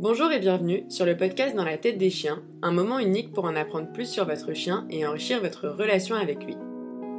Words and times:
Bonjour 0.00 0.30
et 0.30 0.38
bienvenue 0.38 0.84
sur 0.88 1.04
le 1.04 1.16
podcast 1.16 1.56
Dans 1.56 1.64
la 1.64 1.76
tête 1.76 1.98
des 1.98 2.08
chiens, 2.08 2.38
un 2.62 2.70
moment 2.70 3.00
unique 3.00 3.32
pour 3.32 3.46
en 3.46 3.56
apprendre 3.56 3.90
plus 3.92 4.08
sur 4.08 4.24
votre 4.26 4.52
chien 4.52 4.86
et 4.90 5.04
enrichir 5.04 5.40
votre 5.40 5.66
relation 5.66 6.14
avec 6.14 6.44
lui. 6.44 6.56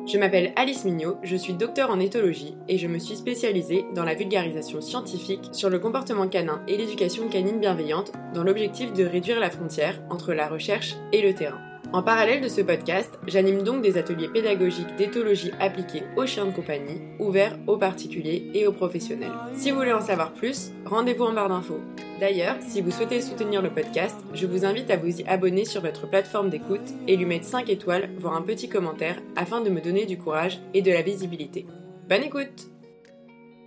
Je 0.08 0.18
m'appelle 0.18 0.54
Alice 0.56 0.86
Mignot, 0.86 1.18
je 1.22 1.36
suis 1.36 1.52
docteur 1.52 1.90
en 1.90 2.00
éthologie 2.00 2.56
et 2.70 2.78
je 2.78 2.88
me 2.88 2.98
suis 2.98 3.18
spécialisée 3.18 3.84
dans 3.96 4.06
la 4.06 4.16
vulgarisation 4.16 4.80
scientifique 4.80 5.50
sur 5.52 5.70
le 5.70 5.80
comportement 5.80 6.30
canin 6.30 6.64
et 6.70 6.78
l'éducation 6.78 7.28
canine 7.28 7.60
bienveillante 7.60 8.14
dans 8.34 8.46
l'objectif 8.46 8.94
de 8.94 9.04
réduire 9.04 9.42
la 9.42 9.52
frontière 9.52 10.02
entre 10.10 10.34
la 10.34 10.48
recherche 10.48 10.96
et 11.12 11.22
le 11.22 11.34
terrain. 11.34 11.69
En 11.92 12.04
parallèle 12.04 12.42
de 12.42 12.48
ce 12.48 12.62
podcast, 12.62 13.18
j'anime 13.26 13.64
donc 13.64 13.82
des 13.82 13.98
ateliers 13.98 14.28
pédagogiques 14.28 14.96
d'éthologie 14.96 15.52
appliqués 15.60 16.04
aux 16.18 16.28
chiens 16.28 16.46
de 16.46 16.52
compagnie, 16.52 17.02
ouverts 17.18 17.58
aux 17.66 17.78
particuliers 17.78 18.52
et 18.54 18.68
aux 18.68 18.72
professionnels. 18.72 19.32
Si 19.56 19.72
vous 19.72 19.78
voulez 19.78 19.92
en 19.92 20.00
savoir 20.00 20.32
plus, 20.34 20.72
rendez-vous 20.86 21.24
en 21.24 21.34
barre 21.34 21.50
d'infos. 21.50 21.80
D'ailleurs, 22.20 22.58
si 22.62 22.82
vous 22.82 22.92
souhaitez 22.92 23.22
soutenir 23.22 23.64
le 23.64 23.72
podcast, 23.72 24.16
je 24.36 24.46
vous 24.46 24.66
invite 24.66 24.92
à 24.92 24.98
vous 24.98 25.20
y 25.20 25.28
abonner 25.28 25.66
sur 25.66 25.82
votre 25.82 26.08
plateforme 26.08 26.52
d'écoute 26.52 26.94
et 27.08 27.18
lui 27.18 27.26
mettre 27.26 27.46
5 27.46 27.68
étoiles, 27.70 28.12
voire 28.20 28.36
un 28.36 28.44
petit 28.44 28.70
commentaire, 28.70 29.20
afin 29.36 29.62
de 29.62 29.72
me 29.72 29.82
donner 29.82 30.06
du 30.06 30.20
courage 30.20 30.60
et 30.76 30.84
de 30.84 30.92
la 30.92 31.02
visibilité. 31.02 31.66
Bonne 32.08 32.24
écoute 32.24 32.70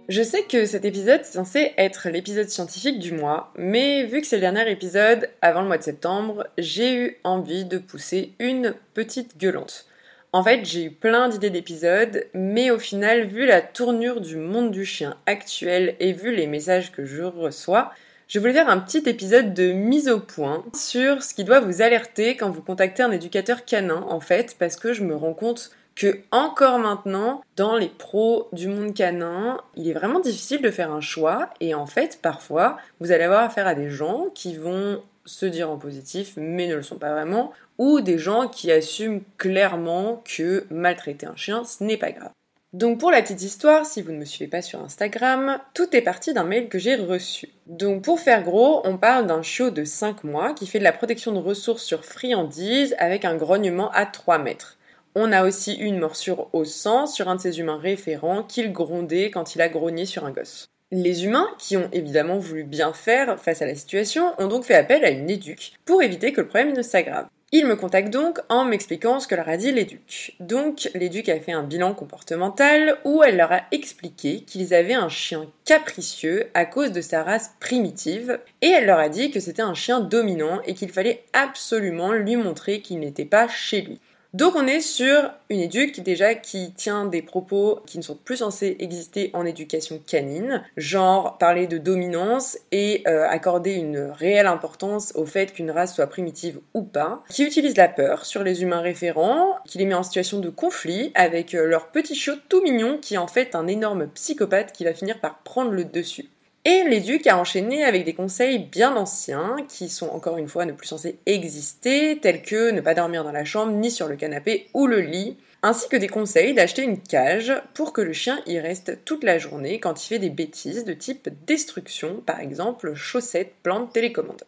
je 0.09 0.23
sais 0.23 0.43
que 0.43 0.67
cet 0.67 0.85
épisode 0.85 1.21
est 1.21 1.25
censé 1.25 1.73
être 1.79 2.09
l'épisode 2.09 2.49
scientifique 2.49 2.99
du 2.99 3.13
mois, 3.13 3.53
mais 3.57 4.05
vu 4.05 4.21
que 4.21 4.27
c'est 4.27 4.37
le 4.37 4.41
dernier 4.41 4.71
épisode 4.71 5.29
avant 5.41 5.63
le 5.63 5.69
mois 5.69 5.79
de 5.79 5.83
septembre, 5.83 6.47
j'ai 6.59 6.95
eu 6.95 7.17
envie 7.25 7.65
de 7.65 7.79
pousser 7.79 8.33
une 8.39 8.75
petite 8.95 9.39
gueulante. 9.39 9.87
En 10.33 10.43
fait, 10.43 10.65
j'ai 10.65 10.85
eu 10.85 10.91
plein 10.91 11.29
d'idées 11.29 11.51
d'épisodes, 11.51 12.27
mais 12.35 12.71
au 12.71 12.79
final, 12.79 13.27
vu 13.27 13.47
la 13.47 13.61
tournure 13.61 14.21
du 14.21 14.37
monde 14.37 14.71
du 14.71 14.85
chien 14.85 15.17
actuel 15.27 15.95
et 16.01 16.13
vu 16.13 16.35
les 16.35 16.47
messages 16.47 16.91
que 16.91 17.05
je 17.05 17.23
reçois, 17.23 17.93
je 18.29 18.39
voulais 18.39 18.55
faire 18.55 18.71
un 18.71 18.81
petit 18.81 19.09
épisode 19.09 19.53
de 19.53 19.73
mise 19.73 20.09
au 20.09 20.19
point 20.19 20.65
sur 20.75 21.23
ce 21.23 21.35
qui 21.35 21.45
doit 21.45 21.61
vous 21.61 21.83
alerter 21.83 22.35
quand 22.35 22.51
vous 22.51 22.63
contactez 22.63 23.03
un 23.03 23.13
éducateur 23.13 23.67
canin, 23.67 24.07
en 24.09 24.21
fait, 24.21 24.57
parce 24.59 24.77
que 24.77 24.95
je 24.95 25.05
me 25.05 25.15
rends 25.15 25.35
compte 25.35 25.71
que 25.95 26.21
encore 26.31 26.79
maintenant, 26.79 27.43
dans 27.57 27.77
les 27.77 27.89
pros 27.89 28.49
du 28.53 28.69
monde 28.69 28.95
canin, 28.95 29.59
il 29.77 29.89
est 29.89 29.93
vraiment 29.93 30.21
difficile 30.21 30.63
de 30.63 30.71
faire 30.71 30.93
un 30.93 31.01
choix 31.01 31.51
et 31.61 31.75
en 31.75 31.87
fait, 31.87 32.19
parfois, 32.23 32.77
vous 33.01 33.13
allez 33.13 33.25
avoir 33.25 33.43
affaire 33.43 33.67
à 33.67 33.75
des 33.75 33.91
gens 33.91 34.27
qui 34.35 34.57
vont 34.57 35.03
se 35.25 35.47
dire 35.47 35.71
en 35.71 35.77
positif 35.77 36.33
mais 36.37 36.67
ne 36.67 36.75
le 36.75 36.83
sont 36.83 36.97
pas 36.97 37.13
vraiment 37.13 37.53
ou 37.79 38.01
des 38.01 38.19
gens 38.19 38.49
qui 38.49 38.71
assument 38.71 39.23
clairement 39.39 40.23
que 40.25 40.67
maltraiter 40.71 41.27
un 41.27 41.37
chien, 41.37 41.65
ce 41.65 41.85
n'est 41.85 41.97
pas 41.97 42.13
grave. 42.13 42.31
Donc 42.73 42.99
pour 42.99 43.11
la 43.11 43.21
petite 43.21 43.43
histoire, 43.43 43.85
si 43.85 44.01
vous 44.01 44.13
ne 44.13 44.19
me 44.19 44.25
suivez 44.25 44.49
pas 44.49 44.63
sur 44.63 44.81
Instagram, 44.81 45.59
tout 45.75 45.95
est 45.95 46.01
parti 46.01 46.33
d'un 46.33 46.45
mail 46.45 46.71
que 46.71 46.79
j'ai 46.79 46.95
reçu. 46.95 47.51
Donc 47.67 48.03
pour 48.03 48.19
faire 48.19 48.43
gros, 48.43 48.81
on 48.85 48.97
parle 48.97 49.27
d'un 49.27 49.43
chiot 49.43 49.71
de 49.71 49.85
5 49.85 50.25
mois 50.25 50.55
qui 50.55 50.67
fait 50.67 50.79
de 50.79 50.85
la 50.85 50.93
protection 50.93 51.33
de 51.33 51.39
ressources 51.39 51.83
sur 51.83 52.05
friandises 52.05 52.95
avec 52.99 53.27
un 53.27 53.37
grognement 53.37 53.91
à 53.91 54.07
3 54.07 54.39
mètres. 54.39 54.79
On 55.15 55.31
a 55.31 55.45
aussi 55.45 55.75
une 55.75 55.99
morsure 55.99 56.49
au 56.55 56.65
sang 56.65 57.07
sur 57.07 57.29
un 57.29 57.35
de 57.35 57.41
ses 57.41 57.61
humains 57.61 57.79
référents 57.79 58.43
qu'il 58.43 58.73
grondait 58.73 59.31
quand 59.31 59.55
il 59.55 59.61
a 59.61 59.69
grogné 59.69 60.07
sur 60.07 60.25
un 60.25 60.31
gosse. 60.31 60.69
Les 60.91 61.27
humains, 61.27 61.49
qui 61.59 61.77
ont 61.77 61.89
évidemment 61.93 62.39
voulu 62.39 62.65
bien 62.65 62.95
faire 62.95 63.39
face 63.39 63.61
à 63.61 63.67
la 63.67 63.75
situation, 63.75 64.33
ont 64.39 64.47
donc 64.47 64.65
fait 64.65 64.75
appel 64.75 65.05
à 65.05 65.11
une 65.11 65.29
éduque 65.29 65.75
pour 65.85 66.03
éviter 66.03 66.33
que 66.33 66.41
le 66.41 66.49
problème 66.49 66.75
ne 66.75 66.83
s'aggrave. 66.83 67.27
Ils 67.55 67.67
me 67.67 67.77
contactent 67.77 68.13
donc 68.13 68.41
en 68.49 68.65
m'expliquant 68.65 69.21
ce 69.21 69.29
que 69.29 69.35
leur 69.35 69.51
a 69.51 69.59
dit 69.59 69.73
l'éduc. 69.73 70.35
Donc 70.41 70.89
l'éduc 70.95 71.29
a 71.29 71.39
fait 71.39 71.53
un 71.53 71.63
bilan 71.63 71.93
comportemental 71.93 72.97
où 73.05 73.23
elle 73.23 73.37
leur 73.37 73.53
a 73.53 73.61
expliqué 73.71 74.41
qu'ils 74.41 74.73
avaient 74.73 74.95
un 74.95 75.11
chien 75.11 75.47
capricieux 75.67 76.47
à 76.55 76.65
cause 76.65 76.93
de 76.93 77.03
sa 77.03 77.23
race 77.23 77.53
primitive 77.61 78.39
et 78.63 78.69
elle 78.69 78.87
leur 78.87 78.99
a 78.99 79.11
dit 79.11 79.31
que 79.31 79.41
c'était 79.41 79.61
un 79.61 79.75
chien 79.75 80.01
dominant 80.01 80.63
et 80.65 80.73
qu'il 80.73 80.91
fallait 80.91 81.25
absolument 81.35 82.13
lui 82.13 82.37
montrer 82.37 82.81
qu'il 82.81 83.01
n'était 83.01 83.27
pas 83.27 83.49
chez 83.49 83.83
lui. 83.83 84.01
Donc 84.35 84.55
on 84.57 84.67
est 84.67 84.81
sur 84.81 85.31
une 85.51 85.61
éduque 85.61 86.01
déjà 86.01 86.35
qui 86.35 86.73
tient 86.73 87.05
des 87.05 87.21
propos 87.21 87.81
qui 87.85 87.99
ne 87.99 88.03
sont 88.03 88.17
plus 88.17 88.39
censés 88.39 88.77
exister 88.79 89.29
en 89.35 89.45
éducation 89.45 90.01
canine, 90.07 90.65
genre 90.79 91.37
parler 91.37 91.67
de 91.67 91.77
dominance 91.77 92.57
et 92.71 93.03
euh, 93.07 93.29
accorder 93.29 93.75
une 93.75 93.99
réelle 93.99 94.47
importance 94.47 95.13
au 95.17 95.27
fait 95.27 95.53
qu'une 95.53 95.71
race 95.71 95.95
soit 95.95 96.07
primitive 96.07 96.61
ou 96.73 96.81
pas, 96.81 97.23
qui 97.29 97.45
utilise 97.45 97.77
la 97.77 97.89
peur 97.89 98.25
sur 98.25 98.43
les 98.43 98.63
humains 98.63 98.81
référents, 98.81 99.59
qui 99.67 99.77
les 99.77 99.85
met 99.85 99.93
en 99.93 100.03
situation 100.03 100.39
de 100.39 100.49
conflit 100.49 101.13
avec 101.15 101.55
euh, 101.55 101.67
leur 101.67 101.89
petit 101.89 102.15
chiot 102.15 102.37
tout 102.49 102.63
mignon 102.63 102.97
qui 103.03 103.15
est 103.15 103.19
en 103.19 103.27
fait 103.27 103.55
un 103.55 103.67
énorme 103.67 104.07
psychopathe 104.09 104.73
qui 104.73 104.85
va 104.85 104.95
finir 104.95 105.21
par 105.21 105.41
prendre 105.41 105.73
le 105.73 105.85
dessus. 105.85 106.31
Et 106.65 106.85
l'éduc 106.85 107.27
a 107.27 107.39
enchaîné 107.39 107.83
avec 107.83 108.05
des 108.05 108.15
conseils 108.15 108.61
bien 108.61 108.95
anciens, 108.95 109.57
qui 109.69 109.89
sont 109.89 110.09
encore 110.11 110.39
une 110.39 110.47
fois 110.47 110.65
ne 110.65 110.71
plus 110.71 110.87
censés 110.87 111.19
exister, 111.27 112.21
tels 112.21 112.43
que 112.43 112.71
ne 112.71 112.81
pas 112.81 112.95
dormir 112.95 113.25
dans 113.25 113.33
la 113.33 113.45
chambre, 113.45 113.73
ni 113.73 113.91
sur 113.91 114.07
le 114.07 114.15
canapé 114.15 114.69
ou 114.73 114.87
le 114.87 115.01
lit, 115.01 115.37
ainsi 115.65 115.89
que 115.89 115.97
des 115.97 116.07
conseils 116.07 116.55
d'acheter 116.55 116.83
une 116.83 117.01
cage 117.01 117.53
pour 117.75 117.93
que 117.93 118.01
le 118.01 118.13
chien 118.13 118.41
y 118.47 118.61
reste 118.61 119.05
toute 119.05 119.25
la 119.25 119.39
journée 119.39 119.81
quand 119.81 120.05
il 120.05 120.07
fait 120.07 120.19
des 120.21 120.31
bêtises 120.31 120.85
de 120.85 120.93
type 120.93 121.29
destruction, 121.47 122.23
par 122.25 122.39
exemple 122.39 122.95
chaussettes, 122.95 123.55
plantes, 123.65 123.93
télécommande. 123.93 124.45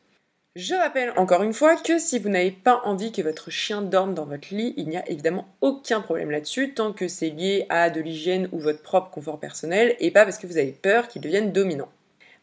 Je 0.55 0.77
rappelle 0.77 1.13
encore 1.17 1.43
une 1.43 1.53
fois 1.53 1.75
que 1.75 1.99
si 1.99 2.21
vous 2.21 2.29
n'avez 2.29 2.53
pas 2.53 2.81
envie 2.85 3.11
que 3.11 3.23
votre 3.23 3.51
chien 3.51 3.83
dorme 3.83 4.15
dans 4.15 4.25
votre 4.25 4.55
lit, 4.55 4.73
il 4.77 4.87
n'y 4.89 4.97
a 4.97 5.09
évidemment 5.11 5.49
aucun 5.63 6.01
problème 6.01 6.31
là-dessus, 6.31 6.75
tant 6.75 6.93
que 6.93 7.09
c'est 7.09 7.31
lié 7.31 7.67
à 7.71 7.91
de 7.91 8.01
l'hygiène 8.01 8.49
ou 8.53 8.61
votre 8.61 8.83
propre 8.83 9.11
confort 9.11 9.41
personnel, 9.41 9.97
et 9.99 10.13
pas 10.13 10.25
parce 10.25 10.39
que 10.39 10.47
vous 10.47 10.59
avez 10.59 10.71
peur 10.71 11.09
qu'il 11.09 11.23
devienne 11.23 11.51
dominant. 11.51 11.89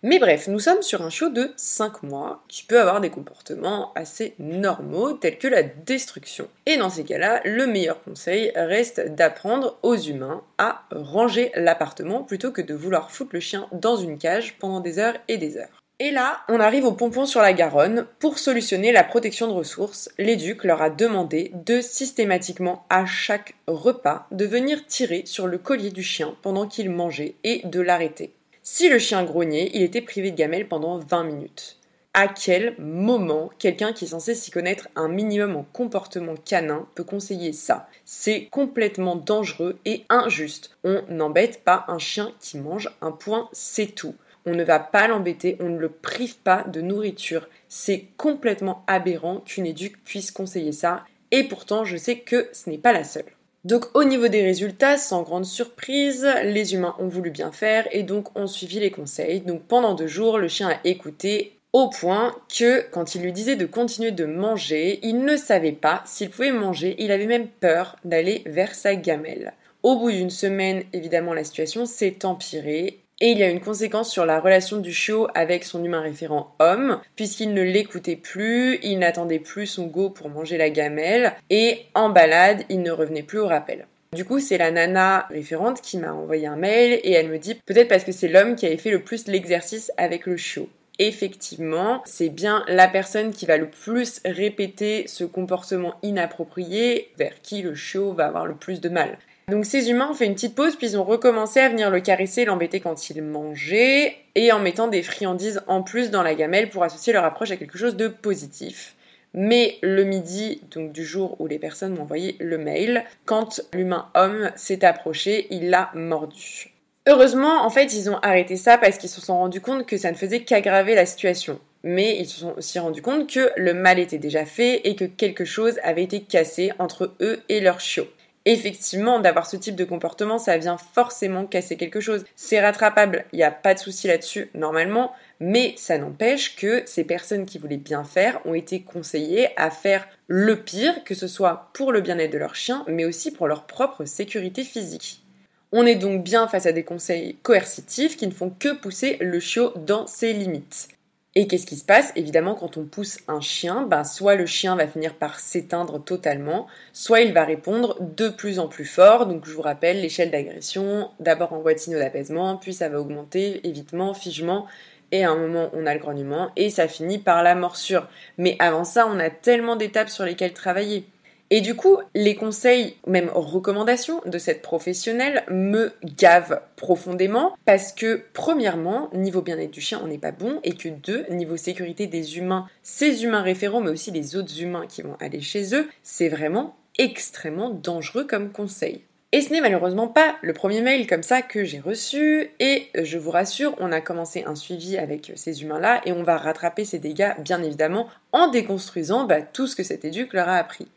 Mais 0.04 0.18
bref, 0.18 0.48
nous 0.48 0.58
sommes 0.58 0.82
sur 0.82 1.04
un 1.04 1.12
chiot 1.12 1.30
de 1.30 1.52
5 1.58 2.02
mois 2.02 2.44
qui 2.48 2.64
peut 2.64 2.82
avoir 2.82 3.02
des 3.02 3.12
comportements 3.12 3.94
assez 3.94 4.34
normaux 4.40 5.14
tels 5.14 5.38
que 5.38 5.48
la 5.48 5.62
destruction. 5.62 6.48
Et 6.66 6.78
dans 6.78 6.90
ces 6.90 7.04
cas-là, 7.04 7.40
le 7.46 7.68
meilleur 7.68 8.02
conseil 8.04 8.52
reste 8.56 9.14
d'apprendre 9.14 9.78
aux 9.84 9.96
humains 9.96 10.42
à 10.58 10.86
ranger 10.90 11.52
l'appartement 11.54 12.24
plutôt 12.24 12.52
que 12.52 12.64
de 12.64 12.74
vouloir 12.74 13.12
foutre 13.12 13.30
le 13.34 13.40
chien 13.40 13.68
dans 13.74 13.96
une 13.96 14.18
cage 14.18 14.58
pendant 14.58 14.80
des 14.80 14.98
heures 14.98 15.18
et 15.28 15.38
des 15.38 15.58
heures. 15.58 15.84
Et 16.00 16.10
là, 16.10 16.40
on 16.50 16.60
arrive 16.60 16.86
au 16.86 16.94
pompon 16.94 17.28
sur 17.28 17.42
la 17.42 17.54
Garonne. 17.54 18.08
Pour 18.18 18.40
solutionner 18.40 18.92
la 18.92 19.04
protection 19.04 19.46
de 19.46 19.54
ressources, 19.54 20.10
l'éduc 20.18 20.64
leur 20.64 20.82
a 20.82 20.90
demandé 20.90 21.52
de 21.54 21.80
systématiquement 21.80 22.88
à 22.90 23.06
chaque 23.06 23.54
repas 23.68 24.26
de 24.32 24.48
venir 24.48 24.84
tirer 24.88 25.22
sur 25.28 25.46
le 25.46 25.60
collier 25.60 25.92
du 25.92 26.02
chien 26.02 26.36
pendant 26.42 26.66
qu'il 26.66 26.90
mangeait 26.90 27.36
et 27.44 27.62
de 27.66 27.82
l'arrêter. 27.82 28.34
Si 28.64 28.90
le 28.90 29.00
chien 29.00 29.24
grognait, 29.24 29.72
il 29.74 29.82
était 29.82 30.02
privé 30.02 30.30
de 30.30 30.36
gamelle 30.36 30.68
pendant 30.68 31.00
20 31.00 31.24
minutes. 31.24 31.78
À 32.14 32.28
quel 32.28 32.76
moment 32.78 33.50
quelqu'un 33.58 33.92
qui 33.92 34.06
est 34.06 34.10
censé 34.10 34.36
s'y 34.36 34.52
connaître 34.52 34.88
un 34.96 35.08
minimum 35.08 35.56
en 35.56 35.64
comportement 35.64 36.36
canin 36.36 36.88
peut 36.94 37.04
conseiller 37.04 37.54
ça? 37.54 37.88
C'est 38.06 38.50
complètement 38.52 39.16
dangereux 39.16 39.80
et 39.86 40.04
injuste. 40.10 40.78
On 40.84 41.02
n'embête 41.10 41.64
pas 41.64 41.86
un 41.88 41.98
chien 41.98 42.34
qui 42.40 42.60
mange 42.60 42.92
un 43.02 43.12
point, 43.12 43.50
c'est 43.52 43.96
tout. 43.96 44.14
On 44.46 44.54
ne 44.54 44.64
va 44.64 44.78
pas 44.78 45.08
l'embêter, 45.08 45.58
on 45.60 45.70
ne 45.70 45.80
le 45.80 45.90
prive 45.90 46.38
pas 46.38 46.64
de 46.64 46.82
nourriture. 46.82 47.48
C'est 47.68 48.10
complètement 48.18 48.84
aberrant 48.86 49.40
qu'une 49.40 49.66
éduque 49.66 50.04
puisse 50.04 50.30
conseiller 50.30 50.72
ça. 50.72 51.04
Et 51.32 51.46
pourtant, 51.46 51.84
je 51.84 51.98
sais 51.98 52.20
que 52.20 52.48
ce 52.54 52.70
n'est 52.70 52.78
pas 52.78 52.94
la 52.94 53.06
seule. 53.06 53.32
Donc 53.64 53.86
au 53.96 54.04
niveau 54.04 54.28
des 54.28 54.42
résultats, 54.42 54.98
sans 54.98 55.22
grande 55.22 55.46
surprise, 55.46 56.28
les 56.44 56.74
humains 56.74 56.96
ont 56.98 57.08
voulu 57.08 57.30
bien 57.30 57.52
faire 57.52 57.88
et 57.92 58.02
donc 58.02 58.36
ont 58.38 58.48
suivi 58.48 58.80
les 58.80 58.90
conseils. 58.90 59.42
Donc 59.42 59.64
pendant 59.64 59.94
deux 59.94 60.08
jours, 60.08 60.40
le 60.40 60.48
chien 60.48 60.70
a 60.70 60.80
écouté 60.84 61.60
au 61.72 61.90
point 61.90 62.36
que 62.50 62.82
quand 62.90 63.16
il 63.16 63.22
lui 63.22 63.32
disait 63.32 63.56
de 63.56 63.66
continuer 63.66 64.12
de 64.12 64.26
manger, 64.26 65.00
il 65.04 65.24
ne 65.24 65.38
savait 65.38 65.72
pas 65.72 66.02
s'il 66.06 66.30
pouvait 66.30 66.52
manger, 66.52 66.96
il 66.98 67.12
avait 67.12 67.28
même 67.28 67.48
peur 67.48 67.96
d'aller 68.04 68.42
vers 68.46 68.74
sa 68.74 68.96
gamelle. 68.96 69.54
Au 69.84 69.98
bout 69.98 70.12
d'une 70.12 70.30
semaine, 70.30 70.84
évidemment, 70.92 71.34
la 71.34 71.44
situation 71.44 71.86
s'est 71.86 72.26
empirée 72.26 73.01
et 73.22 73.30
il 73.30 73.38
y 73.38 73.44
a 73.44 73.50
une 73.50 73.62
conséquence 73.62 74.12
sur 74.12 74.26
la 74.26 74.40
relation 74.40 74.78
du 74.78 74.92
chiot 74.92 75.28
avec 75.36 75.64
son 75.64 75.84
humain 75.84 76.02
référent 76.02 76.56
homme, 76.60 77.00
puisqu'il 77.16 77.54
ne 77.54 77.62
l'écoutait 77.62 78.16
plus, 78.16 78.80
il 78.82 79.00
n'attendait 79.00 79.40
plus 79.40 79.68
son 79.68 79.86
go 79.86 80.10
pour 80.10 80.30
manger 80.30 80.58
la 80.58 80.72
gamelle, 80.72 81.34
et 81.52 81.86
en 81.94 82.10
balade, 82.10 82.64
il 82.70 82.82
ne 82.82 82.92
revenait 82.92 83.22
plus 83.22 83.40
au 83.40 83.48
rappel. 83.48 83.86
Du 84.14 84.26
coup, 84.26 84.40
c'est 84.40 84.58
la 84.58 84.72
nana 84.72 85.28
référente 85.30 85.82
qui 85.82 85.98
m'a 85.98 86.12
envoyé 86.12 86.48
un 86.48 86.58
mail 86.58 87.00
et 87.04 87.12
elle 87.12 87.30
me 87.30 87.38
dit 87.38 87.56
peut-être 87.66 87.88
parce 87.88 88.04
que 88.04 88.12
c'est 88.12 88.28
l'homme 88.28 88.58
qui 88.58 88.66
avait 88.66 88.76
fait 88.76 88.92
le 88.92 89.02
plus 89.02 89.28
l'exercice 89.28 89.90
avec 89.96 90.26
le 90.26 90.36
chiot. 90.36 90.68
Effectivement, 91.00 92.02
c'est 92.04 92.28
bien 92.28 92.66
la 92.68 92.90
personne 92.90 93.32
qui 93.32 93.46
va 93.46 93.56
le 93.56 93.70
plus 93.70 94.20
répéter 94.26 95.06
ce 95.08 95.24
comportement 95.24 95.96
inapproprié 96.04 97.12
vers 97.18 97.42
qui 97.42 97.62
le 97.62 97.74
chiot 97.74 98.12
va 98.12 98.26
avoir 98.26 98.46
le 98.46 98.56
plus 98.56 98.82
de 98.82 98.90
mal. 98.90 99.18
Donc 99.52 99.66
ces 99.66 99.90
humains 99.90 100.10
ont 100.10 100.14
fait 100.14 100.28
une 100.28 100.34
petite 100.34 100.56
pause, 100.56 100.78
puis 100.78 100.88
ils 100.88 100.98
ont 100.98 101.04
recommencé 101.04 101.60
à 101.60 101.68
venir 101.68 101.90
le 101.90 102.00
caresser, 102.00 102.46
l'embêter 102.46 102.80
quand 102.80 103.10
il 103.10 103.22
mangeait, 103.22 104.16
et 104.36 104.54
en 104.54 104.60
mettant 104.60 104.88
des 104.88 105.04
friandises 105.04 105.62
en 105.68 105.84
plus 105.84 106.10
dans 106.10 106.24
la 106.24 106.36
gamelle 106.36 106.70
pour 106.70 106.86
associer 106.86 107.12
leur 107.12 107.26
approche 107.26 107.52
à 107.52 107.58
quelque 107.58 107.78
chose 107.78 107.98
de 107.98 108.08
positif. 108.08 108.96
Mais 109.34 109.78
le 109.82 110.06
midi, 110.06 110.62
donc 110.74 110.94
du 110.94 111.04
jour 111.04 111.36
où 111.40 111.48
les 111.48 111.60
personnes 111.60 111.96
m'ont 111.96 112.04
envoyé 112.04 112.38
le 112.40 112.58
mail, 112.58 113.04
quand 113.26 113.60
l'humain 113.74 114.08
homme 114.16 114.52
s'est 114.56 114.86
approché, 114.86 115.48
il 115.50 115.70
l'a 115.70 115.92
mordu. 115.96 116.74
Heureusement, 117.06 117.66
en 117.66 117.70
fait, 117.70 117.94
ils 117.94 118.10
ont 118.10 118.20
arrêté 118.20 118.56
ça 118.56 118.78
parce 118.78 118.98
qu'ils 118.98 119.10
se 119.10 119.20
sont 119.20 119.38
rendus 119.38 119.60
compte 119.60 119.86
que 119.86 119.98
ça 119.98 120.12
ne 120.12 120.16
faisait 120.16 120.46
qu'aggraver 120.46 120.96
la 120.96 121.06
situation. 121.06 121.60
mais 121.84 122.16
ils 122.18 122.28
se 122.28 122.40
sont 122.40 122.54
aussi 122.58 122.78
rendus 122.80 123.02
compte 123.02 123.28
que 123.28 123.52
le 123.58 123.74
mal 123.74 124.00
était 124.00 124.20
déjà 124.20 124.46
fait 124.46 124.88
et 124.88 124.96
que 124.96 125.04
quelque 125.04 125.46
chose 125.46 125.80
avait 125.84 126.04
été 126.04 126.22
cassé 126.22 126.72
entre 126.78 127.16
eux 127.20 127.42
et 127.50 127.60
leur 127.60 127.80
chiot. 127.80 128.08
Effectivement, 128.46 129.20
d'avoir 129.20 129.46
ce 129.46 129.56
type 129.56 129.76
de 129.76 129.86
comportement, 129.86 130.40
ça 130.40 130.58
vient 130.58 130.78
forcément 130.78 131.46
casser 131.46 131.78
quelque 131.78 132.00
chose. 132.00 132.26
C'est 132.36 132.60
rattrapable, 132.60 133.26
il 133.34 133.38
n'y 133.38 133.44
a 133.44 133.52
pas 133.52 133.76
de 133.76 133.80
souci 133.80 134.08
là-dessus 134.08 134.50
normalement, 134.56 135.12
mais 135.40 135.76
ça 135.78 136.00
n'empêche 136.00 136.56
que 136.56 136.82
ces 136.86 137.04
personnes 137.04 137.46
qui 137.46 137.60
voulaient 137.60 137.78
bien 137.78 138.04
faire 138.04 138.40
ont 138.46 138.56
été 138.56 138.82
conseillées 138.82 139.50
à 139.58 139.70
faire 139.70 140.08
le 140.28 140.56
pire, 140.64 141.04
que 141.04 141.14
ce 141.14 141.28
soit 141.28 141.70
pour 141.74 141.92
le 141.92 142.02
bien-être 142.02 142.34
de 142.34 142.40
leur 142.40 142.56
chien, 142.56 142.84
mais 142.88 143.06
aussi 143.06 143.32
pour 143.32 143.48
leur 143.48 143.68
propre 143.68 144.06
sécurité 144.06 144.64
physique. 144.64 145.24
On 145.72 145.86
est 145.86 145.96
donc 145.96 146.24
bien 146.24 146.48
face 146.48 146.66
à 146.66 146.72
des 146.72 146.84
conseils 146.84 147.38
coercitifs 147.44 148.18
qui 148.18 148.28
ne 148.28 148.34
font 148.34 148.50
que 148.50 148.74
pousser 148.74 149.18
le 149.22 149.40
chiot 149.40 149.72
dans 149.76 150.08
ses 150.08 150.34
limites. 150.34 150.90
Et 151.34 151.48
qu'est-ce 151.48 151.66
qui 151.66 151.78
se 151.78 151.86
passe? 151.86 152.12
Évidemment, 152.18 152.56
quand 152.56 152.76
on 152.76 152.84
pousse 152.84 153.20
un 153.30 153.40
chien, 153.40 153.84
ben, 153.84 154.04
soit 154.04 154.36
le 154.36 154.46
chien 154.46 154.76
va 154.76 154.86
finir 154.86 155.16
par 155.16 155.40
s'éteindre 155.40 156.04
totalement, 156.04 156.68
soit 156.92 157.22
il 157.22 157.32
va 157.32 157.46
répondre 157.46 157.96
de 158.02 158.28
plus 158.28 158.60
en 158.60 158.68
plus 158.68 158.84
fort. 158.84 159.28
Donc 159.28 159.46
je 159.46 159.54
vous 159.54 159.62
rappelle 159.62 160.02
l'échelle 160.02 160.30
d'agression, 160.30 161.10
d'abord 161.22 161.54
en 161.54 161.64
signaux 161.78 162.00
d'apaisement, 162.00 162.58
puis 162.58 162.74
ça 162.74 162.90
va 162.90 163.00
augmenter, 163.00 163.66
évitement, 163.66 164.14
figement, 164.14 164.68
et 165.14 165.24
à 165.24 165.32
un 165.32 165.38
moment 165.38 165.70
on 165.72 165.86
a 165.86 165.94
le 165.94 166.02
grognement, 166.02 166.52
et 166.58 166.70
ça 166.70 166.90
finit 166.90 167.18
par 167.18 167.44
la 167.44 167.56
morsure. 167.56 168.10
Mais 168.38 168.58
avant 168.60 168.84
ça, 168.84 169.08
on 169.08 169.18
a 169.18 169.30
tellement 169.30 169.78
d'étapes 169.78 170.10
sur 170.10 170.26
lesquelles 170.26 170.54
travailler. 170.54 171.06
Et 171.54 171.60
du 171.60 171.76
coup, 171.76 171.98
les 172.16 172.36
conseils, 172.36 172.96
même 173.06 173.30
recommandations 173.36 174.22
de 174.26 174.38
cette 174.38 174.62
professionnelle 174.62 175.44
me 175.50 175.92
gavent 176.18 176.62
profondément 176.78 177.58
parce 177.66 177.92
que, 177.92 178.24
premièrement, 178.32 179.10
niveau 179.14 179.42
bien-être 179.42 179.72
du 179.72 179.82
chien, 179.82 180.00
on 180.02 180.08
n'est 180.08 180.18
pas 180.18 180.32
bon 180.32 180.62
et 180.64 180.74
que, 180.74 180.88
deux, 180.88 181.26
niveau 181.30 181.58
sécurité 181.58 182.08
des 182.08 182.38
humains, 182.38 182.68
ces 182.84 183.26
humains 183.26 183.42
référents, 183.42 183.82
mais 183.82 183.92
aussi 183.92 184.12
les 184.12 184.38
autres 184.38 184.62
humains 184.62 184.88
qui 184.88 185.02
vont 185.02 185.18
aller 185.20 185.42
chez 185.42 185.76
eux, 185.76 185.90
c'est 186.04 186.30
vraiment 186.30 186.78
extrêmement 186.98 187.70
dangereux 187.70 188.26
comme 188.26 188.54
conseil. 188.54 189.02
Et 189.34 189.42
ce 189.42 189.52
n'est 189.52 189.62
malheureusement 189.62 190.08
pas 190.08 190.38
le 190.42 190.54
premier 190.54 190.82
mail 190.82 191.06
comme 191.06 191.24
ça 191.24 191.42
que 191.42 191.66
j'ai 191.66 191.80
reçu 191.80 192.50
et 192.62 192.88
je 192.96 193.18
vous 193.18 193.32
rassure, 193.32 193.76
on 193.80 193.92
a 193.92 194.00
commencé 194.00 194.44
un 194.46 194.56
suivi 194.56 194.98
avec 194.98 195.34
ces 195.36 195.64
humains-là 195.64 196.02
et 196.06 196.14
on 196.14 196.24
va 196.24 196.38
rattraper 196.38 196.86
ces 196.86 197.00
dégâts 197.00 197.34
bien 197.40 197.62
évidemment 197.62 198.08
en 198.32 198.50
déconstruisant 198.50 199.26
bah, 199.26 199.42
tout 199.42 199.68
ce 199.68 199.76
que 199.76 199.84
cet 199.84 200.06
éduc 200.06 200.34
leur 200.34 200.48
a 200.50 200.58
appris. 200.58 200.88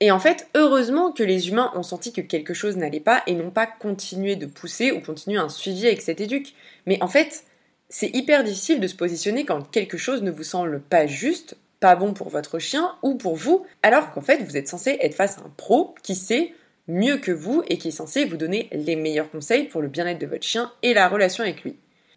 Et 0.00 0.10
en 0.10 0.18
fait, 0.18 0.48
heureusement 0.54 1.12
que 1.12 1.22
les 1.22 1.48
humains 1.48 1.72
ont 1.74 1.82
senti 1.82 2.12
que 2.12 2.20
quelque 2.20 2.52
chose 2.52 2.76
n'allait 2.76 3.00
pas 3.00 3.22
et 3.26 3.34
n'ont 3.34 3.50
pas 3.50 3.66
continué 3.66 4.36
de 4.36 4.46
pousser 4.46 4.92
ou 4.92 5.00
continué 5.00 5.38
un 5.38 5.48
suivi 5.48 5.86
avec 5.86 6.02
cet 6.02 6.20
éduc. 6.20 6.54
Mais 6.86 7.02
en 7.02 7.08
fait, 7.08 7.44
c'est 7.88 8.14
hyper 8.14 8.42
difficile 8.44 8.80
de 8.80 8.86
se 8.88 8.96
positionner 8.96 9.44
quand 9.44 9.70
quelque 9.70 9.96
chose 9.96 10.22
ne 10.22 10.30
vous 10.30 10.42
semble 10.42 10.80
pas 10.80 11.06
juste, 11.06 11.56
pas 11.80 11.96
bon 11.96 12.12
pour 12.12 12.28
votre 12.28 12.58
chien 12.58 12.96
ou 13.02 13.14
pour 13.14 13.36
vous, 13.36 13.66
alors 13.82 14.10
qu'en 14.10 14.20
fait 14.20 14.42
vous 14.42 14.56
êtes 14.56 14.68
censé 14.68 14.98
être 15.00 15.14
face 15.14 15.38
à 15.38 15.42
un 15.42 15.52
pro 15.56 15.94
qui 16.02 16.14
sait 16.14 16.54
mieux 16.88 17.18
que 17.18 17.32
vous 17.32 17.62
et 17.68 17.78
qui 17.78 17.88
est 17.88 17.92
censé 17.92 18.24
vous 18.24 18.36
donner 18.36 18.68
les 18.72 18.96
meilleurs 18.96 19.30
conseils 19.30 19.68
pour 19.68 19.80
le 19.80 19.88
bien-être 19.88 20.18
de 20.18 20.26
votre 20.26 20.44
chien 20.44 20.72
et 20.82 20.94
la 20.94 21.08
relation 21.08 21.44
avec 21.44 21.62
lui. 21.62 21.76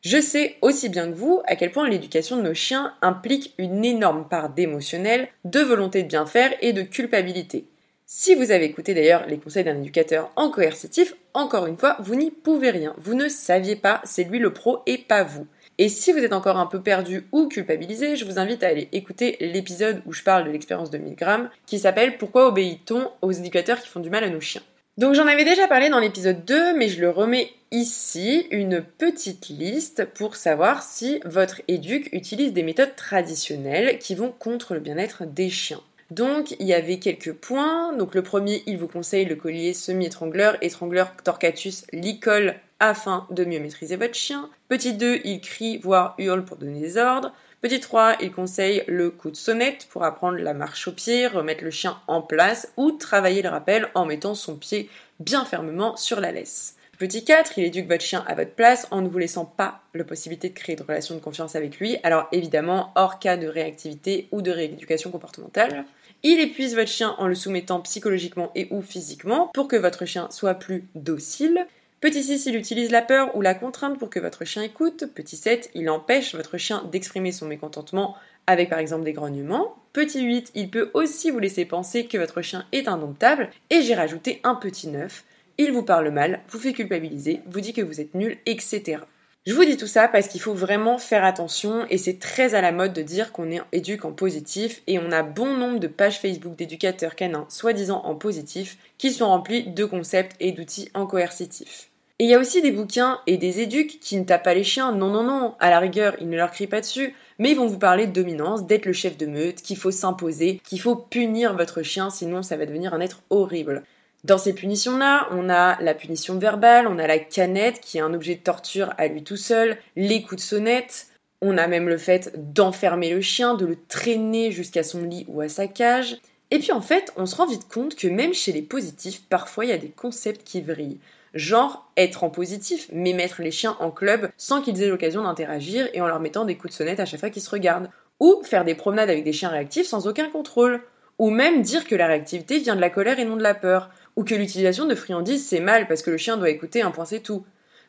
Je 0.09 0.21
sais 0.21 0.55
aussi 0.61 0.87
bien 0.87 1.11
que 1.11 1.17
vous 1.17 1.41
à 1.47 1.57
quel 1.57 1.69
point 1.69 1.89
l'éducation 1.89 2.37
de 2.37 2.41
nos 2.41 2.53
chiens 2.53 2.93
implique 3.01 3.53
une 3.57 3.83
énorme 3.83 4.25
part 4.29 4.47
d'émotionnel, 4.47 5.27
de 5.43 5.59
volonté 5.59 6.01
de 6.01 6.07
bien 6.07 6.25
faire 6.25 6.53
et 6.61 6.71
de 6.71 6.81
culpabilité. 6.81 7.65
Si 8.05 8.33
vous 8.33 8.51
avez 8.51 8.63
écouté 8.63 8.93
d'ailleurs 8.93 9.25
les 9.27 9.37
conseils 9.37 9.65
d'un 9.65 9.75
éducateur 9.75 10.31
en 10.37 10.49
coercitif, 10.49 11.13
encore 11.33 11.67
une 11.67 11.75
fois, 11.75 11.97
vous 11.99 12.15
n'y 12.15 12.31
pouvez 12.31 12.69
rien. 12.69 12.95
Vous 12.97 13.15
ne 13.15 13.27
saviez 13.27 13.75
pas, 13.75 13.99
c'est 14.05 14.23
lui 14.23 14.39
le 14.39 14.53
pro 14.53 14.79
et 14.85 14.97
pas 14.97 15.25
vous. 15.25 15.45
Et 15.77 15.89
si 15.89 16.13
vous 16.13 16.19
êtes 16.19 16.31
encore 16.31 16.55
un 16.55 16.67
peu 16.67 16.81
perdu 16.81 17.27
ou 17.33 17.49
culpabilisé, 17.49 18.15
je 18.15 18.23
vous 18.23 18.39
invite 18.39 18.63
à 18.63 18.67
aller 18.67 18.87
écouter 18.93 19.35
l'épisode 19.41 20.01
où 20.05 20.13
je 20.13 20.23
parle 20.23 20.45
de 20.45 20.51
l'expérience 20.51 20.89
de 20.89 20.99
1000 20.99 21.15
grammes 21.15 21.49
qui 21.65 21.79
s'appelle 21.79 22.17
Pourquoi 22.17 22.47
obéit-on 22.47 23.11
aux 23.21 23.33
éducateurs 23.33 23.81
qui 23.81 23.89
font 23.89 23.99
du 23.99 24.09
mal 24.09 24.23
à 24.23 24.29
nos 24.29 24.39
chiens? 24.39 24.63
Donc 24.97 25.13
j'en 25.13 25.27
avais 25.27 25.45
déjà 25.45 25.67
parlé 25.67 25.89
dans 25.89 25.99
l'épisode 25.99 26.43
2, 26.45 26.75
mais 26.75 26.89
je 26.89 27.01
le 27.01 27.09
remets 27.09 27.51
ici, 27.71 28.47
une 28.51 28.81
petite 28.81 29.49
liste 29.49 30.05
pour 30.05 30.35
savoir 30.35 30.83
si 30.83 31.19
votre 31.25 31.61
éduc 31.67 32.09
utilise 32.13 32.53
des 32.53 32.63
méthodes 32.63 32.95
traditionnelles 32.95 33.99
qui 33.99 34.15
vont 34.15 34.31
contre 34.31 34.73
le 34.73 34.79
bien-être 34.79 35.25
des 35.25 35.49
chiens. 35.49 35.81
Donc 36.09 36.55
il 36.59 36.65
y 36.65 36.73
avait 36.73 36.99
quelques 36.99 37.33
points. 37.33 37.93
Donc 37.93 38.15
le 38.15 38.21
premier, 38.21 38.63
il 38.65 38.77
vous 38.77 38.87
conseille 38.87 39.25
le 39.25 39.35
collier 39.35 39.73
semi-étrangleur, 39.73 40.57
étrangleur 40.61 41.13
Torcatus 41.23 41.85
Licol 41.91 42.55
afin 42.79 43.27
de 43.31 43.43
mieux 43.43 43.59
maîtriser 43.59 43.95
votre 43.95 44.15
chien. 44.15 44.49
Petit 44.69 44.93
2, 44.93 45.21
il 45.23 45.41
crie 45.41 45.77
voire 45.77 46.15
hurle 46.17 46.45
pour 46.45 46.57
donner 46.57 46.79
des 46.79 46.97
ordres. 46.97 47.33
Petit 47.59 47.79
3, 47.79 48.17
il 48.21 48.31
conseille 48.31 48.83
le 48.87 49.09
coup 49.09 49.31
de 49.31 49.35
sonnette 49.35 49.87
pour 49.89 50.03
apprendre 50.03 50.37
la 50.37 50.53
marche 50.53 50.87
au 50.87 50.91
pied, 50.91 51.25
remettre 51.25 51.63
le 51.63 51.71
chien 51.71 51.97
en 52.07 52.21
place 52.21 52.71
ou 52.77 52.91
travailler 52.91 53.41
le 53.41 53.49
rappel 53.49 53.89
en 53.95 54.05
mettant 54.05 54.35
son 54.35 54.57
pied 54.57 54.89
bien 55.19 55.43
fermement 55.43 55.97
sur 55.97 56.19
la 56.19 56.31
laisse. 56.31 56.75
Petit 56.99 57.23
4, 57.23 57.57
il 57.57 57.65
éduque 57.65 57.87
votre 57.87 58.03
chien 58.03 58.23
à 58.27 58.35
votre 58.35 58.51
place 58.51 58.87
en 58.91 59.01
ne 59.01 59.07
vous 59.07 59.17
laissant 59.17 59.45
pas 59.45 59.81
la 59.95 60.03
possibilité 60.03 60.49
de 60.49 60.53
créer 60.53 60.75
de 60.75 60.83
relation 60.83 61.15
de 61.15 61.19
confiance 61.19 61.55
avec 61.55 61.79
lui, 61.79 61.97
alors 62.03 62.27
évidemment 62.31 62.91
hors 62.95 63.17
cas 63.17 63.37
de 63.37 63.47
réactivité 63.47 64.27
ou 64.31 64.43
de 64.43 64.51
rééducation 64.51 65.09
comportementale. 65.09 65.85
Il 66.21 66.39
épuise 66.39 66.75
votre 66.75 66.89
chien 66.89 67.15
en 67.17 67.27
le 67.27 67.35
soumettant 67.35 67.81
psychologiquement 67.81 68.51
et 68.53 68.67
ou 68.69 68.81
physiquement 68.81 69.49
pour 69.53 69.67
que 69.67 69.75
votre 69.75 70.05
chien 70.05 70.27
soit 70.29 70.55
plus 70.55 70.87
docile. 70.93 71.65
Petit 71.99 72.21
6, 72.21 72.45
il 72.45 72.55
utilise 72.55 72.91
la 72.91 73.01
peur 73.01 73.35
ou 73.35 73.41
la 73.41 73.55
contrainte 73.55 73.97
pour 73.97 74.11
que 74.11 74.19
votre 74.19 74.45
chien 74.45 74.61
écoute. 74.61 75.05
Petit 75.15 75.35
7, 75.35 75.71
il 75.73 75.89
empêche 75.89 76.35
votre 76.35 76.59
chien 76.59 76.83
d'exprimer 76.91 77.31
son 77.31 77.47
mécontentement 77.47 78.15
avec 78.45 78.69
par 78.69 78.77
exemple 78.77 79.03
des 79.03 79.13
grognements. 79.13 79.75
Petit 79.93 80.23
8, 80.23 80.51
il 80.53 80.69
peut 80.69 80.91
aussi 80.93 81.31
vous 81.31 81.39
laisser 81.39 81.65
penser 81.65 82.05
que 82.05 82.19
votre 82.19 82.43
chien 82.43 82.65
est 82.71 82.87
indomptable. 82.87 83.49
Et 83.71 83.81
j'ai 83.81 83.95
rajouté 83.95 84.41
un 84.43 84.53
petit 84.53 84.89
9, 84.89 85.23
il 85.57 85.71
vous 85.71 85.81
parle 85.81 86.11
mal, 86.11 86.41
vous 86.49 86.59
fait 86.59 86.73
culpabiliser, 86.73 87.41
vous 87.47 87.61
dit 87.61 87.73
que 87.73 87.81
vous 87.81 87.99
êtes 87.99 88.13
nul, 88.13 88.37
etc. 88.45 88.99
Je 89.47 89.53
vous 89.53 89.63
dis 89.63 89.77
tout 89.77 89.87
ça 89.87 90.09
parce 90.09 90.27
qu'il 90.27 90.41
faut 90.41 90.53
vraiment 90.53 90.97
faire 90.97 91.23
attention 91.23 91.85
et 91.89 91.97
c'est 91.97 92.19
très 92.19 92.53
à 92.53 92.59
la 92.59 92.73
mode 92.73 92.91
de 92.91 93.01
dire 93.01 93.31
qu'on 93.31 93.49
est 93.49 93.61
éduque 93.71 94.03
en 94.03 94.11
positif 94.11 94.81
et 94.87 94.99
on 94.99 95.09
a 95.09 95.23
bon 95.23 95.55
nombre 95.55 95.79
de 95.79 95.87
pages 95.87 96.19
Facebook 96.19 96.57
d'éducateurs 96.57 97.15
canins 97.15 97.45
soi-disant 97.47 98.01
en 98.03 98.15
positif 98.15 98.77
qui 98.97 99.09
sont 99.09 99.27
remplis 99.27 99.63
de 99.63 99.85
concepts 99.85 100.35
et 100.41 100.51
d'outils 100.51 100.89
en 100.93 101.07
coercitif. 101.07 101.89
Et 102.19 102.25
il 102.25 102.29
y 102.29 102.33
a 102.33 102.39
aussi 102.39 102.61
des 102.61 102.73
bouquins 102.73 103.21
et 103.25 103.37
des 103.37 103.61
éduques 103.61 104.01
qui 104.01 104.17
ne 104.17 104.25
tapent 104.25 104.43
pas 104.43 104.53
les 104.53 104.65
chiens, 104.65 104.91
non 104.91 105.11
non 105.11 105.23
non, 105.23 105.55
à 105.61 105.69
la 105.69 105.79
rigueur 105.79 106.17
ils 106.19 106.29
ne 106.29 106.35
leur 106.35 106.51
crient 106.51 106.67
pas 106.67 106.81
dessus, 106.81 107.15
mais 107.39 107.51
ils 107.51 107.57
vont 107.57 107.67
vous 107.67 107.79
parler 107.79 108.05
de 108.05 108.11
dominance, 108.11 108.67
d'être 108.67 108.85
le 108.85 108.91
chef 108.91 109.15
de 109.15 109.27
meute, 109.27 109.61
qu'il 109.61 109.77
faut 109.77 109.91
s'imposer, 109.91 110.59
qu'il 110.65 110.81
faut 110.81 110.97
punir 110.97 111.55
votre 111.55 111.83
chien 111.83 112.09
sinon 112.09 112.43
ça 112.43 112.57
va 112.57 112.65
devenir 112.65 112.93
un 112.93 112.99
être 112.99 113.21
horrible. 113.29 113.83
Dans 114.23 114.37
ces 114.37 114.53
punitions-là, 114.53 115.27
on 115.31 115.49
a 115.49 115.81
la 115.81 115.93
punition 115.93 116.37
verbale, 116.37 116.87
on 116.87 116.99
a 116.99 117.07
la 117.07 117.19
canette 117.19 117.79
qui 117.79 117.97
est 117.97 118.01
un 118.01 118.13
objet 118.13 118.35
de 118.35 118.41
torture 118.41 118.93
à 118.97 119.07
lui 119.07 119.23
tout 119.23 119.37
seul, 119.37 119.77
les 119.95 120.21
coups 120.23 120.41
de 120.41 120.47
sonnette, 120.47 121.07
on 121.41 121.57
a 121.57 121.67
même 121.67 121.87
le 121.87 121.97
fait 121.97 122.33
d'enfermer 122.53 123.11
le 123.11 123.21
chien, 123.21 123.53
de 123.53 123.65
le 123.65 123.77
traîner 123.87 124.51
jusqu'à 124.51 124.83
son 124.83 125.03
lit 125.03 125.25
ou 125.27 125.41
à 125.41 125.49
sa 125.49 125.67
cage. 125.67 126.17
Et 126.49 126.59
puis 126.59 126.71
en 126.71 126.81
fait, 126.81 127.13
on 127.17 127.25
se 127.25 127.35
rend 127.35 127.45
vite 127.45 127.67
compte 127.67 127.95
que 127.95 128.07
même 128.07 128.33
chez 128.33 128.51
les 128.51 128.61
positifs, 128.61 129.23
parfois 129.29 129.65
il 129.65 129.69
y 129.69 129.73
a 129.73 129.77
des 129.77 129.89
concepts 129.89 130.43
qui 130.43 130.61
vrillent. 130.61 130.99
Genre 131.33 131.91
être 131.97 132.23
en 132.23 132.29
positif, 132.29 132.89
mais 132.91 133.13
mettre 133.13 133.41
les 133.41 133.51
chiens 133.51 133.77
en 133.79 133.91
club 133.91 134.29
sans 134.37 134.61
qu'ils 134.61 134.81
aient 134.81 134.87
l'occasion 134.87 135.23
d'interagir 135.23 135.87
et 135.93 136.01
en 136.01 136.07
leur 136.07 136.19
mettant 136.19 136.45
des 136.45 136.55
coups 136.55 136.73
de 136.73 136.77
sonnette 136.77 136.99
à 136.99 137.05
chaque 137.05 137.19
fois 137.19 137.29
qu'ils 137.29 137.41
se 137.41 137.49
regardent. 137.49 137.89
Ou 138.19 138.41
faire 138.43 138.65
des 138.65 138.73
promenades 138.73 139.09
avec 139.09 139.23
des 139.23 139.33
chiens 139.33 139.49
réactifs 139.49 139.85
sans 139.85 140.07
aucun 140.07 140.29
contrôle. 140.29 140.81
Ou 141.19 141.29
même 141.29 141.61
dire 141.61 141.85
que 141.85 141.95
la 141.95 142.07
réactivité 142.07 142.59
vient 142.59 142.75
de 142.75 142.81
la 142.81 142.89
colère 142.89 143.19
et 143.19 143.25
non 143.25 143.35
de 143.35 143.43
la 143.43 143.53
peur 143.53 143.89
ou 144.17 144.25
que 144.25 144.35
l'utilisation 144.35 144.85
de 144.85 144.95
friandises 144.95 145.47
c'est 145.47 145.61
mal 145.61 145.87
parce 145.87 146.01
que 146.01 146.11
le 146.11 146.17
chien 146.17 146.35
doit 146.35 146.49
écouter 146.49 146.81
un 146.81 146.91
point 146.91 147.05
c'est 147.05 147.21
tout. 147.21 147.45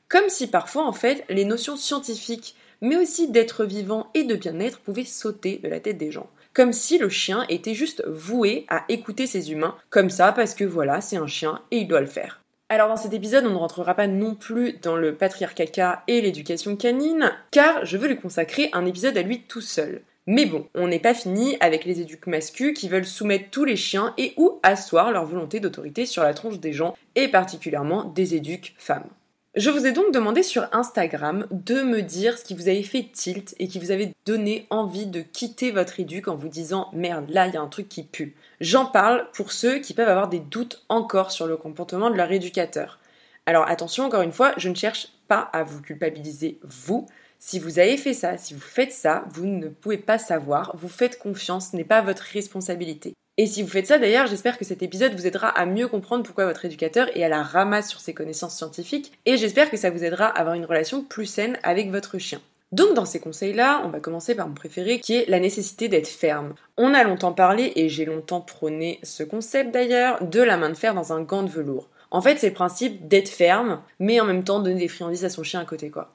Comme 0.09 0.29
si 0.29 0.47
parfois 0.47 0.87
en 0.87 0.93
fait 0.93 1.25
les 1.29 1.45
notions 1.45 1.77
scientifiques, 1.77 2.55
mais 2.81 2.97
aussi 2.97 3.29
d'être 3.29 3.65
vivant 3.65 4.11
et 4.15 4.23
de 4.23 4.37
bien-être 4.37 4.79
pouvaient 4.79 5.05
sauter 5.05 5.59
de 5.59 5.69
la 5.69 5.81
tête 5.81 5.99
des 5.99 6.13
gens. 6.13 6.31
Comme 6.55 6.73
si 6.73 6.99
le 6.99 7.09
chien 7.09 7.45
était 7.49 7.75
juste 7.75 8.05
voué 8.07 8.67
à 8.69 8.85
écouter 8.89 9.27
ses 9.27 9.51
humains, 9.51 9.77
comme 9.91 10.11
ça 10.11 10.33
parce 10.33 10.55
que 10.55 10.65
voilà, 10.65 11.01
c'est 11.01 11.17
un 11.17 11.27
chien 11.27 11.61
et 11.71 11.79
il 11.79 11.89
doit 11.89 12.01
le 12.01 12.07
faire. 12.07 12.43
Alors 12.71 12.89
dans 12.89 12.97
cet 12.97 13.15
épisode, 13.15 13.47
on 13.47 13.51
ne 13.53 13.57
rentrera 13.57 13.95
pas 13.95 14.07
non 14.07 14.35
plus 14.35 14.75
dans 14.83 14.97
le 14.97 15.15
patriarcat 15.15 16.03
et 16.07 16.21
l'éducation 16.21 16.77
canine, 16.77 17.33
car 17.51 17.87
je 17.87 17.97
veux 17.97 18.09
lui 18.09 18.19
consacrer 18.19 18.69
un 18.75 18.85
épisode 18.85 19.17
à 19.17 19.23
lui 19.23 19.43
tout 19.43 19.63
seul. 19.63 20.03
Mais 20.31 20.45
bon, 20.45 20.67
on 20.75 20.89
n'est 20.89 20.99
pas 20.99 21.15
fini 21.15 21.57
avec 21.61 21.87
les 21.87 22.03
éduques 22.03 22.27
masculins 22.27 22.75
qui 22.75 22.91
veulent 22.91 23.07
soumettre 23.07 23.49
tous 23.51 23.65
les 23.65 23.77
chiens 23.77 24.13
et 24.19 24.35
ou 24.37 24.61
asseoir 24.63 25.11
leur 25.11 25.25
volonté 25.25 25.59
d'autorité 25.59 26.05
sur 26.05 26.23
la 26.23 26.35
tronche 26.35 26.61
des 26.61 26.75
gens, 26.75 26.95
et 27.15 27.29
particulièrement 27.29 28.05
des 28.05 28.35
éduques 28.35 28.75
femmes. 28.77 29.09
Je 29.55 29.71
vous 29.71 29.87
ai 29.87 29.93
donc 29.93 30.13
demandé 30.13 30.43
sur 30.43 30.69
Instagram 30.73 31.47
de 31.51 31.81
me 31.81 32.03
dire 32.03 32.37
ce 32.37 32.45
qui 32.45 32.53
vous 32.53 32.69
avait 32.69 32.83
fait 32.83 33.07
tilt 33.11 33.55
et 33.59 33.69
qui 33.69 33.79
vous 33.79 33.91
avait 33.91 34.13
donné 34.27 34.67
envie 34.69 35.07
de 35.07 35.23
quitter 35.23 35.71
votre 35.71 35.99
éduque 35.99 36.29
en 36.29 36.37
vous 36.37 36.49
disant 36.49 36.91
merde, 36.93 37.31
là 37.31 37.47
il 37.47 37.55
y 37.55 37.57
a 37.57 37.63
un 37.63 37.69
truc 37.69 37.89
qui 37.89 38.03
pue. 38.03 38.37
J'en 38.61 38.85
parle 38.85 39.27
pour 39.33 39.51
ceux 39.51 39.79
qui 39.79 39.95
peuvent 39.95 40.11
avoir 40.11 40.29
des 40.29 40.41
doutes 40.41 40.85
encore 40.91 41.31
sur 41.31 41.47
le 41.47 41.57
comportement 41.57 42.11
de 42.11 42.17
leur 42.17 42.31
éducateur. 42.31 42.99
Alors 43.47 43.67
attention, 43.67 44.05
encore 44.05 44.21
une 44.21 44.33
fois, 44.33 44.53
je 44.59 44.69
ne 44.69 44.75
cherche 44.75 45.09
pas 45.27 45.41
à 45.55 45.63
vous 45.63 45.81
culpabiliser 45.81 46.59
vous, 46.63 47.07
Si 47.39 47.61
vous 47.61 47.79
avez 47.79 47.97
fait 47.97 48.15
ça, 48.15 48.37
si 48.37 48.53
vous 48.53 48.61
faites 48.61 48.93
ça, 48.93 49.25
vous 49.33 49.47
ne 49.47 49.69
pouvez 49.69 49.99
pas 49.99 50.19
savoir, 50.19 50.77
vous 50.77 50.89
faites 50.89 51.19
confiance, 51.19 51.71
ce 51.71 51.77
n'est 51.77 51.85
pas 51.85 52.03
votre 52.03 52.23
responsabilité. 52.23 53.15
Et 53.37 53.47
si 53.47 53.63
vous 53.63 53.69
faites 53.69 53.87
ça 53.87 53.99
d'ailleurs, 53.99 54.27
j'espère 54.27 54.59
que 54.59 54.65
cet 54.65 54.83
épisode 54.83 55.15
vous 55.15 55.29
aidera 55.29 55.49
à 55.49 55.65
mieux 55.65 55.87
comprendre 55.87 56.25
pourquoi 56.25 56.47
votre 56.47 56.65
éducateur 56.65 57.07
est 57.17 57.23
à 57.23 57.29
la 57.29 57.45
ramasse 57.45 57.89
sur 57.89 58.01
ses 58.01 58.13
connaissances 58.13 58.57
scientifiques 58.57 59.13
et 59.25 59.37
j'espère 59.37 59.71
que 59.71 59.77
ça 59.77 59.91
vous 59.91 60.03
aidera 60.03 60.27
à 60.27 60.41
avoir 60.41 60.57
une 60.57 60.65
relation 60.65 61.05
plus 61.05 61.27
saine 61.27 61.57
avec 61.63 61.93
votre 61.93 62.19
chien. 62.19 62.41
Donc 62.73 62.95
dans 62.95 63.05
ces 63.05 63.21
conseils-là, 63.21 63.83
on 63.85 63.89
va 63.89 64.01
commencer 64.01 64.35
par 64.35 64.49
mon 64.49 64.55
préféré 64.55 64.99
qui 64.99 65.15
est 65.15 65.29
la 65.29 65.39
nécessité 65.39 65.87
d'être 65.87 66.09
ferme. 66.09 66.55
On 66.77 66.93
a 66.93 67.05
longtemps 67.05 67.33
parlé, 67.33 67.73
et 67.77 67.89
j'ai 67.89 68.05
longtemps 68.05 68.41
prôné 68.41 68.99
ce 69.05 69.23
concept 69.23 69.73
d'ailleurs, 69.73 70.23
de 70.25 70.43
la 70.43 70.57
main 70.57 70.69
de 70.69 70.75
fer 70.75 70.93
dans 70.93 71.13
un 71.13 71.23
gant 71.23 71.45
de 71.45 71.49
velours. 71.49 71.89
En 72.11 72.21
fait, 72.21 72.39
c'est 72.39 72.49
le 72.49 72.55
principe 72.55 73.07
d'être 73.07 73.29
ferme, 73.29 73.81
mais 74.01 74.21
en 74.21 74.25
même 74.25 74.45
temps 74.45 74.61
donner 74.61 74.81
des 74.81 74.89
friandises 74.89 75.25
à 75.25 75.31
son 75.31 75.45
chien 75.45 75.61
à 75.61 75.65
côté 75.65 75.91
quoi. 75.91 76.11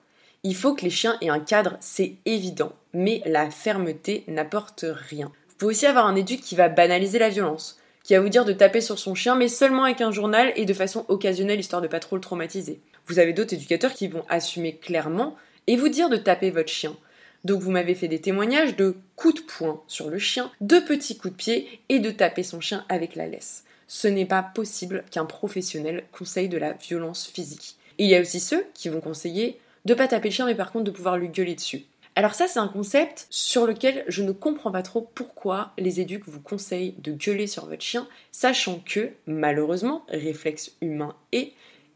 Il 0.46 0.56
faut 0.56 0.74
que 0.74 0.82
les 0.84 0.90
chiens 0.90 1.18
aient 1.22 1.30
un 1.30 1.40
cadre, 1.40 1.78
c'est 1.80 2.16
évident, 2.26 2.74
mais 2.94 3.22
la 3.26 3.50
fermeté 3.50 4.26
n'apporte 4.28 4.84
rien. 4.86 5.32
Vous 5.48 5.56
pouvez 5.58 5.72
aussi 5.72 5.86
avoir 5.86 6.06
un 6.06 6.18
éduc 6.18 6.42
qui 6.42 6.56
va 6.56 6.68
banaliser 6.68 7.18
la 7.18 7.30
violence, 7.30 7.80
qui 8.04 8.14
va 8.14 8.20
vous 8.20 8.28
dire 8.28 8.44
de 8.44 8.52
taper 8.52 8.82
sur 8.82 9.00
son 9.00 9.16
chien, 9.16 9.36
mais 9.36 9.48
seulement 9.48 9.86
avec 9.86 10.02
un 10.02 10.12
journal 10.12 10.52
et 10.58 10.66
de 10.66 10.74
façon 10.74 11.06
occasionnelle, 11.08 11.62
histoire 11.62 11.82
de 11.82 11.88
pas 11.88 12.02
trop 12.02 12.18
le 12.18 12.22
traumatiser. 12.22 12.82
Vous 13.08 13.20
avez 13.20 13.32
d'autres 13.32 13.54
éducateurs 13.54 13.94
qui 13.94 14.10
vont 14.10 14.26
assumer 14.28 14.76
clairement 14.76 15.38
et 15.68 15.78
vous 15.78 15.88
dire 15.88 16.10
de 16.10 16.18
taper 16.18 16.52
votre 16.52 16.72
chien. 16.72 16.94
Donc 17.46 17.62
vous 17.62 17.72
m'avez 17.72 17.96
fait 17.96 18.10
des 18.10 18.20
témoignages 18.20 18.76
de 18.76 18.98
coups 19.16 19.36
de 19.36 19.42
poing 19.42 19.82
sur 19.88 20.10
le 20.10 20.20
chien, 20.20 20.52
de 20.60 20.80
petits 20.80 21.18
coups 21.18 21.34
de 21.34 21.38
pied 21.38 21.80
et 21.88 22.00
de 22.00 22.12
taper 22.12 22.44
son 22.44 22.60
chien 22.60 22.84
avec 22.90 23.16
la 23.16 23.28
laisse. 23.28 23.64
Ce 23.88 24.10
n'est 24.10 24.26
pas 24.26 24.44
possible 24.44 25.06
qu'un 25.10 25.26
professionnel 25.26 26.04
conseille 26.12 26.50
de 26.50 26.58
la 26.58 26.74
violence 26.74 27.28
physique. 27.28 27.78
Il 27.98 28.08
y 28.08 28.16
a 28.16 28.22
aussi 28.22 28.42
ceux 28.42 28.66
qui 28.74 28.90
vont 28.90 29.02
conseiller 29.02 29.60
de 29.86 29.94
pas 29.94 30.08
taper 30.08 30.30
le 30.30 30.34
chien 30.34 30.46
mais 30.46 30.56
par 30.56 30.72
contre 30.72 30.86
de 30.86 30.92
pouvoir 30.92 31.18
lui 31.18 31.30
gueuler 31.30 31.56
dessus. 31.56 31.86
Alors 32.16 32.36
ça 32.36 32.48
c'est 32.48 32.60
un 32.60 32.68
concept 32.68 33.26
sur 33.30 33.66
lequel 33.66 34.06
je 34.08 34.22
ne 34.22 34.32
comprends 34.32 34.72
pas 34.72 34.84
trop 34.84 35.10
pourquoi 35.16 35.72
les 35.80 36.00
éduques 36.00 36.28
vous 36.28 36.40
conseillent 36.40 36.96
de 37.00 37.12
gueuler 37.12 37.48
sur 37.48 37.66
votre 37.66 37.82
chien, 37.82 38.08
sachant 38.32 38.80
que 38.86 39.12
malheureusement, 39.26 40.06
réflexe 40.10 40.72
humain 40.82 41.16
et 41.32 41.54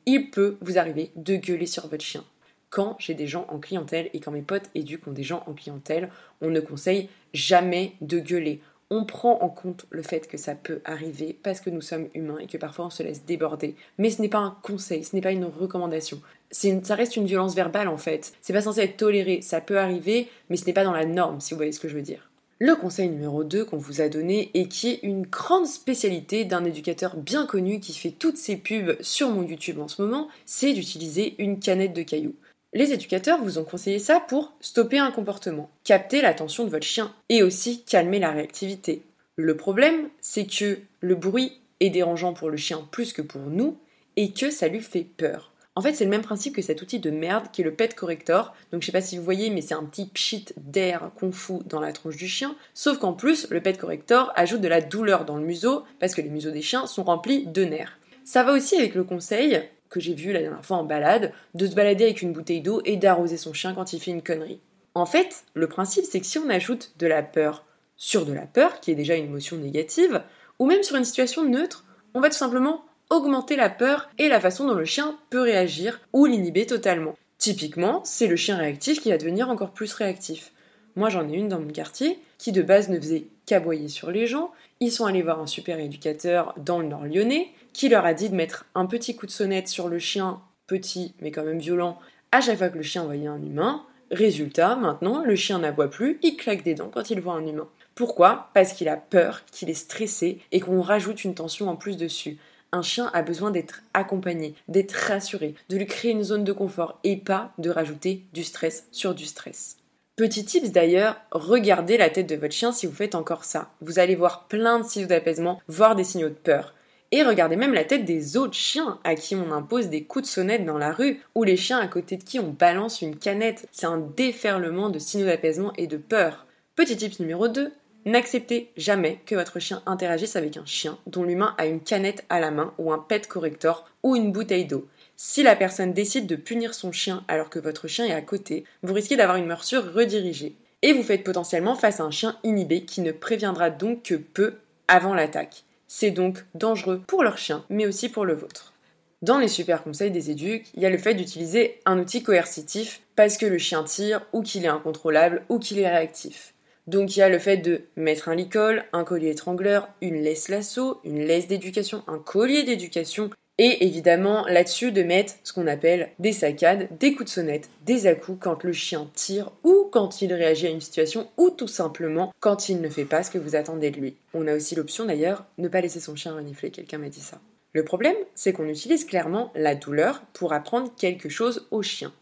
il 0.07 0.31
peut 0.31 0.57
vous 0.61 0.79
arriver 0.79 1.11
de 1.15 1.35
gueuler 1.35 1.67
sur 1.67 1.87
votre 1.87 2.03
chien. 2.03 2.23
Quand 2.69 2.95
j'ai 2.99 3.13
des 3.13 3.27
gens 3.27 3.45
en 3.49 3.59
clientèle 3.59 4.09
et 4.13 4.19
quand 4.19 4.31
mes 4.31 4.41
potes 4.41 4.69
éduques 4.73 5.07
ont 5.07 5.11
des 5.11 5.23
gens 5.23 5.43
en 5.47 5.53
clientèle, 5.53 6.09
on 6.41 6.49
ne 6.49 6.59
conseille 6.59 7.09
jamais 7.33 7.93
de 8.01 8.19
gueuler 8.19 8.61
on 8.89 9.03
prend 9.03 9.41
en 9.41 9.49
compte 9.49 9.85
le 9.89 10.01
fait 10.01 10.27
que 10.27 10.37
ça 10.37 10.55
peut 10.55 10.81
arriver 10.85 11.37
parce 11.43 11.59
que 11.59 11.69
nous 11.69 11.81
sommes 11.81 12.07
humains 12.13 12.39
et 12.39 12.47
que 12.47 12.57
parfois 12.57 12.85
on 12.85 12.89
se 12.89 13.03
laisse 13.03 13.25
déborder. 13.25 13.75
Mais 13.97 14.09
ce 14.09 14.21
n'est 14.21 14.29
pas 14.29 14.37
un 14.37 14.57
conseil, 14.61 15.03
ce 15.03 15.15
n'est 15.15 15.21
pas 15.21 15.31
une 15.31 15.45
recommandation. 15.45 16.21
ça 16.51 16.95
reste 16.95 17.17
une 17.17 17.25
violence 17.25 17.55
verbale 17.55 17.89
en 17.89 17.97
fait. 17.97 18.33
C'est 18.41 18.53
pas 18.53 18.61
censé 18.61 18.81
être 18.81 18.97
toléré, 18.97 19.41
ça 19.41 19.61
peut 19.61 19.77
arriver, 19.79 20.29
mais 20.49 20.57
ce 20.57 20.65
n'est 20.65 20.73
pas 20.73 20.85
dans 20.85 20.93
la 20.93 21.05
norme 21.05 21.41
si 21.41 21.53
vous 21.53 21.57
voyez 21.57 21.71
ce 21.71 21.79
que 21.79 21.89
je 21.89 21.95
veux 21.95 22.01
dire. 22.01 22.29
Le 22.59 22.75
conseil 22.75 23.09
numéro 23.09 23.43
2 23.43 23.65
qu'on 23.65 23.77
vous 23.77 24.01
a 24.01 24.09
donné 24.09 24.49
et 24.55 24.67
qui 24.67 24.89
est 24.89 24.99
une 25.03 25.27
grande 25.27 25.67
spécialité 25.67 26.43
d'un 26.43 26.65
éducateur 26.65 27.15
bien 27.15 27.45
connu 27.45 27.79
qui 27.79 27.93
fait 27.93 28.09
toutes 28.09 28.37
ses 28.37 28.57
pubs 28.57 28.97
sur 28.99 29.29
mon 29.29 29.43
YouTube 29.43 29.77
en 29.77 29.87
ce 29.87 30.01
moment, 30.01 30.27
c'est 30.47 30.73
d'utiliser 30.73 31.35
une 31.37 31.59
canette 31.59 31.93
de 31.93 32.01
cailloux. 32.01 32.35
Les 32.73 32.91
éducateurs 32.91 33.41
vous 33.41 33.57
ont 33.59 33.63
conseillé 33.63 33.97
ça 33.97 34.19
pour 34.19 34.53
stopper 34.59 34.99
un 34.99 35.11
comportement, 35.11 35.69
capter 35.83 36.21
l'attention 36.21 36.65
de 36.65 36.69
votre 36.69 36.85
chien 36.85 37.13
et 37.29 37.41
aussi 37.41 37.83
calmer 37.83 38.19
la 38.19 38.31
réactivité. 38.31 39.03
Le 39.35 39.55
problème, 39.55 40.09
c'est 40.19 40.45
que 40.45 40.79
le 40.99 41.15
bruit 41.15 41.61
est 41.79 41.89
dérangeant 41.89 42.33
pour 42.33 42.49
le 42.49 42.57
chien 42.57 42.87
plus 42.91 43.13
que 43.13 43.21
pour 43.21 43.41
nous 43.41 43.77
et 44.15 44.31
que 44.31 44.49
ça 44.49 44.67
lui 44.67 44.81
fait 44.81 45.05
peur. 45.15 45.53
En 45.75 45.81
fait, 45.81 45.93
c'est 45.93 46.05
le 46.05 46.09
même 46.09 46.23
principe 46.23 46.55
que 46.55 46.61
cet 46.63 46.81
outil 46.81 46.99
de 46.99 47.11
merde 47.11 47.51
qui 47.53 47.61
est 47.61 47.63
le 47.63 47.73
pet 47.73 47.93
corrector. 47.93 48.55
Donc, 48.71 48.81
je 48.81 48.87
sais 48.87 48.91
pas 48.91 48.99
si 48.99 49.15
vous 49.15 49.23
voyez, 49.23 49.51
mais 49.51 49.61
c'est 49.61 49.75
un 49.75 49.83
petit 49.83 50.07
pchit 50.07 50.45
d'air 50.57 51.11
qu'on 51.19 51.31
fout 51.31 51.67
dans 51.67 51.79
la 51.79 51.93
tronche 51.93 52.17
du 52.17 52.27
chien. 52.27 52.55
Sauf 52.73 52.97
qu'en 52.97 53.13
plus, 53.13 53.47
le 53.51 53.61
pet 53.61 53.77
corrector 53.77 54.33
ajoute 54.35 54.61
de 54.61 54.67
la 54.67 54.81
douleur 54.81 55.23
dans 55.23 55.37
le 55.37 55.45
museau 55.45 55.83
parce 55.99 56.15
que 56.15 56.21
les 56.21 56.29
museaux 56.29 56.49
des 56.49 56.63
chiens 56.63 56.87
sont 56.87 57.03
remplis 57.03 57.45
de 57.45 57.63
nerfs. 57.63 57.99
Ça 58.25 58.41
va 58.41 58.53
aussi 58.53 58.75
avec 58.75 58.95
le 58.95 59.03
conseil 59.03 59.61
que 59.89 59.99
j'ai 59.99 60.13
vu 60.13 60.31
la 60.31 60.41
dernière 60.41 60.65
fois 60.65 60.77
en 60.77 60.83
balade, 60.83 61.31
de 61.53 61.67
se 61.67 61.75
balader 61.75 62.05
avec 62.05 62.21
une 62.21 62.33
bouteille 62.33 62.61
d'eau 62.61 62.81
et 62.85 62.97
d'arroser 62.97 63.37
son 63.37 63.53
chien 63.53 63.73
quand 63.73 63.93
il 63.93 63.99
fait 63.99 64.11
une 64.11 64.21
connerie. 64.21 64.59
En 64.95 65.05
fait, 65.05 65.43
le 65.53 65.67
principe, 65.67 66.05
c'est 66.05 66.19
que 66.19 66.25
si 66.25 66.39
on 66.39 66.49
ajoute 66.49 66.93
de 66.97 67.07
la 67.07 67.21
peur 67.23 67.65
sur 67.97 68.25
de 68.25 68.33
la 68.33 68.45
peur, 68.45 68.79
qui 68.79 68.91
est 68.91 68.95
déjà 68.95 69.15
une 69.15 69.25
émotion 69.25 69.57
négative, 69.57 70.21
ou 70.59 70.65
même 70.65 70.83
sur 70.83 70.95
une 70.95 71.03
situation 71.03 71.43
neutre, 71.43 71.85
on 72.13 72.19
va 72.19 72.29
tout 72.29 72.35
simplement 72.35 72.83
augmenter 73.09 73.55
la 73.55 73.69
peur 73.69 74.09
et 74.17 74.27
la 74.27 74.39
façon 74.39 74.67
dont 74.67 74.73
le 74.73 74.85
chien 74.85 75.17
peut 75.29 75.41
réagir 75.41 75.99
ou 76.13 76.25
l'inhiber 76.25 76.65
totalement. 76.65 77.15
Typiquement, 77.37 78.01
c'est 78.03 78.27
le 78.27 78.35
chien 78.35 78.57
réactif 78.57 79.01
qui 79.01 79.11
va 79.11 79.17
devenir 79.17 79.49
encore 79.49 79.71
plus 79.71 79.93
réactif. 79.93 80.51
Moi, 80.95 81.09
j'en 81.09 81.29
ai 81.29 81.33
une 81.33 81.47
dans 81.47 81.59
mon 81.59 81.71
quartier 81.71 82.19
qui 82.39 82.51
de 82.51 82.63
base 82.63 82.89
ne 82.89 82.99
faisait 82.99 83.27
qu'aboyer 83.45 83.87
sur 83.87 84.09
les 84.09 84.25
gens. 84.25 84.51
Ils 84.79 84.91
sont 84.91 85.05
allés 85.05 85.21
voir 85.21 85.39
un 85.39 85.47
super 85.47 85.79
éducateur 85.79 86.55
dans 86.57 86.79
le 86.79 86.87
nord 86.87 87.05
lyonnais 87.05 87.51
qui 87.77 87.89
leur 87.89 88.07
a 88.07 88.15
dit 88.15 88.29
de 88.29 88.35
mettre 88.35 88.65
un 88.73 88.87
petit 88.87 89.15
coup 89.15 89.27
de 89.27 89.31
sonnette 89.31 89.67
sur 89.67 89.87
le 89.87 89.99
chien, 89.99 90.41
petit 90.65 91.13
mais 91.21 91.29
quand 91.29 91.43
même 91.43 91.59
violent, 91.59 91.99
à 92.31 92.41
chaque 92.41 92.57
fois 92.57 92.69
que 92.69 92.77
le 92.77 92.83
chien 92.83 93.03
voyait 93.03 93.27
un 93.27 93.39
humain. 93.39 93.83
Résultat, 94.09 94.75
maintenant, 94.75 95.23
le 95.23 95.35
chien 95.35 95.59
n'aboie 95.59 95.87
plus, 95.87 96.17
il 96.23 96.37
claque 96.37 96.63
des 96.63 96.73
dents 96.73 96.89
quand 96.91 97.11
il 97.11 97.21
voit 97.21 97.35
un 97.35 97.45
humain. 97.45 97.67
Pourquoi? 97.93 98.49
Parce 98.55 98.73
qu'il 98.73 98.89
a 98.89 98.97
peur, 98.97 99.43
qu'il 99.51 99.69
est 99.69 99.75
stressé 99.75 100.39
et 100.51 100.59
qu'on 100.59 100.81
rajoute 100.81 101.23
une 101.23 101.35
tension 101.35 101.69
en 101.69 101.75
plus 101.75 101.97
dessus. 101.97 102.39
Un 102.71 102.81
chien 102.81 103.11
a 103.13 103.21
besoin 103.21 103.51
d'être 103.51 103.83
accompagné, 103.93 104.55
d'être 104.67 104.93
rassuré, 104.93 105.53
de 105.69 105.77
lui 105.77 105.85
créer 105.85 106.13
une 106.13 106.23
zone 106.23 106.43
de 106.43 106.53
confort 106.53 106.99
et 107.03 107.15
pas 107.15 107.51
de 107.59 107.69
rajouter 107.69 108.23
du 108.33 108.43
stress 108.43 108.87
sur 108.91 109.13
du 109.13 109.25
stress. 109.25 109.77
Petit 110.15 110.45
tips 110.45 110.71
d'ailleurs, 110.71 111.17
regardez 111.29 111.97
la 111.97 112.09
tête 112.09 112.27
de 112.27 112.35
votre 112.37 112.55
chien 112.55 112.71
si 112.71 112.87
vous 112.87 112.95
faites 112.95 113.13
encore 113.13 113.43
ça. 113.43 113.69
Vous 113.81 113.99
allez 113.99 114.15
voir 114.15 114.47
plein 114.47 114.79
de 114.79 114.83
signaux 114.83 115.05
d'apaisement, 115.05 115.61
voire 115.67 115.95
des 115.95 116.03
signaux 116.03 116.29
de 116.29 116.33
peur. 116.33 116.73
Et 117.11 117.23
regardez 117.23 117.55
même 117.55 117.73
la 117.73 117.85
tête 117.85 118.03
des 118.03 118.35
autres 118.35 118.53
chiens 118.53 118.99
à 119.05 119.15
qui 119.15 119.35
on 119.35 119.51
impose 119.51 119.87
des 119.87 120.03
coups 120.03 120.25
de 120.25 120.29
sonnette 120.29 120.65
dans 120.65 120.77
la 120.77 120.91
rue, 120.91 121.21
ou 121.35 121.43
les 121.43 121.55
chiens 121.55 121.79
à 121.79 121.87
côté 121.87 122.17
de 122.17 122.23
qui 122.23 122.39
on 122.39 122.49
balance 122.49 123.01
une 123.01 123.15
canette. 123.15 123.67
C'est 123.71 123.85
un 123.85 123.97
déferlement 123.97 124.89
de 124.89 124.99
signaux 124.99 125.25
d'apaisement 125.25 125.71
et 125.77 125.87
de 125.87 125.97
peur. 125.97 126.47
Petit 126.75 126.97
tips 126.97 127.21
numéro 127.21 127.47
2, 127.47 127.71
n'acceptez 128.05 128.71
jamais 128.75 129.19
que 129.25 129.35
votre 129.35 129.59
chien 129.59 129.81
interagisse 129.85 130.35
avec 130.35 130.57
un 130.57 130.65
chien 130.65 130.97
dont 131.07 131.23
l'humain 131.23 131.55
a 131.57 131.65
une 131.65 131.79
canette 131.79 132.25
à 132.29 132.41
la 132.41 132.51
main 132.51 132.73
ou 132.77 132.91
un 132.91 132.99
pet 132.99 133.25
corrector 133.25 133.89
ou 134.03 134.17
une 134.17 134.33
bouteille 134.33 134.65
d'eau. 134.65 134.87
Si 135.15 135.43
la 135.43 135.55
personne 135.55 135.93
décide 135.93 136.27
de 136.27 136.35
punir 136.35 136.73
son 136.73 136.91
chien 136.91 137.23
alors 137.29 137.49
que 137.49 137.57
votre 137.57 137.87
chien 137.87 138.05
est 138.05 138.13
à 138.13 138.21
côté, 138.21 138.65
vous 138.83 138.93
risquez 138.93 139.15
d'avoir 139.15 139.37
une 139.37 139.47
morsure 139.47 139.93
redirigée. 139.93 140.55
Et 140.83 140.93
vous 140.93 141.03
faites 141.03 141.23
potentiellement 141.23 141.75
face 141.75 142.01
à 142.01 142.03
un 142.03 142.11
chien 142.11 142.37
inhibé 142.43 142.83
qui 142.83 143.01
ne 143.01 143.11
préviendra 143.11 143.69
donc 143.69 144.03
que 144.03 144.15
peu 144.15 144.55
avant 144.87 145.15
l'attaque. 145.15 145.63
C'est 145.87 146.11
donc 146.11 146.45
dangereux 146.53 147.01
pour 147.07 147.23
leur 147.23 147.37
chien, 147.37 147.65
mais 147.69 147.87
aussi 147.87 148.09
pour 148.09 148.25
le 148.25 148.35
vôtre. 148.35 148.73
Dans 149.21 149.39
les 149.39 149.47
super 149.47 149.83
conseils 149.83 150.11
des 150.11 150.29
éduques, 150.29 150.67
il 150.75 150.83
y 150.83 150.85
a 150.85 150.91
le 150.91 150.97
fait 150.97 151.15
d'utiliser 151.15 151.79
un 151.85 151.97
outil 151.97 152.21
coercitif 152.21 153.01
parce 153.15 153.37
que 153.37 153.47
le 153.47 153.57
chien 153.57 153.83
tire 153.83 154.21
ou 154.31 154.43
qu'il 154.43 154.65
est 154.65 154.69
incontrôlable 154.69 155.43
ou 155.49 155.57
qu'il 155.57 155.79
est 155.79 155.89
réactif. 155.89 156.53
Donc 156.85 157.15
il 157.15 157.19
y 157.19 157.23
a 157.23 157.29
le 157.29 157.39
fait 157.39 157.57
de 157.57 157.81
mettre 157.95 158.29
un 158.29 158.35
licol, 158.35 158.85
un 158.93 159.03
collier 159.03 159.31
étrangleur, 159.31 159.89
une 160.01 160.21
laisse 160.21 160.49
lasso, 160.49 161.01
une 161.03 161.25
laisse 161.25 161.47
d'éducation, 161.47 162.03
un 162.07 162.19
collier 162.19 162.63
d'éducation, 162.63 163.29
et 163.57 163.85
évidemment, 163.85 164.45
là-dessus, 164.45 164.91
de 164.91 165.01
mettre 165.01 165.33
ce 165.43 165.51
qu'on 165.51 165.67
appelle 165.67 166.09
des 166.19 166.31
saccades, 166.31 166.87
des 166.99 167.13
coups 167.13 167.25
de 167.25 167.33
sonnette, 167.33 167.69
des 167.85 168.05
à-coups 168.05 168.37
quand 168.39 168.63
le 168.63 168.73
chien 168.73 169.09
tire 169.15 169.51
ou 169.63 169.89
quand 169.91 170.21
il 170.21 170.31
réagit 170.31 170.67
à 170.67 170.71
une 170.71 170.81
situation 170.81 171.27
ou 171.37 171.49
tout 171.49 171.67
simplement 171.67 172.33
quand 172.39 172.69
il 172.69 172.81
ne 172.81 172.89
fait 172.89 173.05
pas 173.05 173.23
ce 173.23 173.31
que 173.31 173.39
vous 173.39 173.55
attendez 173.55 173.89
de 173.89 173.99
lui. 173.99 174.15
On 174.33 174.47
a 174.47 174.55
aussi 174.55 174.75
l'option 174.75 175.05
d'ailleurs, 175.05 175.45
ne 175.57 175.67
pas 175.67 175.81
laisser 175.81 175.99
son 175.99 176.15
chien 176.15 176.35
renifler, 176.35 176.69
quelqu'un 176.69 176.99
m'a 176.99 177.09
dit 177.09 177.19
ça. 177.19 177.39
Le 177.73 177.83
problème, 177.83 178.15
c'est 178.35 178.53
qu'on 178.53 178.67
utilise 178.67 179.05
clairement 179.05 179.51
la 179.55 179.75
douleur 179.75 180.21
pour 180.33 180.53
apprendre 180.53 180.91
quelque 180.95 181.29
chose 181.29 181.67
au 181.71 181.81
chien. 181.81 182.13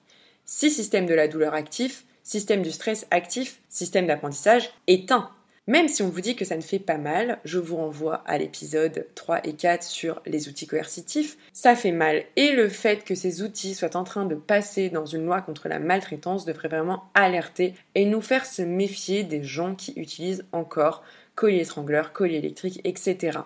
Si 0.45 0.69
système 0.69 1.05
de 1.05 1.13
la 1.13 1.27
douleur 1.27 1.53
actif, 1.53 2.05
système 2.23 2.61
du 2.61 2.71
stress 2.71 3.07
actif, 3.11 3.59
système 3.69 4.07
d'apprentissage 4.07 4.69
éteint. 4.87 5.29
Même 5.67 5.87
si 5.87 6.03
on 6.03 6.09
vous 6.09 6.21
dit 6.21 6.35
que 6.35 6.45
ça 6.45 6.57
ne 6.57 6.61
fait 6.61 6.77
pas 6.77 6.99
mal, 6.99 7.39
je 7.43 7.57
vous 7.57 7.77
renvoie 7.77 8.21
à 8.27 8.37
l'épisode 8.37 9.07
3 9.15 9.47
et 9.47 9.53
4 9.53 9.81
sur 9.81 10.21
les 10.27 10.47
outils 10.47 10.67
coercitifs. 10.67 11.37
Ça 11.53 11.75
fait 11.75 11.91
mal 11.91 12.23
et 12.35 12.51
le 12.51 12.69
fait 12.69 13.03
que 13.03 13.15
ces 13.15 13.41
outils 13.41 13.73
soient 13.73 13.97
en 13.97 14.03
train 14.03 14.25
de 14.25 14.35
passer 14.35 14.91
dans 14.91 15.07
une 15.07 15.25
loi 15.25 15.41
contre 15.41 15.67
la 15.67 15.79
maltraitance 15.79 16.45
devrait 16.45 16.67
vraiment 16.67 17.05
alerter 17.15 17.73
et 17.95 18.05
nous 18.05 18.21
faire 18.21 18.45
se 18.45 18.61
méfier 18.61 19.23
des 19.23 19.43
gens 19.43 19.73
qui 19.73 19.93
utilisent 19.95 20.45
encore 20.51 21.03
collier 21.33 21.61
étrangleur, 21.61 22.13
collier 22.13 22.37
électrique, 22.37 22.81
etc. 22.83 23.39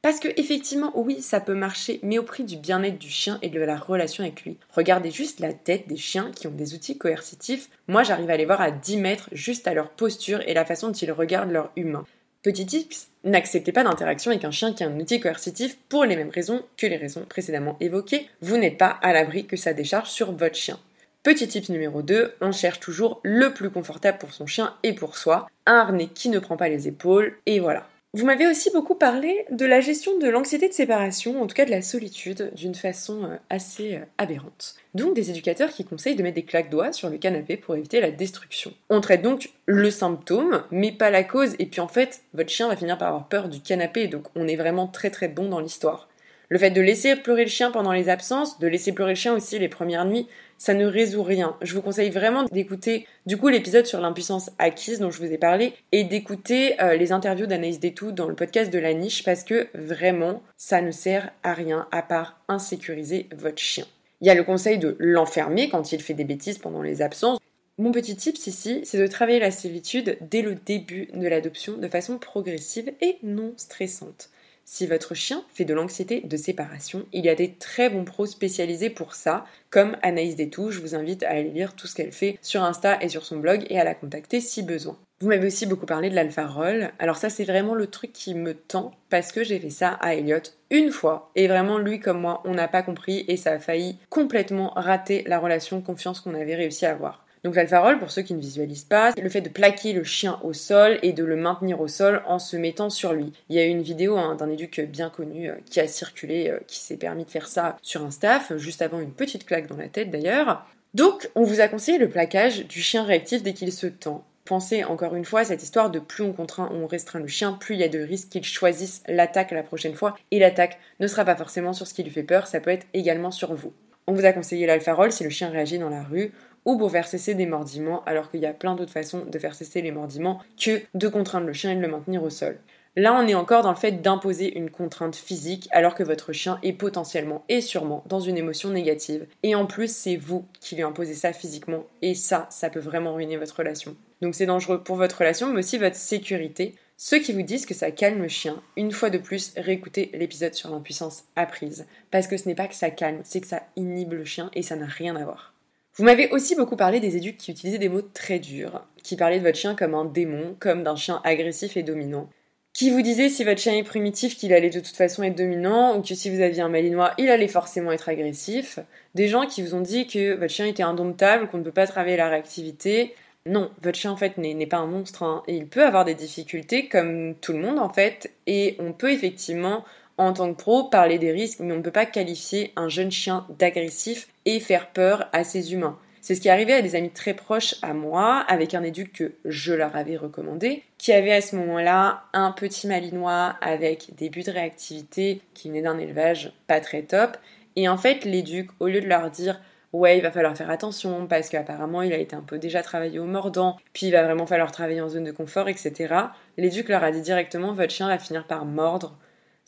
Parce 0.00 0.20
que 0.20 0.28
effectivement, 0.36 0.92
oui, 0.94 1.20
ça 1.20 1.40
peut 1.40 1.54
marcher, 1.54 1.98
mais 2.02 2.18
au 2.18 2.22
prix 2.22 2.44
du 2.44 2.56
bien-être 2.56 2.98
du 2.98 3.10
chien 3.10 3.38
et 3.42 3.48
de 3.48 3.60
la 3.60 3.76
relation 3.76 4.22
avec 4.22 4.42
lui. 4.42 4.56
Regardez 4.70 5.10
juste 5.10 5.40
la 5.40 5.52
tête 5.52 5.88
des 5.88 5.96
chiens 5.96 6.30
qui 6.30 6.46
ont 6.46 6.52
des 6.52 6.74
outils 6.74 6.98
coercitifs. 6.98 7.68
Moi, 7.88 8.04
j'arrive 8.04 8.30
à 8.30 8.36
les 8.36 8.44
voir 8.44 8.60
à 8.60 8.70
10 8.70 8.96
mètres 8.98 9.28
juste 9.32 9.66
à 9.66 9.74
leur 9.74 9.90
posture 9.90 10.40
et 10.46 10.54
la 10.54 10.64
façon 10.64 10.88
dont 10.88 10.92
ils 10.92 11.10
regardent 11.10 11.50
leur 11.50 11.72
humain. 11.76 12.04
Petit 12.42 12.66
tips, 12.66 13.08
n'acceptez 13.24 13.72
pas 13.72 13.82
d'interaction 13.82 14.30
avec 14.30 14.44
un 14.44 14.52
chien 14.52 14.72
qui 14.72 14.84
a 14.84 14.86
un 14.86 15.00
outil 15.00 15.18
coercitif 15.18 15.76
pour 15.88 16.04
les 16.04 16.14
mêmes 16.14 16.30
raisons 16.30 16.62
que 16.76 16.86
les 16.86 16.96
raisons 16.96 17.24
précédemment 17.28 17.76
évoquées. 17.80 18.28
Vous 18.40 18.56
n'êtes 18.56 18.78
pas 18.78 18.96
à 19.02 19.12
l'abri 19.12 19.46
que 19.46 19.56
ça 19.56 19.72
décharge 19.72 20.10
sur 20.10 20.30
votre 20.30 20.54
chien. 20.54 20.78
Petit 21.24 21.48
tip 21.48 21.68
numéro 21.68 22.00
2, 22.00 22.34
on 22.40 22.52
cherche 22.52 22.78
toujours 22.78 23.20
le 23.24 23.52
plus 23.52 23.70
confortable 23.70 24.18
pour 24.18 24.32
son 24.32 24.46
chien 24.46 24.74
et 24.84 24.92
pour 24.92 25.16
soi, 25.16 25.48
un 25.66 25.74
harnais 25.74 26.06
qui 26.06 26.28
ne 26.28 26.38
prend 26.38 26.56
pas 26.56 26.68
les 26.68 26.86
épaules, 26.86 27.36
et 27.44 27.58
voilà. 27.58 27.88
Vous 28.14 28.24
m'avez 28.24 28.46
aussi 28.46 28.70
beaucoup 28.70 28.94
parlé 28.94 29.44
de 29.50 29.66
la 29.66 29.80
gestion 29.80 30.18
de 30.18 30.28
l'anxiété 30.28 30.66
de 30.66 30.72
séparation, 30.72 31.42
en 31.42 31.46
tout 31.46 31.54
cas 31.54 31.66
de 31.66 31.70
la 31.70 31.82
solitude, 31.82 32.50
d'une 32.54 32.74
façon 32.74 33.24
euh, 33.24 33.36
assez 33.50 33.96
euh, 33.96 34.04
aberrante. 34.16 34.76
Donc 34.94 35.14
des 35.14 35.28
éducateurs 35.28 35.68
qui 35.68 35.84
conseillent 35.84 36.16
de 36.16 36.22
mettre 36.22 36.36
des 36.36 36.44
claques 36.44 36.70
doigts 36.70 36.92
sur 36.92 37.10
le 37.10 37.18
canapé 37.18 37.58
pour 37.58 37.76
éviter 37.76 38.00
la 38.00 38.10
destruction. 38.10 38.72
On 38.88 39.02
traite 39.02 39.20
donc 39.20 39.50
le 39.66 39.90
symptôme, 39.90 40.62
mais 40.70 40.90
pas 40.90 41.10
la 41.10 41.22
cause, 41.22 41.54
et 41.58 41.66
puis 41.66 41.82
en 41.82 41.88
fait, 41.88 42.22
votre 42.32 42.48
chien 42.48 42.68
va 42.68 42.76
finir 42.76 42.96
par 42.96 43.08
avoir 43.08 43.28
peur 43.28 43.50
du 43.50 43.60
canapé, 43.60 44.08
donc 44.08 44.24
on 44.34 44.48
est 44.48 44.56
vraiment 44.56 44.86
très 44.86 45.10
très 45.10 45.28
bon 45.28 45.50
dans 45.50 45.60
l'histoire. 45.60 46.08
Le 46.48 46.58
fait 46.58 46.70
de 46.70 46.80
laisser 46.80 47.14
pleurer 47.14 47.44
le 47.44 47.50
chien 47.50 47.70
pendant 47.70 47.92
les 47.92 48.08
absences, 48.08 48.58
de 48.58 48.68
laisser 48.68 48.92
pleurer 48.92 49.12
le 49.12 49.16
chien 49.16 49.34
aussi 49.34 49.58
les 49.58 49.68
premières 49.68 50.06
nuits, 50.06 50.28
ça 50.58 50.74
ne 50.74 50.84
résout 50.84 51.22
rien. 51.22 51.56
Je 51.62 51.74
vous 51.74 51.82
conseille 51.82 52.10
vraiment 52.10 52.44
d'écouter 52.44 53.06
du 53.26 53.36
coup 53.36 53.48
l'épisode 53.48 53.86
sur 53.86 54.00
l'impuissance 54.00 54.50
acquise 54.58 54.98
dont 54.98 55.10
je 55.10 55.18
vous 55.18 55.32
ai 55.32 55.38
parlé 55.38 55.72
et 55.92 56.04
d'écouter 56.04 56.80
euh, 56.82 56.96
les 56.96 57.12
interviews 57.12 57.46
d'Anaïs 57.46 57.80
Détou 57.80 58.12
dans 58.12 58.28
le 58.28 58.34
podcast 58.34 58.72
de 58.72 58.78
la 58.78 58.92
niche 58.92 59.24
parce 59.24 59.44
que 59.44 59.68
vraiment 59.74 60.42
ça 60.56 60.82
ne 60.82 60.90
sert 60.90 61.30
à 61.44 61.54
rien 61.54 61.86
à 61.92 62.02
part 62.02 62.40
insécuriser 62.48 63.28
votre 63.36 63.58
chien. 63.58 63.86
Il 64.20 64.26
y 64.26 64.30
a 64.30 64.34
le 64.34 64.42
conseil 64.44 64.78
de 64.78 64.96
l'enfermer 64.98 65.68
quand 65.68 65.92
il 65.92 66.02
fait 66.02 66.14
des 66.14 66.24
bêtises 66.24 66.58
pendant 66.58 66.82
les 66.82 67.02
absences. 67.02 67.38
Mon 67.78 67.92
petit 67.92 68.16
tip 68.16 68.36
ici, 68.36 68.80
c'est 68.82 68.98
de 68.98 69.06
travailler 69.06 69.38
la 69.38 69.52
solitude 69.52 70.18
dès 70.20 70.42
le 70.42 70.56
début 70.56 71.08
de 71.14 71.28
l'adoption 71.28 71.78
de 71.78 71.86
façon 71.86 72.18
progressive 72.18 72.92
et 73.00 73.18
non 73.22 73.54
stressante. 73.56 74.30
Si 74.70 74.86
votre 74.86 75.14
chien 75.14 75.42
fait 75.54 75.64
de 75.64 75.72
l'anxiété 75.72 76.20
de 76.20 76.36
séparation, 76.36 77.06
il 77.14 77.24
y 77.24 77.30
a 77.30 77.34
des 77.34 77.54
très 77.54 77.88
bons 77.88 78.04
pros 78.04 78.26
spécialisés 78.26 78.90
pour 78.90 79.14
ça, 79.14 79.46
comme 79.70 79.96
Anaïs 80.02 80.36
Détou. 80.36 80.70
Je 80.70 80.80
vous 80.80 80.94
invite 80.94 81.22
à 81.22 81.30
aller 81.30 81.48
lire 81.48 81.74
tout 81.74 81.86
ce 81.86 81.94
qu'elle 81.94 82.12
fait 82.12 82.38
sur 82.42 82.62
Insta 82.62 83.02
et 83.02 83.08
sur 83.08 83.24
son 83.24 83.38
blog 83.38 83.64
et 83.70 83.80
à 83.80 83.84
la 83.84 83.94
contacter 83.94 84.42
si 84.42 84.62
besoin. 84.62 84.98
Vous 85.20 85.28
m'avez 85.28 85.46
aussi 85.46 85.64
beaucoup 85.64 85.86
parlé 85.86 86.10
de 86.10 86.14
l'alpha 86.14 86.46
roll. 86.46 86.90
Alors 86.98 87.16
ça 87.16 87.30
c'est 87.30 87.44
vraiment 87.44 87.74
le 87.74 87.86
truc 87.86 88.12
qui 88.12 88.34
me 88.34 88.52
tend 88.52 88.92
parce 89.08 89.32
que 89.32 89.42
j'ai 89.42 89.58
fait 89.58 89.70
ça 89.70 89.88
à 90.02 90.14
Elliot 90.14 90.36
une 90.70 90.92
fois 90.92 91.30
et 91.34 91.48
vraiment 91.48 91.78
lui 91.78 91.98
comme 91.98 92.20
moi 92.20 92.42
on 92.44 92.52
n'a 92.52 92.68
pas 92.68 92.82
compris 92.82 93.24
et 93.26 93.38
ça 93.38 93.52
a 93.52 93.58
failli 93.58 93.96
complètement 94.10 94.74
rater 94.76 95.24
la 95.26 95.38
relation 95.38 95.80
confiance 95.80 96.20
qu'on 96.20 96.34
avait 96.34 96.56
réussi 96.56 96.84
à 96.84 96.92
avoir. 96.92 97.24
Donc 97.48 97.56
l'alpha 97.56 97.96
pour 97.98 98.10
ceux 98.10 98.20
qui 98.20 98.34
ne 98.34 98.40
visualisent 98.40 98.84
pas, 98.84 99.12
c'est 99.12 99.22
le 99.22 99.30
fait 99.30 99.40
de 99.40 99.48
plaquer 99.48 99.94
le 99.94 100.04
chien 100.04 100.38
au 100.42 100.52
sol 100.52 100.98
et 101.00 101.14
de 101.14 101.24
le 101.24 101.34
maintenir 101.34 101.80
au 101.80 101.88
sol 101.88 102.20
en 102.26 102.38
se 102.38 102.58
mettant 102.58 102.90
sur 102.90 103.14
lui. 103.14 103.32
Il 103.48 103.56
y 103.56 103.58
a 103.58 103.64
eu 103.64 103.70
une 103.70 103.80
vidéo 103.80 104.18
hein, 104.18 104.34
d'un 104.34 104.50
éduc 104.50 104.80
bien 104.80 105.08
connu 105.08 105.48
euh, 105.48 105.54
qui 105.64 105.80
a 105.80 105.88
circulé, 105.88 106.50
euh, 106.50 106.58
qui 106.66 106.78
s'est 106.78 106.98
permis 106.98 107.24
de 107.24 107.30
faire 107.30 107.48
ça 107.48 107.78
sur 107.80 108.04
un 108.04 108.10
staff, 108.10 108.54
juste 108.58 108.82
avant 108.82 109.00
une 109.00 109.12
petite 109.12 109.46
claque 109.46 109.66
dans 109.66 109.78
la 109.78 109.88
tête 109.88 110.10
d'ailleurs. 110.10 110.66
Donc 110.92 111.30
on 111.34 111.42
vous 111.42 111.60
a 111.60 111.68
conseillé 111.68 111.96
le 111.96 112.10
plaquage 112.10 112.66
du 112.66 112.82
chien 112.82 113.02
réactif 113.02 113.42
dès 113.42 113.54
qu'il 113.54 113.72
se 113.72 113.86
tend. 113.86 114.26
Pensez 114.44 114.84
encore 114.84 115.14
une 115.14 115.24
fois 115.24 115.40
à 115.40 115.44
cette 115.46 115.62
histoire 115.62 115.90
de 115.90 116.00
plus 116.00 116.24
on 116.24 116.34
contraint 116.34 116.70
ou 116.70 116.82
on 116.82 116.86
restreint 116.86 117.18
le 117.18 117.28
chien, 117.28 117.54
plus 117.54 117.76
il 117.76 117.80
y 117.80 117.84
a 117.84 117.88
de 117.88 118.00
risques 118.00 118.28
qu'il 118.28 118.44
choisisse 118.44 119.02
l'attaque 119.08 119.52
la 119.52 119.62
prochaine 119.62 119.94
fois. 119.94 120.18
Et 120.32 120.38
l'attaque 120.38 120.78
ne 121.00 121.06
sera 121.06 121.24
pas 121.24 121.34
forcément 121.34 121.72
sur 121.72 121.86
ce 121.86 121.94
qui 121.94 122.02
lui 122.02 122.10
fait 122.10 122.22
peur, 122.22 122.46
ça 122.46 122.60
peut 122.60 122.72
être 122.72 122.86
également 122.92 123.30
sur 123.30 123.54
vous. 123.54 123.72
On 124.06 124.12
vous 124.12 124.24
a 124.24 124.32
conseillé 124.32 124.66
l'alpha 124.66 124.94
roll 124.94 125.12
si 125.12 125.22
le 125.22 125.28
chien 125.28 125.50
réagit 125.50 125.78
dans 125.78 125.90
la 125.90 126.02
rue 126.02 126.32
ou 126.68 126.76
pour 126.76 126.90
faire 126.90 127.08
cesser 127.08 127.34
des 127.34 127.46
mordiments, 127.46 128.02
alors 128.04 128.30
qu'il 128.30 128.40
y 128.40 128.46
a 128.46 128.52
plein 128.52 128.74
d'autres 128.74 128.92
façons 128.92 129.24
de 129.24 129.38
faire 129.38 129.54
cesser 129.54 129.80
les 129.80 129.90
mordiments 129.90 130.40
que 130.62 130.82
de 130.92 131.08
contraindre 131.08 131.46
le 131.46 131.54
chien 131.54 131.72
et 131.72 131.76
de 131.76 131.80
le 131.80 131.88
maintenir 131.88 132.22
au 132.22 132.28
sol. 132.28 132.58
Là, 132.94 133.14
on 133.14 133.26
est 133.26 133.34
encore 133.34 133.62
dans 133.62 133.70
le 133.70 133.76
fait 133.76 134.02
d'imposer 134.02 134.54
une 134.54 134.68
contrainte 134.68 135.16
physique 135.16 135.70
alors 135.72 135.94
que 135.94 136.02
votre 136.02 136.34
chien 136.34 136.58
est 136.62 136.74
potentiellement 136.74 137.42
et 137.48 137.62
sûrement 137.62 138.04
dans 138.06 138.20
une 138.20 138.36
émotion 138.36 138.68
négative. 138.68 139.26
Et 139.42 139.54
en 139.54 139.64
plus, 139.64 139.90
c'est 139.90 140.16
vous 140.16 140.44
qui 140.60 140.76
lui 140.76 140.82
imposez 140.82 141.14
ça 141.14 141.32
physiquement. 141.32 141.84
Et 142.02 142.14
ça, 142.14 142.46
ça 142.50 142.68
peut 142.68 142.80
vraiment 142.80 143.14
ruiner 143.14 143.38
votre 143.38 143.56
relation. 143.56 143.96
Donc 144.20 144.34
c'est 144.34 144.44
dangereux 144.44 144.82
pour 144.82 144.96
votre 144.96 145.16
relation, 145.16 145.50
mais 145.50 145.60
aussi 145.60 145.78
votre 145.78 145.96
sécurité. 145.96 146.74
Ceux 146.98 147.20
qui 147.20 147.32
vous 147.32 147.42
disent 147.42 147.64
que 147.64 147.72
ça 147.72 147.92
calme 147.92 148.20
le 148.20 148.28
chien, 148.28 148.60
une 148.76 148.92
fois 148.92 149.08
de 149.08 149.16
plus, 149.16 149.54
réécoutez 149.56 150.10
l'épisode 150.12 150.52
sur 150.52 150.70
l'impuissance 150.70 151.24
apprise. 151.34 151.86
Parce 152.10 152.26
que 152.26 152.36
ce 152.36 152.46
n'est 152.46 152.54
pas 152.54 152.66
que 152.66 152.74
ça 152.74 152.90
calme, 152.90 153.20
c'est 153.24 153.40
que 153.40 153.46
ça 153.46 153.62
inhibe 153.76 154.12
le 154.12 154.26
chien 154.26 154.50
et 154.52 154.62
ça 154.62 154.76
n'a 154.76 154.84
rien 154.84 155.16
à 155.16 155.24
voir. 155.24 155.54
Vous 155.98 156.04
m'avez 156.04 156.28
aussi 156.30 156.54
beaucoup 156.54 156.76
parlé 156.76 157.00
des 157.00 157.16
éduques 157.16 157.38
qui 157.38 157.50
utilisaient 157.50 157.78
des 157.78 157.88
mots 157.88 158.02
très 158.02 158.38
durs, 158.38 158.84
qui 159.02 159.16
parlaient 159.16 159.40
de 159.40 159.44
votre 159.44 159.58
chien 159.58 159.74
comme 159.74 159.96
un 159.96 160.04
démon, 160.04 160.54
comme 160.60 160.84
d'un 160.84 160.94
chien 160.94 161.20
agressif 161.24 161.76
et 161.76 161.82
dominant, 161.82 162.30
qui 162.72 162.90
vous 162.90 163.02
disaient 163.02 163.28
si 163.28 163.42
votre 163.42 163.60
chien 163.60 163.74
est 163.74 163.82
primitif 163.82 164.36
qu'il 164.36 164.52
allait 164.52 164.70
de 164.70 164.78
toute 164.78 164.96
façon 164.96 165.24
être 165.24 165.34
dominant, 165.34 165.98
ou 165.98 166.02
que 166.02 166.14
si 166.14 166.30
vous 166.30 166.40
aviez 166.40 166.62
un 166.62 166.68
malinois, 166.68 167.14
il 167.18 167.28
allait 167.30 167.48
forcément 167.48 167.90
être 167.90 168.08
agressif, 168.08 168.78
des 169.16 169.26
gens 169.26 169.46
qui 169.46 169.60
vous 169.60 169.74
ont 169.74 169.80
dit 169.80 170.06
que 170.06 170.34
votre 170.34 170.52
chien 170.52 170.66
était 170.66 170.84
indomptable, 170.84 171.48
qu'on 171.48 171.58
ne 171.58 171.64
peut 171.64 171.72
pas 171.72 171.88
travailler 171.88 172.16
la 172.16 172.28
réactivité. 172.28 173.16
Non, 173.44 173.72
votre 173.82 173.98
chien 173.98 174.12
en 174.12 174.16
fait 174.16 174.38
n'est 174.38 174.66
pas 174.66 174.76
un 174.76 174.86
monstre, 174.86 175.24
hein, 175.24 175.42
et 175.48 175.56
il 175.56 175.66
peut 175.66 175.84
avoir 175.84 176.04
des 176.04 176.14
difficultés 176.14 176.86
comme 176.86 177.34
tout 177.40 177.52
le 177.52 177.58
monde 177.58 177.80
en 177.80 177.88
fait, 177.88 178.30
et 178.46 178.76
on 178.78 178.92
peut 178.92 179.10
effectivement 179.10 179.84
en 180.18 180.32
tant 180.32 180.52
que 180.52 180.60
pro, 180.60 180.84
parler 180.84 181.18
des 181.18 181.32
risques, 181.32 181.60
mais 181.60 181.72
on 181.72 181.78
ne 181.78 181.82
peut 181.82 181.90
pas 181.90 182.06
qualifier 182.06 182.72
un 182.76 182.88
jeune 182.88 183.10
chien 183.10 183.46
d'agressif 183.58 184.28
et 184.44 184.60
faire 184.60 184.88
peur 184.88 185.28
à 185.32 185.44
ses 185.44 185.72
humains. 185.72 185.98
C'est 186.20 186.34
ce 186.34 186.40
qui 186.40 186.48
est 186.48 186.50
arrivé 186.50 186.74
à 186.74 186.82
des 186.82 186.96
amis 186.96 187.10
très 187.10 187.32
proches 187.32 187.76
à 187.80 187.94
moi, 187.94 188.44
avec 188.48 188.74
un 188.74 188.82
éduc 188.82 189.12
que 189.12 189.32
je 189.44 189.72
leur 189.72 189.96
avais 189.96 190.16
recommandé, 190.16 190.82
qui 190.98 191.12
avait 191.12 191.32
à 191.32 191.40
ce 191.40 191.56
moment-là 191.56 192.24
un 192.32 192.52
petit 192.52 192.86
malinois 192.86 193.54
avec 193.62 194.14
des 194.16 194.28
buts 194.28 194.42
de 194.42 194.50
réactivité 194.50 195.40
qui 195.54 195.68
venait 195.68 195.82
d'un 195.82 195.98
élevage 195.98 196.52
pas 196.66 196.80
très 196.80 197.02
top. 197.02 197.36
Et 197.76 197.88
en 197.88 197.96
fait, 197.96 198.24
l'éduc, 198.24 198.68
au 198.80 198.88
lieu 198.88 199.00
de 199.00 199.06
leur 199.06 199.30
dire 199.30 199.60
ouais, 199.92 200.18
il 200.18 200.22
va 200.22 200.30
falloir 200.30 200.56
faire 200.56 200.70
attention 200.70 201.26
parce 201.26 201.48
qu'apparemment 201.48 202.02
il 202.02 202.12
a 202.12 202.18
été 202.18 202.36
un 202.36 202.42
peu 202.42 202.58
déjà 202.58 202.82
travaillé 202.82 203.18
au 203.18 203.24
mordant, 203.24 203.78
puis 203.92 204.06
il 204.06 204.12
va 204.12 204.22
vraiment 204.22 204.46
falloir 204.46 204.70
travailler 204.70 205.00
en 205.00 205.08
zone 205.08 205.24
de 205.24 205.32
confort, 205.32 205.68
etc. 205.68 206.14
L'éduc 206.56 206.88
leur 206.88 207.04
a 207.04 207.10
dit 207.10 207.22
directement 207.22 207.72
votre 207.72 207.92
chien 207.92 208.08
va 208.08 208.18
finir 208.18 208.46
par 208.46 208.64
mordre 208.64 209.16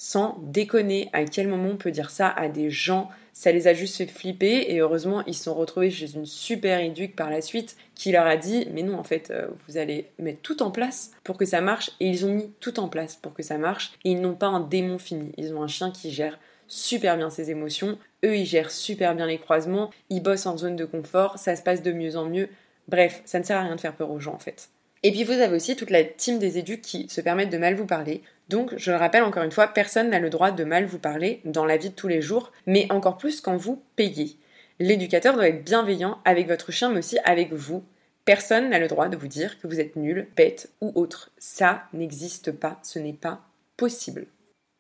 sans 0.03 0.39
déconner. 0.41 1.11
À 1.13 1.27
quel 1.27 1.47
moment 1.47 1.69
on 1.73 1.77
peut 1.77 1.91
dire 1.91 2.09
ça 2.09 2.27
à 2.31 2.49
des 2.49 2.71
gens? 2.71 3.11
Ça 3.35 3.53
les 3.53 3.69
a 3.69 3.75
juste 3.75 3.99
fait 3.99 4.07
flipper 4.07 4.65
et 4.69 4.81
heureusement 4.81 5.23
ils 5.27 5.35
se 5.35 5.45
sont 5.45 5.55
retrouvés 5.55 5.91
chez 5.91 6.15
une 6.15 6.25
super 6.25 6.81
éduque 6.81 7.15
par 7.15 7.29
la 7.29 7.43
suite 7.43 7.77
qui 7.95 8.11
leur 8.11 8.25
a 8.27 8.39
dit 8.39 8.67
mais 8.73 8.83
non 8.83 8.99
en 8.99 9.05
fait 9.05 9.31
euh, 9.31 9.49
vous 9.69 9.77
allez 9.77 10.09
mettre 10.19 10.41
tout 10.41 10.63
en 10.63 10.71
place 10.71 11.13
pour 11.23 11.37
que 11.37 11.45
ça 11.45 11.61
marche 11.61 11.91
et 12.01 12.09
ils 12.09 12.25
ont 12.25 12.33
mis 12.33 12.51
tout 12.61 12.81
en 12.81 12.89
place 12.89 13.17
pour 13.17 13.35
que 13.35 13.43
ça 13.43 13.59
marche 13.59 13.93
et 14.05 14.13
ils 14.13 14.21
n'ont 14.23 14.35
pas 14.35 14.47
un 14.47 14.61
démon 14.61 14.99
fini. 14.99 15.33
Ils 15.37 15.55
ont 15.55 15.63
un 15.63 15.69
chien 15.69 15.91
qui 15.91 16.11
gère 16.11 16.39
super 16.67 17.19
bien 17.19 17.29
ses 17.29 17.51
émotions, 17.51 17.99
eux 18.25 18.39
ils 18.39 18.47
gèrent 18.47 18.71
super 18.71 19.15
bien 19.15 19.27
les 19.27 19.39
croisements, 19.39 19.91
ils 20.09 20.23
bossent 20.23 20.47
en 20.47 20.57
zone 20.57 20.77
de 20.77 20.87
confort, 20.87 21.39
ça 21.39 21.57
se 21.57 21.63
passe 21.63 21.83
de 21.83 21.93
mieux 21.93 22.17
en 22.17 22.25
mieux. 22.25 22.49
Bref, 22.89 23.21
ça 23.27 23.39
ne 23.39 23.45
sert 23.45 23.59
à 23.59 23.65
rien 23.65 23.77
de 23.77 23.81
faire 23.81 23.95
peur 23.95 24.11
aux 24.11 24.21
gens 24.21 24.35
en 24.35 24.39
fait. 24.39 24.71
Et 25.03 25.13
puis 25.13 25.25
vous 25.25 25.33
avez 25.33 25.57
aussi 25.57 25.77
toute 25.77 25.91
la 25.91 26.05
team 26.05 26.39
des 26.39 26.59
éduques 26.59 26.83
qui 26.83 27.09
se 27.09 27.21
permettent 27.21 27.51
de 27.51 27.59
mal 27.59 27.75
vous 27.75 27.87
parler, 27.87 28.23
donc, 28.51 28.77
je 28.77 28.91
le 28.91 28.97
rappelle 28.97 29.23
encore 29.23 29.45
une 29.45 29.53
fois, 29.53 29.69
personne 29.69 30.11
n'a 30.11 30.19
le 30.19 30.29
droit 30.29 30.51
de 30.51 30.65
mal 30.65 30.85
vous 30.85 30.99
parler 30.99 31.41
dans 31.45 31.65
la 31.65 31.77
vie 31.77 31.91
de 31.91 31.95
tous 31.95 32.09
les 32.09 32.21
jours, 32.21 32.51
mais 32.67 32.91
encore 32.91 33.17
plus 33.17 33.41
quand 33.41 33.57
vous 33.57 33.81
payez. 33.95 34.37
L'éducateur 34.81 35.35
doit 35.35 35.47
être 35.47 35.65
bienveillant 35.65 36.19
avec 36.25 36.49
votre 36.49 36.73
chien, 36.73 36.91
mais 36.91 36.99
aussi 36.99 37.17
avec 37.25 37.53
vous. 37.53 37.85
Personne 38.25 38.71
n'a 38.71 38.81
le 38.81 38.89
droit 38.89 39.09
de 39.09 39.17
vous 39.17 39.29
dire 39.29 39.61
que 39.61 39.69
vous 39.69 39.79
êtes 39.79 39.95
nul, 39.95 40.27
bête 40.35 40.73
ou 40.81 40.91
autre. 40.97 41.31
Ça 41.39 41.85
n'existe 41.93 42.51
pas, 42.51 42.81
ce 42.83 42.99
n'est 42.99 43.13
pas 43.13 43.41
possible. 43.77 44.27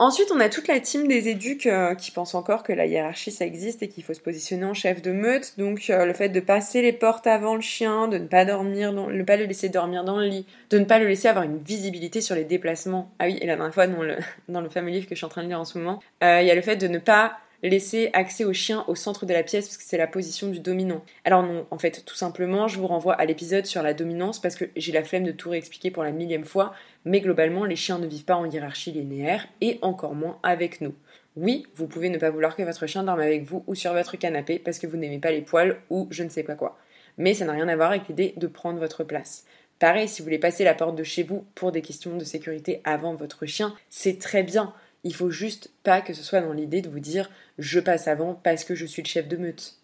Ensuite, 0.01 0.33
on 0.35 0.41
a 0.41 0.49
toute 0.49 0.67
la 0.67 0.81
team 0.81 1.07
des 1.07 1.29
éduques 1.29 1.67
euh, 1.67 1.95
qui 1.95 2.11
pensent 2.11 2.35
encore 2.35 2.63
que 2.63 2.73
la 2.73 2.87
hiérarchie 2.87 3.31
ça 3.31 3.45
existe 3.45 3.83
et 3.83 3.89
qu'il 3.89 4.03
faut 4.03 4.15
se 4.15 4.21
positionner 4.23 4.65
en 4.65 4.73
chef 4.73 5.03
de 5.03 5.13
meute. 5.13 5.59
Donc 5.59 5.91
euh, 5.91 6.07
le 6.07 6.15
fait 6.15 6.31
de 6.31 6.41
passer 6.41 6.81
les 6.81 6.95
portes 6.95 7.27
avant 7.27 7.55
le 7.55 7.61
chien, 7.61 8.09
de 8.09 8.17
ne 8.17 8.27
pas 8.27 8.47
dormir, 8.47 8.95
dans, 8.95 9.11
ne 9.11 9.23
pas 9.23 9.37
le 9.37 9.45
laisser 9.45 9.69
dormir 9.69 10.03
dans 10.03 10.17
le 10.17 10.25
lit, 10.25 10.47
de 10.71 10.79
ne 10.79 10.87
pas 10.87 10.99
le 10.99 11.07
laisser 11.07 11.29
avoir 11.29 11.45
une 11.45 11.59
visibilité 11.59 12.23
sur 12.23 12.35
les 12.35 12.45
déplacements. 12.45 13.11
Ah 13.19 13.27
oui, 13.27 13.37
et 13.43 13.47
la 13.47 13.57
dernière 13.57 13.75
fois 13.75 13.87
dans 13.89 14.01
le, 14.01 14.69
fameux 14.71 14.91
livre 14.91 15.05
que 15.05 15.15
je 15.15 15.19
suis 15.19 15.27
en 15.27 15.29
train 15.29 15.43
de 15.43 15.49
lire 15.49 15.61
en 15.61 15.67
ce 15.67 15.77
moment, 15.77 16.01
euh, 16.25 16.41
il 16.41 16.49
y 16.49 16.51
a 16.51 16.55
le 16.55 16.63
fait 16.63 16.77
de 16.77 16.89
ne 16.89 16.99
pas 16.99 17.37
laisser 17.63 18.11
accès 18.13 18.45
au 18.45 18.53
chien 18.53 18.85
au 18.89 18.95
centre 18.95 19.27
de 19.27 19.33
la 19.33 19.43
pièce 19.43 19.67
parce 19.67 19.77
que 19.77 19.85
c'est 19.85 19.99
la 19.99 20.07
position 20.07 20.49
du 20.49 20.61
dominant. 20.61 21.05
Alors 21.25 21.43
non, 21.43 21.67
en 21.71 21.79
fait, 21.79 22.05
tout 22.05 22.15
simplement, 22.15 22.69
je 22.69 22.79
vous 22.79 22.87
renvoie 22.87 23.15
à 23.15 23.25
l'épisode 23.25 23.67
sur 23.67 23.83
la 23.83 23.95
dominance 23.95 24.41
parce 24.41 24.57
que 24.57 24.67
j'ai 24.77 24.93
la 24.93 25.05
flemme 25.05 25.25
de 25.25 25.33
tout 25.33 25.51
réexpliquer 25.51 25.91
pour 25.91 26.03
la 26.03 26.13
millième 26.13 26.45
fois, 26.45 26.73
mais 27.05 27.21
globalement, 27.21 27.65
les 27.65 27.77
chiens 27.77 27.99
ne 27.99 28.07
vivent 28.07 28.25
pas 28.25 28.37
en 28.37 28.49
hiérarchie 28.49 28.93
linéaire 28.93 29.47
et 29.61 29.79
encore 29.83 30.15
moins 30.15 30.39
avec 30.43 30.81
nous. 30.81 30.95
Oui, 31.37 31.67
vous 31.77 31.87
pouvez 31.87 32.09
ne 32.09 32.19
pas 32.19 32.31
vouloir 32.31 32.57
que 32.57 32.63
votre 32.63 32.87
chien 32.87 33.05
dorme 33.05 33.21
avec 33.21 33.45
vous 33.45 33.63
ou 33.67 33.75
sur 33.75 33.93
votre 33.93 34.17
canapé 34.17 34.59
parce 34.59 34.79
que 34.79 34.87
vous 34.87 34.97
n'aimez 34.97 35.21
pas 35.21 35.31
les 35.31 35.43
poils 35.43 35.81
ou 35.89 36.09
je 36.11 36.25
ne 36.25 36.29
sais 36.29 36.43
pas 36.43 36.57
quoi. 36.57 36.77
Mais 37.19 37.35
ça 37.35 37.45
n'a 37.45 37.53
rien 37.53 37.69
à 37.69 37.77
voir 37.77 37.91
avec 37.91 38.09
l'idée 38.09 38.35
de 38.37 38.47
prendre 38.47 38.81
votre 38.81 39.05
place. 39.05 39.45
Pareil, 39.79 40.09
si 40.09 40.21
vous 40.21 40.27
voulez 40.27 40.39
passer 40.39 40.65
la 40.65 40.75
porte 40.75 40.97
de 40.97 41.05
chez 41.05 41.23
vous 41.23 41.47
pour 41.55 41.73
des 41.73 41.81
questions 41.81 42.17
de 42.17 42.25
sécurité 42.25 42.83
avant 42.85 43.15
votre 43.15 43.47
chien, 43.47 43.75
c'est 43.89 44.19
très 44.19 44.43
bien. 44.43 44.75
Il 45.05 45.15
faut 45.15 45.31
juste 45.31 45.71
pas 45.83 46.01
que 46.01 46.13
ce 46.13 46.23
soit 46.23 46.41
dans 46.41 46.53
l'idée 46.53 46.83
de 46.83 46.91
vous 46.91 47.01
dire 47.01 47.31
je 47.59 47.81
passe 47.81 48.09
avant 48.09 48.35
parce 48.35 48.65
que 48.65 48.75
je 48.75 48.87
suis 48.87 49.03
le 49.03 49.09
chef 49.09 49.29
de 49.29 49.37
meute. 49.37 49.80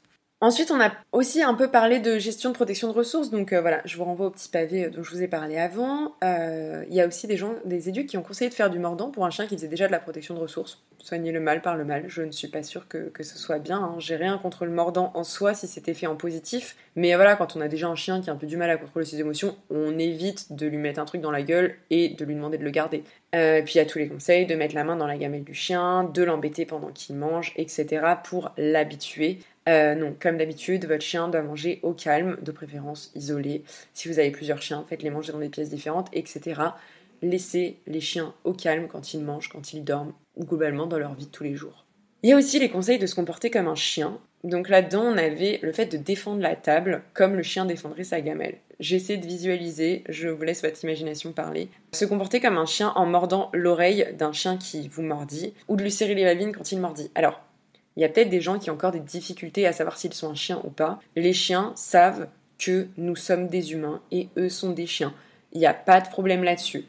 Ensuite, 0.46 0.70
on 0.70 0.80
a 0.80 0.92
aussi 1.10 1.42
un 1.42 1.54
peu 1.54 1.72
parlé 1.72 1.98
de 1.98 2.20
gestion 2.20 2.50
de 2.50 2.54
protection 2.54 2.86
de 2.86 2.92
ressources. 2.92 3.30
Donc 3.30 3.52
euh, 3.52 3.60
voilà, 3.60 3.80
je 3.84 3.96
vous 3.96 4.04
renvoie 4.04 4.26
au 4.26 4.30
petit 4.30 4.48
pavé 4.48 4.84
euh, 4.84 4.90
dont 4.90 5.02
je 5.02 5.10
vous 5.10 5.20
ai 5.20 5.26
parlé 5.26 5.58
avant. 5.58 6.14
Euh, 6.22 6.84
il 6.88 6.94
y 6.94 7.00
a 7.00 7.08
aussi 7.08 7.26
des 7.26 7.36
gens, 7.36 7.54
des 7.64 7.88
éduques 7.88 8.06
qui 8.06 8.16
ont 8.16 8.22
conseillé 8.22 8.48
de 8.48 8.54
faire 8.54 8.70
du 8.70 8.78
mordant 8.78 9.10
pour 9.10 9.26
un 9.26 9.30
chien 9.30 9.48
qui 9.48 9.56
faisait 9.56 9.66
déjà 9.66 9.88
de 9.88 9.92
la 9.92 9.98
protection 9.98 10.34
de 10.34 10.38
ressources. 10.38 10.84
Soigner 11.02 11.32
le 11.32 11.40
mal 11.40 11.62
par 11.62 11.76
le 11.76 11.84
mal. 11.84 12.04
Je 12.06 12.22
ne 12.22 12.30
suis 12.30 12.46
pas 12.46 12.62
sûre 12.62 12.86
que, 12.86 13.10
ce 13.24 13.38
soit 13.38 13.58
bien. 13.58 13.78
Hein. 13.78 13.96
J'ai 13.98 14.14
rien 14.14 14.38
contre 14.38 14.66
le 14.66 14.70
mordant 14.70 15.10
en 15.14 15.24
soi 15.24 15.52
si 15.52 15.66
c'était 15.66 15.94
fait 15.94 16.06
en 16.06 16.14
positif. 16.14 16.76
Mais 16.94 17.12
voilà, 17.16 17.34
quand 17.34 17.56
on 17.56 17.60
a 17.60 17.66
déjà 17.66 17.88
un 17.88 17.96
chien 17.96 18.20
qui 18.20 18.30
a 18.30 18.32
un 18.32 18.36
peu 18.36 18.46
du 18.46 18.56
mal 18.56 18.70
à 18.70 18.76
contrôler 18.76 19.04
ses 19.04 19.18
émotions, 19.18 19.56
on 19.70 19.98
évite 19.98 20.52
de 20.52 20.68
lui 20.68 20.78
mettre 20.78 21.00
un 21.00 21.06
truc 21.06 21.22
dans 21.22 21.32
la 21.32 21.42
gueule 21.42 21.74
et 21.90 22.10
de 22.10 22.24
lui 22.24 22.36
demander 22.36 22.56
de 22.56 22.64
le 22.64 22.70
garder. 22.70 23.02
puis 23.32 23.74
il 23.74 23.76
y 23.76 23.80
a 23.80 23.84
tous 23.84 23.98
les 23.98 24.08
conseils 24.08 24.46
de 24.46 24.54
mettre 24.54 24.76
la 24.76 24.84
main 24.84 24.94
dans 24.94 25.08
la 25.08 25.16
gamelle 25.16 25.42
du 25.42 25.54
chien, 25.54 26.04
de 26.04 26.22
l'embêter 26.22 26.66
pendant 26.66 26.92
qu'il 26.92 27.16
mange, 27.16 27.52
etc. 27.56 28.04
pour 28.22 28.52
l'habituer 28.56 29.40
euh, 29.68 29.94
non, 29.94 30.14
comme 30.20 30.36
d'habitude, 30.36 30.86
votre 30.86 31.04
chien 31.04 31.28
doit 31.28 31.42
manger 31.42 31.80
au 31.82 31.92
calme, 31.92 32.36
de 32.40 32.52
préférence 32.52 33.10
isolé. 33.14 33.64
Si 33.94 34.08
vous 34.08 34.18
avez 34.18 34.30
plusieurs 34.30 34.62
chiens, 34.62 34.84
faites-les 34.88 35.10
manger 35.10 35.32
dans 35.32 35.40
des 35.40 35.48
pièces 35.48 35.70
différentes, 35.70 36.08
etc. 36.12 36.60
Laissez 37.22 37.78
les 37.86 38.00
chiens 38.00 38.34
au 38.44 38.52
calme 38.52 38.86
quand 38.88 39.14
ils 39.14 39.22
mangent, 39.22 39.48
quand 39.48 39.72
ils 39.72 39.82
dorment, 39.82 40.12
ou 40.36 40.44
globalement 40.44 40.86
dans 40.86 40.98
leur 40.98 41.14
vie 41.14 41.26
de 41.26 41.30
tous 41.30 41.44
les 41.44 41.56
jours. 41.56 41.84
Il 42.22 42.30
y 42.30 42.32
a 42.32 42.36
aussi 42.36 42.58
les 42.58 42.70
conseils 42.70 42.98
de 42.98 43.06
se 43.06 43.14
comporter 43.14 43.50
comme 43.50 43.68
un 43.68 43.74
chien. 43.74 44.18
Donc 44.44 44.68
là-dedans, 44.68 45.02
on 45.02 45.16
avait 45.16 45.58
le 45.62 45.72
fait 45.72 45.86
de 45.86 45.96
défendre 45.96 46.40
la 46.40 46.54
table 46.54 47.02
comme 47.14 47.34
le 47.34 47.42
chien 47.42 47.64
défendrait 47.64 48.04
sa 48.04 48.20
gamelle. 48.20 48.58
J'essaie 48.78 49.16
de 49.16 49.26
visualiser, 49.26 50.04
je 50.08 50.28
vous 50.28 50.42
laisse 50.42 50.62
votre 50.62 50.82
imagination 50.84 51.32
parler. 51.32 51.68
Se 51.92 52.04
comporter 52.04 52.40
comme 52.40 52.58
un 52.58 52.66
chien 52.66 52.92
en 52.94 53.06
mordant 53.06 53.50
l'oreille 53.52 54.06
d'un 54.18 54.32
chien 54.32 54.56
qui 54.58 54.88
vous 54.88 55.02
mordit, 55.02 55.54
ou 55.68 55.76
de 55.76 55.82
lui 55.82 55.90
serrer 55.90 56.14
les 56.14 56.24
babines 56.24 56.52
quand 56.52 56.70
il 56.70 56.80
mordit. 56.80 57.10
Alors, 57.14 57.40
il 57.96 58.02
y 58.02 58.04
a 58.04 58.08
peut-être 58.08 58.28
des 58.28 58.40
gens 58.40 58.58
qui 58.58 58.70
ont 58.70 58.74
encore 58.74 58.92
des 58.92 59.00
difficultés 59.00 59.66
à 59.66 59.72
savoir 59.72 59.96
s'ils 59.96 60.12
sont 60.14 60.30
un 60.30 60.34
chien 60.34 60.60
ou 60.64 60.70
pas. 60.70 61.00
Les 61.16 61.32
chiens 61.32 61.72
savent 61.76 62.28
que 62.58 62.88
nous 62.96 63.16
sommes 63.16 63.48
des 63.48 63.72
humains 63.72 64.00
et 64.12 64.28
eux 64.36 64.48
sont 64.48 64.70
des 64.70 64.86
chiens. 64.86 65.14
Il 65.52 65.60
n'y 65.60 65.66
a 65.66 65.74
pas 65.74 66.00
de 66.00 66.08
problème 66.08 66.44
là-dessus. 66.44 66.84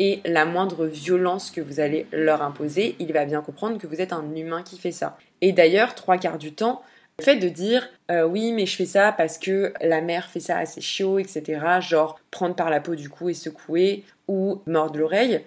Et 0.00 0.20
la 0.24 0.44
moindre 0.44 0.86
violence 0.86 1.50
que 1.50 1.60
vous 1.60 1.80
allez 1.80 2.06
leur 2.12 2.42
imposer, 2.42 2.96
il 2.98 3.12
va 3.12 3.24
bien 3.24 3.40
comprendre 3.40 3.78
que 3.78 3.86
vous 3.86 4.00
êtes 4.00 4.12
un 4.12 4.34
humain 4.34 4.62
qui 4.62 4.78
fait 4.78 4.92
ça. 4.92 5.18
Et 5.40 5.52
d'ailleurs, 5.52 5.94
trois 5.94 6.18
quarts 6.18 6.38
du 6.38 6.52
temps, 6.52 6.82
le 7.18 7.24
fait 7.24 7.36
de 7.36 7.48
dire 7.48 7.88
euh, 8.12 8.24
oui 8.24 8.52
mais 8.52 8.64
je 8.64 8.76
fais 8.76 8.86
ça 8.86 9.10
parce 9.10 9.38
que 9.38 9.72
la 9.80 10.00
mère 10.00 10.28
fait 10.28 10.38
ça 10.38 10.58
assez 10.58 10.80
chiot, 10.80 11.18
etc. 11.18 11.60
Genre 11.80 12.20
prendre 12.30 12.54
par 12.54 12.70
la 12.70 12.80
peau 12.80 12.94
du 12.94 13.08
cou 13.08 13.28
et 13.28 13.34
secouer 13.34 14.04
ou 14.28 14.62
mordre 14.66 15.00
l'oreille, 15.00 15.42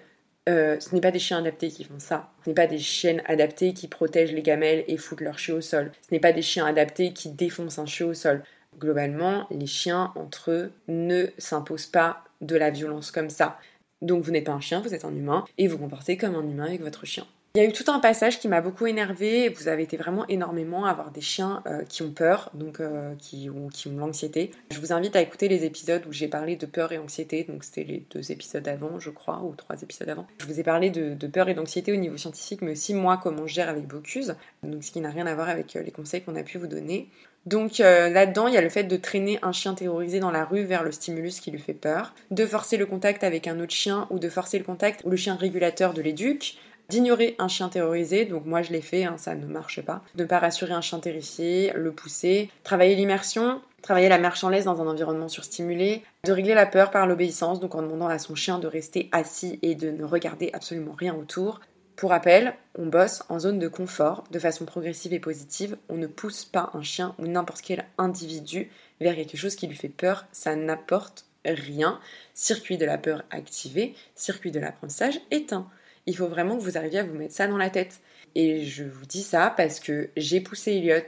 euh, 0.48 0.80
ce 0.80 0.94
n'est 0.94 1.00
pas 1.00 1.12
des 1.12 1.18
chiens 1.20 1.38
adaptés 1.38 1.68
qui 1.68 1.84
font 1.84 1.98
ça. 1.98 2.30
Ce 2.44 2.50
n'est 2.50 2.54
pas 2.54 2.66
des 2.66 2.78
chiennes 2.78 3.22
adaptées 3.26 3.74
qui 3.74 3.86
protègent 3.86 4.32
les 4.32 4.42
gamelles 4.42 4.84
et 4.88 4.96
foutent 4.96 5.20
leur 5.20 5.38
chiot 5.38 5.58
au 5.58 5.60
sol. 5.60 5.92
Ce 6.02 6.12
n'est 6.12 6.20
pas 6.20 6.32
des 6.32 6.42
chiens 6.42 6.66
adaptés 6.66 7.12
qui 7.12 7.30
défoncent 7.30 7.78
un 7.78 7.86
chiot 7.86 8.08
au 8.08 8.14
sol. 8.14 8.42
Globalement, 8.78 9.46
les 9.50 9.66
chiens 9.66 10.12
entre 10.16 10.50
eux 10.50 10.72
ne 10.88 11.26
s'imposent 11.38 11.86
pas 11.86 12.24
de 12.40 12.56
la 12.56 12.70
violence 12.70 13.10
comme 13.10 13.30
ça. 13.30 13.58
Donc 14.00 14.24
vous 14.24 14.32
n'êtes 14.32 14.46
pas 14.46 14.52
un 14.52 14.60
chien, 14.60 14.80
vous 14.80 14.94
êtes 14.94 15.04
un 15.04 15.14
humain 15.14 15.44
et 15.58 15.68
vous 15.68 15.78
comportez 15.78 16.16
comme 16.16 16.34
un 16.34 16.46
humain 16.46 16.66
avec 16.66 16.80
votre 16.80 17.06
chien. 17.06 17.26
Il 17.54 17.62
y 17.62 17.66
a 17.66 17.68
eu 17.68 17.72
tout 17.72 17.90
un 17.92 17.98
passage 17.98 18.40
qui 18.40 18.48
m'a 18.48 18.62
beaucoup 18.62 18.86
énervé. 18.86 19.50
Vous 19.50 19.68
avez 19.68 19.82
été 19.82 19.98
vraiment 19.98 20.26
énormément 20.28 20.86
à 20.86 20.90
avoir 20.90 21.10
des 21.10 21.20
chiens 21.20 21.62
euh, 21.66 21.82
qui 21.86 22.02
ont 22.02 22.10
peur, 22.10 22.50
donc 22.54 22.80
euh, 22.80 23.14
qui 23.18 23.50
ont, 23.50 23.68
qui 23.68 23.90
l'anxiété. 23.90 24.52
Je 24.70 24.80
vous 24.80 24.94
invite 24.94 25.16
à 25.16 25.20
écouter 25.20 25.48
les 25.48 25.66
épisodes 25.66 26.02
où 26.08 26.12
j'ai 26.12 26.28
parlé 26.28 26.56
de 26.56 26.64
peur 26.64 26.92
et 26.92 26.98
anxiété. 26.98 27.44
Donc 27.44 27.62
c'était 27.64 27.84
les 27.84 28.06
deux 28.10 28.32
épisodes 28.32 28.66
avant, 28.66 28.98
je 28.98 29.10
crois, 29.10 29.42
ou 29.42 29.54
trois 29.54 29.76
épisodes 29.82 30.08
avant. 30.08 30.26
Je 30.38 30.46
vous 30.46 30.60
ai 30.60 30.62
parlé 30.62 30.88
de, 30.88 31.26
peur 31.26 31.50
et 31.50 31.54
d'anxiété 31.54 31.92
au 31.92 31.96
niveau 31.96 32.16
scientifique, 32.16 32.62
mais 32.62 32.72
aussi 32.72 32.94
moi 32.94 33.20
comment 33.22 33.46
je 33.46 33.52
gère 33.52 33.68
avec 33.68 33.86
Bocuse. 33.86 34.34
Ce 34.80 34.90
qui 34.90 35.00
n'a 35.02 35.10
rien 35.10 35.26
à 35.26 35.34
voir 35.34 35.50
avec 35.50 35.76
euh, 35.76 35.82
les 35.82 35.90
conseils 35.90 36.22
qu'on 36.22 36.36
a 36.36 36.42
pu 36.42 36.56
vous 36.56 36.68
donner. 36.68 37.10
Donc 37.44 37.78
là-dedans, 37.78 38.46
il 38.46 38.54
y 38.54 38.56
a 38.56 38.60
le 38.60 38.68
fait 38.68 38.84
de 38.84 38.96
traîner 38.96 39.40
un 39.42 39.50
chien 39.50 39.74
terrorisé 39.74 40.20
dans 40.20 40.30
la 40.30 40.44
rue 40.44 40.62
vers 40.62 40.84
le 40.84 40.92
stimulus 40.92 41.40
qui 41.40 41.50
lui 41.50 41.58
fait 41.58 41.72
peur, 41.72 42.14
de 42.30 42.46
forcer 42.46 42.76
le 42.76 42.86
contact 42.86 43.24
avec 43.24 43.48
un 43.48 43.58
autre 43.58 43.72
chien 43.72 44.06
ou 44.10 44.20
de 44.20 44.28
forcer 44.28 44.58
le 44.58 44.64
contact 44.64 45.02
ou 45.04 45.10
le 45.10 45.16
chien 45.16 45.34
régulateur 45.34 45.92
de 45.92 46.00
l'éduc, 46.02 46.56
d'ignorer 46.92 47.36
un 47.38 47.48
chien 47.48 47.70
terrorisé, 47.70 48.26
donc 48.26 48.44
moi 48.44 48.60
je 48.60 48.70
l'ai 48.70 48.82
fait, 48.82 49.04
hein, 49.04 49.16
ça 49.16 49.34
ne 49.34 49.46
marche 49.46 49.80
pas, 49.80 50.02
ne 50.14 50.24
pas 50.24 50.38
rassurer 50.38 50.74
un 50.74 50.82
chien 50.82 50.98
terrifié, 50.98 51.72
le 51.74 51.90
pousser, 51.90 52.50
travailler 52.64 52.94
l'immersion, 52.94 53.62
travailler 53.80 54.10
la 54.10 54.18
marche 54.18 54.42
dans 54.42 54.82
un 54.82 54.86
environnement 54.86 55.28
surstimulé, 55.28 56.02
de 56.24 56.32
régler 56.32 56.52
la 56.52 56.66
peur 56.66 56.90
par 56.90 57.06
l'obéissance, 57.06 57.60
donc 57.60 57.74
en 57.74 57.80
demandant 57.80 58.08
à 58.08 58.18
son 58.18 58.34
chien 58.34 58.58
de 58.58 58.66
rester 58.66 59.08
assis 59.10 59.58
et 59.62 59.74
de 59.74 59.90
ne 59.90 60.04
regarder 60.04 60.50
absolument 60.52 60.92
rien 60.92 61.14
autour. 61.14 61.60
Pour 61.96 62.10
rappel, 62.10 62.54
on 62.78 62.86
bosse 62.86 63.22
en 63.30 63.38
zone 63.38 63.58
de 63.58 63.68
confort, 63.68 64.24
de 64.30 64.38
façon 64.38 64.66
progressive 64.66 65.14
et 65.14 65.20
positive, 65.20 65.78
on 65.88 65.96
ne 65.96 66.06
pousse 66.06 66.44
pas 66.44 66.70
un 66.74 66.82
chien 66.82 67.14
ou 67.18 67.26
n'importe 67.26 67.62
quel 67.62 67.86
individu 67.96 68.70
vers 69.00 69.14
quelque 69.14 69.38
chose 69.38 69.56
qui 69.56 69.66
lui 69.66 69.76
fait 69.76 69.88
peur, 69.88 70.26
ça 70.32 70.56
n'apporte 70.56 71.24
rien. 71.46 71.98
Circuit 72.34 72.76
de 72.76 72.84
la 72.84 72.98
peur 72.98 73.22
activé, 73.30 73.94
circuit 74.14 74.50
de 74.50 74.60
l'apprentissage 74.60 75.18
éteint 75.30 75.68
il 76.06 76.16
faut 76.16 76.26
vraiment 76.26 76.56
que 76.56 76.62
vous 76.62 76.76
arriviez 76.76 77.00
à 77.00 77.04
vous 77.04 77.14
mettre 77.14 77.34
ça 77.34 77.46
dans 77.46 77.56
la 77.56 77.70
tête. 77.70 78.00
Et 78.34 78.64
je 78.64 78.84
vous 78.84 79.06
dis 79.06 79.22
ça 79.22 79.52
parce 79.56 79.80
que 79.80 80.10
j'ai 80.16 80.40
poussé 80.40 80.72
Elliot, 80.72 81.06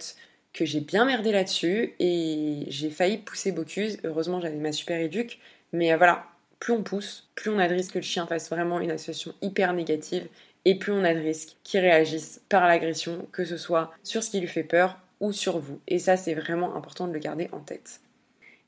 que 0.53 0.65
j'ai 0.65 0.81
bien 0.81 1.05
merdé 1.05 1.33
là-dessus 1.33 1.95
et 1.99 2.65
j'ai 2.69 2.91
failli 2.91 3.19
pousser 3.19 3.53
Bocuse. 3.53 3.99
Heureusement, 4.05 4.41
j'avais 4.41 4.59
ma 4.59 4.73
super 4.73 5.01
éduque. 5.01 5.39
Mais 5.73 5.93
euh, 5.93 5.97
voilà, 5.97 6.27
plus 6.61 6.73
on 6.73 6.83
pousse, 6.83 7.29
plus 7.35 7.51
on 7.51 7.59
a 7.59 7.69
de 7.69 7.75
risque 7.75 7.95
que 7.95 7.99
le 7.99 8.05
chien 8.05 8.27
fasse 8.27 8.51
vraiment 8.51 8.81
une 8.81 8.91
association 8.91 9.35
hyper 9.43 9.73
négative 9.73 10.29
et 10.65 10.79
plus 10.79 10.93
on 10.93 11.05
a 11.05 11.15
de 11.15 11.21
risque 11.21 11.57
qu'il 11.63 11.81
réagisse 11.81 12.41
par 12.49 12.67
l'agression, 12.67 13.27
que 13.33 13.45
ce 13.45 13.57
soit 13.57 13.91
sur 14.03 14.23
ce 14.23 14.31
qui 14.31 14.41
lui 14.41 14.49
fait 14.49 14.65
peur 14.65 14.99
ou 15.21 15.33
sur 15.33 15.59
vous. 15.59 15.81
Et 15.89 15.99
ça, 15.99 16.17
c'est 16.17 16.35
vraiment 16.35 16.77
important 16.77 17.07
de 17.07 17.13
le 17.13 17.19
garder 17.19 17.49
en 17.53 17.61
tête. 17.61 18.01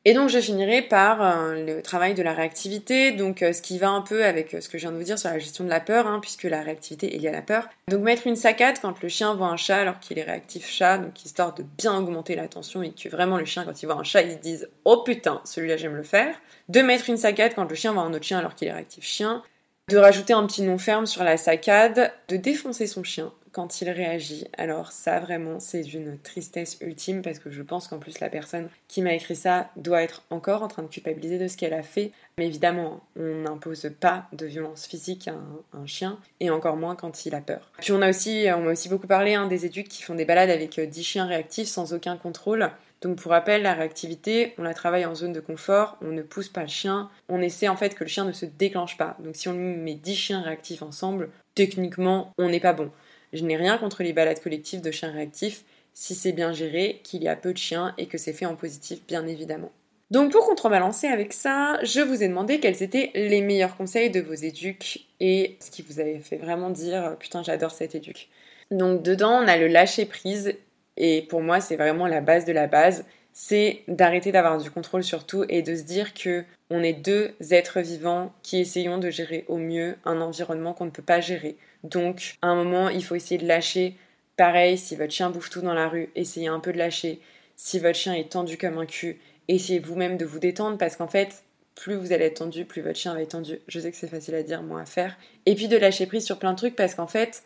Et 0.09 0.15
donc 0.15 0.29
je 0.29 0.39
finirai 0.39 0.83
par 0.83 1.21
euh, 1.21 1.65
le 1.65 1.83
travail 1.83 2.15
de 2.15 2.23
la 2.23 2.33
réactivité, 2.33 3.11
donc 3.11 3.43
euh, 3.43 3.53
ce 3.53 3.61
qui 3.61 3.77
va 3.77 3.91
un 3.91 4.03
peu 4.03 4.25
avec 4.25 4.55
euh, 4.55 4.61
ce 4.61 4.69
que 4.69 4.79
je 4.79 4.85
viens 4.85 4.93
de 4.93 4.97
vous 4.97 5.03
dire 5.03 5.19
sur 5.19 5.29
la 5.31 5.41
gestion 5.41 5.65
de 5.65 5.69
la 5.69 5.81
peur, 5.81 6.07
hein, 6.07 6.21
puisque 6.23 6.45
la 6.45 6.63
réactivité 6.63 7.13
est 7.13 7.19
liée 7.19 7.27
à 7.27 7.33
la 7.33 7.43
peur. 7.43 7.69
Donc 7.91 8.03
mettre 8.03 8.29
une 8.29 8.37
saccade 8.37 8.77
quand 8.81 9.03
le 9.03 9.09
chien 9.09 9.35
voit 9.35 9.49
un 9.49 9.57
chat 9.57 9.79
alors 9.79 9.99
qu'il 9.99 10.21
est 10.21 10.23
réactif 10.23 10.69
chat, 10.69 10.99
donc 10.99 11.25
histoire 11.25 11.55
de 11.55 11.65
bien 11.77 11.99
augmenter 11.99 12.37
l'attention 12.37 12.85
et 12.85 12.93
que 12.93 13.09
vraiment 13.09 13.37
le 13.37 13.45
chien 13.47 13.65
quand 13.65 13.83
il 13.83 13.87
voit 13.87 13.97
un 13.97 14.05
chat 14.05 14.23
il 14.23 14.31
se 14.31 14.37
dise 14.37 14.69
oh 14.85 14.99
putain 14.99 15.41
celui-là 15.43 15.77
j'aime 15.77 15.97
le 15.97 16.05
faire. 16.05 16.37
De 16.69 16.83
mettre 16.83 17.11
une 17.11 17.17
saccade 17.17 17.55
quand 17.57 17.69
le 17.69 17.75
chien 17.75 17.93
voit 17.93 18.03
un 18.03 18.15
autre 18.15 18.25
chien 18.25 18.39
alors 18.39 18.55
qu'il 18.55 18.69
est 18.69 18.73
réactif 18.73 19.03
chien. 19.03 19.43
De 19.91 19.97
rajouter 19.97 20.35
un 20.35 20.47
petit 20.47 20.63
nom 20.63 20.79
ferme 20.79 21.07
sur 21.07 21.25
la 21.25 21.37
saccade, 21.37 22.13
de 22.29 22.37
défoncer 22.37 22.87
son 22.87 23.03
chien 23.03 23.33
quand 23.57 23.81
il 23.81 23.89
réagit. 23.89 24.47
Alors 24.59 24.93
ça 24.93 25.19
vraiment 25.19 25.61
c'est 25.61 25.95
une 25.95 26.19
tristesse 26.19 26.77
ultime 26.83 27.23
parce 27.23 27.39
que 27.39 27.51
je 27.51 27.63
pense 27.63 27.89
qu'en 27.89 27.99
plus 27.99 28.21
la 28.21 28.29
personne 28.29 28.69
qui 28.87 29.01
m'a 29.01 29.15
écrit 29.15 29.35
ça 29.35 29.71
doit 29.77 30.03
être 30.03 30.23
encore 30.29 30.63
en 30.63 30.69
train 30.69 30.83
de 30.83 30.89
culpabiliser 30.89 31.39
de 31.39 31.49
ce 31.49 31.57
qu'elle 31.57 31.73
a 31.73 31.83
fait. 31.83 32.13
Mais 32.37 32.45
évidemment, 32.45 33.01
on 33.19 33.45
n'impose 33.45 33.91
pas 33.99 34.27
de 34.35 34.45
violence 34.45 34.87
physique 34.87 35.29
à 35.29 35.33
un, 35.73 35.87
chien 35.87 36.19
et 36.41 36.51
encore 36.51 36.77
moins 36.77 36.97
quand 36.97 37.25
il 37.25 37.35
a 37.35 37.41
peur. 37.41 37.71
Puis 37.79 37.93
on 37.93 38.03
a 38.03 38.11
aussi, 38.11 38.47
on 38.55 38.61
m'a 38.61 38.73
aussi 38.73 38.91
beaucoup 38.91 39.07
parlé 39.07 39.33
hein, 39.33 39.47
des 39.47 39.65
éduques 39.65 39.89
qui 39.89 40.03
font 40.03 40.15
des 40.15 40.27
balades 40.27 40.51
avec 40.51 40.79
10 40.79 41.01
euh, 41.01 41.03
chiens 41.03 41.27
réactifs 41.27 41.69
sans 41.69 41.95
aucun 41.95 42.19
contrôle. 42.19 42.71
Donc 43.01 43.17
pour 43.17 43.33
rappel, 43.33 43.63
la 43.63 43.73
réactivité, 43.73 44.53
on 44.59 44.65
la 44.65 44.75
travaille 44.75 45.07
en 45.07 45.15
zone 45.15 45.33
de 45.33 45.41
confort, 45.41 45.97
on 46.03 46.13
ne 46.13 46.21
pousse 46.21 46.51
pas 46.51 46.63
le 46.63 46.69
chien, 46.69 47.09
on 47.31 47.41
essaie 47.41 47.69
en 47.69 47.77
fait 47.77 47.95
que 47.95 48.05
le 48.05 48.09
chien 48.09 48.27
ne 48.27 48.33
se 48.33 48.45
déclenche 48.45 48.99
pas. 48.99 49.17
Donc 49.21 49.35
si 49.37 49.49
on 49.49 49.55
met 49.55 49.95
10 49.95 50.15
chiens 50.15 50.43
réactifs 50.43 50.83
ensemble, 50.83 51.31
techniquement, 51.55 52.35
on 52.37 52.51
n'est 52.51 52.61
pas 52.61 52.75
bon. 52.75 52.91
Je 53.33 53.45
n'ai 53.45 53.57
rien 53.57 53.79
contre 53.79 54.03
les 54.03 54.13
balades 54.13 54.41
collectives 54.41 54.81
de 54.81 54.91
chiens 54.91 55.11
réactifs 55.11 55.65
si 55.93 56.15
c'est 56.15 56.33
bien 56.33 56.53
géré, 56.53 57.01
qu'il 57.05 57.23
y 57.23 57.29
a 57.29 57.37
peu 57.37 57.55
de 57.55 57.59
chiens 57.59 57.95
et 57.97 58.07
que 58.07 58.19
c'est 58.19 58.35
fait 58.35 58.45
en 58.45 58.55
positif 58.55 59.01
bien 59.09 59.27
évidemment. 59.27 59.73
Donc 60.11 60.31
pour 60.31 60.47
contrebalancer 60.47 61.09
avec 61.09 61.33
ça, 61.33 61.79
je 61.83 62.01
vous 62.01 62.23
ai 62.23 62.29
demandé 62.29 62.61
quels 62.61 62.83
étaient 62.83 63.11
les 63.15 63.41
meilleurs 63.41 63.77
conseils 63.77 64.11
de 64.11 64.21
vos 64.21 64.35
éduques 64.35 65.09
et 65.21 65.57
ce 65.59 65.71
qui 65.71 65.83
vous 65.83 65.99
avait 65.99 66.21
fait 66.21 66.37
vraiment 66.37 66.71
dire 66.71 67.17
putain 67.19 67.43
j'adore 67.43 67.73
cette 67.73 67.95
éduque. 67.95 68.29
Donc 68.71 69.03
dedans 69.03 69.43
on 69.43 69.49
a 69.49 69.57
le 69.57 69.69
lâcher 69.69 70.05
prise 70.05 70.55
et 70.99 71.23
pour 71.23 71.41
moi 71.41 71.61
c'est 71.61 71.77
vraiment 71.77 72.07
la 72.07 72.21
base 72.21 72.45
de 72.45 72.53
la 72.53 72.67
base, 72.67 73.05
c'est 73.33 73.83
d'arrêter 73.89 74.33
d'avoir 74.33 74.59
du 74.59 74.71
contrôle 74.71 75.03
sur 75.03 75.25
tout 75.25 75.45
et 75.49 75.63
de 75.63 75.75
se 75.75 75.83
dire 75.83 76.13
que 76.13 76.45
on 76.71 76.83
est 76.83 76.93
deux 76.93 77.35
êtres 77.51 77.81
vivants 77.81 78.33
qui 78.43 78.59
essayons 78.59 78.99
de 78.99 79.11
gérer 79.11 79.45
au 79.49 79.57
mieux 79.57 79.97
un 80.05 80.21
environnement 80.21 80.75
qu'on 80.75 80.87
ne 80.87 80.91
peut 80.91 81.03
pas 81.03 81.21
gérer. 81.21 81.57
Donc, 81.85 82.37
à 82.43 82.49
un 82.49 82.57
moment, 82.57 82.89
il 82.89 83.05
faut 83.05 83.15
essayer 83.15 83.39
de 83.39 83.47
lâcher. 83.47 83.97
Pareil, 84.37 84.77
si 84.77 84.97
votre 84.97 85.13
chien 85.13 85.31
bouffe 85.31 85.51
tout 85.51 85.61
dans 85.61 85.75
la 85.75 85.89
rue, 85.89 86.11
essayez 86.17 86.49
un 86.49 86.61
peu 86.61 86.73
de 86.73 86.79
lâcher. 86.79 87.21
Si 87.57 87.79
votre 87.79 87.97
chien 87.97 88.15
est 88.15 88.33
tendu 88.33 88.59
comme 88.59 88.79
un 88.79 88.87
cul, 88.87 89.19
essayez 89.49 89.79
vous-même 89.79 90.17
de 90.17 90.25
vous 90.25 90.39
détendre 90.39 90.77
parce 90.77 90.97
qu'en 90.97 91.09
fait, 91.09 91.45
plus 91.75 91.95
vous 91.95 92.13
allez 92.13 92.25
être 92.25 92.39
tendu, 92.39 92.65
plus 92.65 92.83
votre 92.83 92.99
chien 92.99 93.15
va 93.15 93.23
être 93.23 93.31
tendu. 93.31 93.61
Je 93.69 93.79
sais 93.79 93.91
que 93.91 93.97
c'est 93.97 94.09
facile 94.09 94.35
à 94.35 94.43
dire, 94.43 94.63
moi 94.63 94.81
à 94.81 94.87
faire. 94.87 95.17
Et 95.47 95.55
puis 95.55 95.69
de 95.69 95.77
lâcher 95.77 96.07
prise 96.07 96.25
sur 96.25 96.39
plein 96.39 96.53
de 96.53 96.59
trucs 96.59 96.75
parce 96.75 96.95
qu'en 96.95 97.07
fait, 97.07 97.45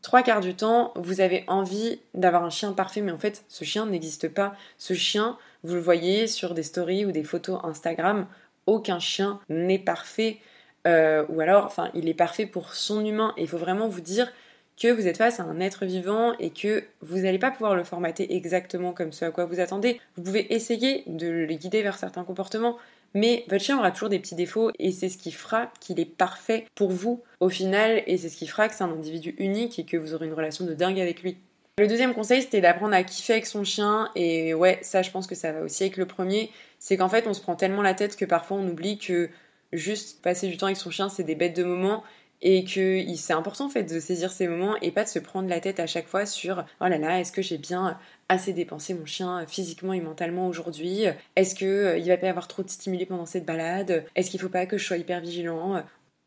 trois 0.00 0.22
quarts 0.22 0.40
du 0.40 0.54
temps, 0.54 0.92
vous 0.96 1.20
avez 1.20 1.44
envie 1.46 2.00
d'avoir 2.14 2.44
un 2.44 2.50
chien 2.50 2.72
parfait, 2.72 3.02
mais 3.02 3.12
en 3.12 3.18
fait, 3.18 3.44
ce 3.48 3.64
chien 3.64 3.86
n'existe 3.86 4.28
pas. 4.28 4.54
Ce 4.78 4.94
chien, 4.94 5.36
vous 5.62 5.74
le 5.74 5.80
voyez 5.80 6.26
sur 6.26 6.54
des 6.54 6.62
stories 6.62 7.04
ou 7.04 7.12
des 7.12 7.24
photos 7.24 7.60
Instagram, 7.64 8.26
aucun 8.66 8.98
chien 8.98 9.40
n'est 9.48 9.78
parfait. 9.78 10.38
Euh, 10.86 11.24
ou 11.28 11.40
alors, 11.40 11.64
enfin, 11.64 11.90
il 11.94 12.08
est 12.08 12.14
parfait 12.14 12.46
pour 12.46 12.74
son 12.74 13.04
humain. 13.04 13.34
Il 13.36 13.48
faut 13.48 13.58
vraiment 13.58 13.88
vous 13.88 14.00
dire 14.00 14.32
que 14.80 14.88
vous 14.88 15.06
êtes 15.06 15.18
face 15.18 15.38
à 15.38 15.44
un 15.44 15.60
être 15.60 15.84
vivant 15.84 16.32
et 16.38 16.50
que 16.50 16.84
vous 17.02 17.18
n'allez 17.20 17.38
pas 17.38 17.50
pouvoir 17.50 17.74
le 17.74 17.84
formater 17.84 18.34
exactement 18.34 18.92
comme 18.92 19.12
ce 19.12 19.24
à 19.24 19.30
quoi 19.30 19.44
vous 19.44 19.60
attendez. 19.60 20.00
Vous 20.16 20.22
pouvez 20.22 20.52
essayer 20.54 21.04
de 21.06 21.28
le 21.28 21.54
guider 21.54 21.82
vers 21.82 21.98
certains 21.98 22.24
comportements, 22.24 22.78
mais 23.14 23.44
votre 23.48 23.62
chien 23.62 23.78
aura 23.78 23.90
toujours 23.90 24.08
des 24.08 24.18
petits 24.18 24.34
défauts 24.34 24.72
et 24.78 24.90
c'est 24.90 25.08
ce 25.08 25.18
qui 25.18 25.30
fera 25.30 25.70
qu'il 25.80 26.00
est 26.00 26.06
parfait 26.06 26.66
pour 26.74 26.90
vous 26.90 27.22
au 27.40 27.48
final 27.48 28.02
et 28.06 28.16
c'est 28.16 28.28
ce 28.28 28.36
qui 28.36 28.46
fera 28.46 28.68
que 28.68 28.74
c'est 28.74 28.84
un 28.84 28.90
individu 28.90 29.34
unique 29.38 29.78
et 29.78 29.84
que 29.84 29.96
vous 29.96 30.14
aurez 30.14 30.26
une 30.26 30.32
relation 30.32 30.64
de 30.64 30.74
dingue 30.74 31.00
avec 31.00 31.22
lui. 31.22 31.36
Le 31.82 31.88
deuxième 31.88 32.14
conseil, 32.14 32.42
c'était 32.42 32.60
d'apprendre 32.60 32.94
à 32.94 33.02
kiffer 33.02 33.32
avec 33.32 33.46
son 33.46 33.64
chien. 33.64 34.08
Et 34.14 34.54
ouais, 34.54 34.78
ça, 34.82 35.02
je 35.02 35.10
pense 35.10 35.26
que 35.26 35.34
ça 35.34 35.50
va 35.50 35.62
aussi 35.62 35.82
avec 35.82 35.96
le 35.96 36.06
premier. 36.06 36.52
C'est 36.78 36.96
qu'en 36.96 37.08
fait, 37.08 37.26
on 37.26 37.34
se 37.34 37.40
prend 37.40 37.56
tellement 37.56 37.82
la 37.82 37.92
tête 37.92 38.14
que 38.14 38.24
parfois 38.24 38.58
on 38.58 38.68
oublie 38.68 38.98
que 38.98 39.30
juste 39.72 40.22
passer 40.22 40.46
du 40.46 40.56
temps 40.56 40.66
avec 40.66 40.76
son 40.76 40.92
chien, 40.92 41.08
c'est 41.08 41.24
des 41.24 41.34
bêtes 41.34 41.56
de 41.56 41.64
moments 41.64 42.04
et 42.40 42.62
que 42.62 43.02
c'est 43.16 43.32
important 43.32 43.64
en 43.64 43.68
fait 43.68 43.82
de 43.82 43.98
saisir 43.98 44.30
ces 44.30 44.46
moments 44.46 44.76
et 44.80 44.92
pas 44.92 45.02
de 45.02 45.08
se 45.08 45.18
prendre 45.18 45.48
la 45.48 45.58
tête 45.58 45.80
à 45.80 45.88
chaque 45.88 46.06
fois 46.06 46.24
sur 46.24 46.64
oh 46.80 46.86
là 46.86 46.98
là 46.98 47.20
est-ce 47.20 47.30
que 47.32 47.42
j'ai 47.42 47.58
bien 47.58 47.98
assez 48.28 48.52
dépensé 48.52 48.94
mon 48.94 49.06
chien 49.06 49.44
physiquement 49.46 49.92
et 49.92 50.00
mentalement 50.00 50.46
aujourd'hui? 50.46 51.06
Est-ce 51.34 51.56
que 51.56 51.64
euh, 51.64 51.98
il 51.98 52.06
va 52.06 52.16
pas 52.16 52.26
y 52.26 52.30
avoir 52.30 52.46
trop 52.46 52.62
de 52.62 52.70
stimuli 52.70 53.06
pendant 53.06 53.26
cette 53.26 53.44
balade? 53.44 54.04
Est-ce 54.14 54.30
qu'il 54.30 54.38
faut 54.40 54.48
pas 54.48 54.66
que 54.66 54.78
je 54.78 54.84
sois 54.86 54.98
hyper 54.98 55.20
vigilant? 55.20 55.82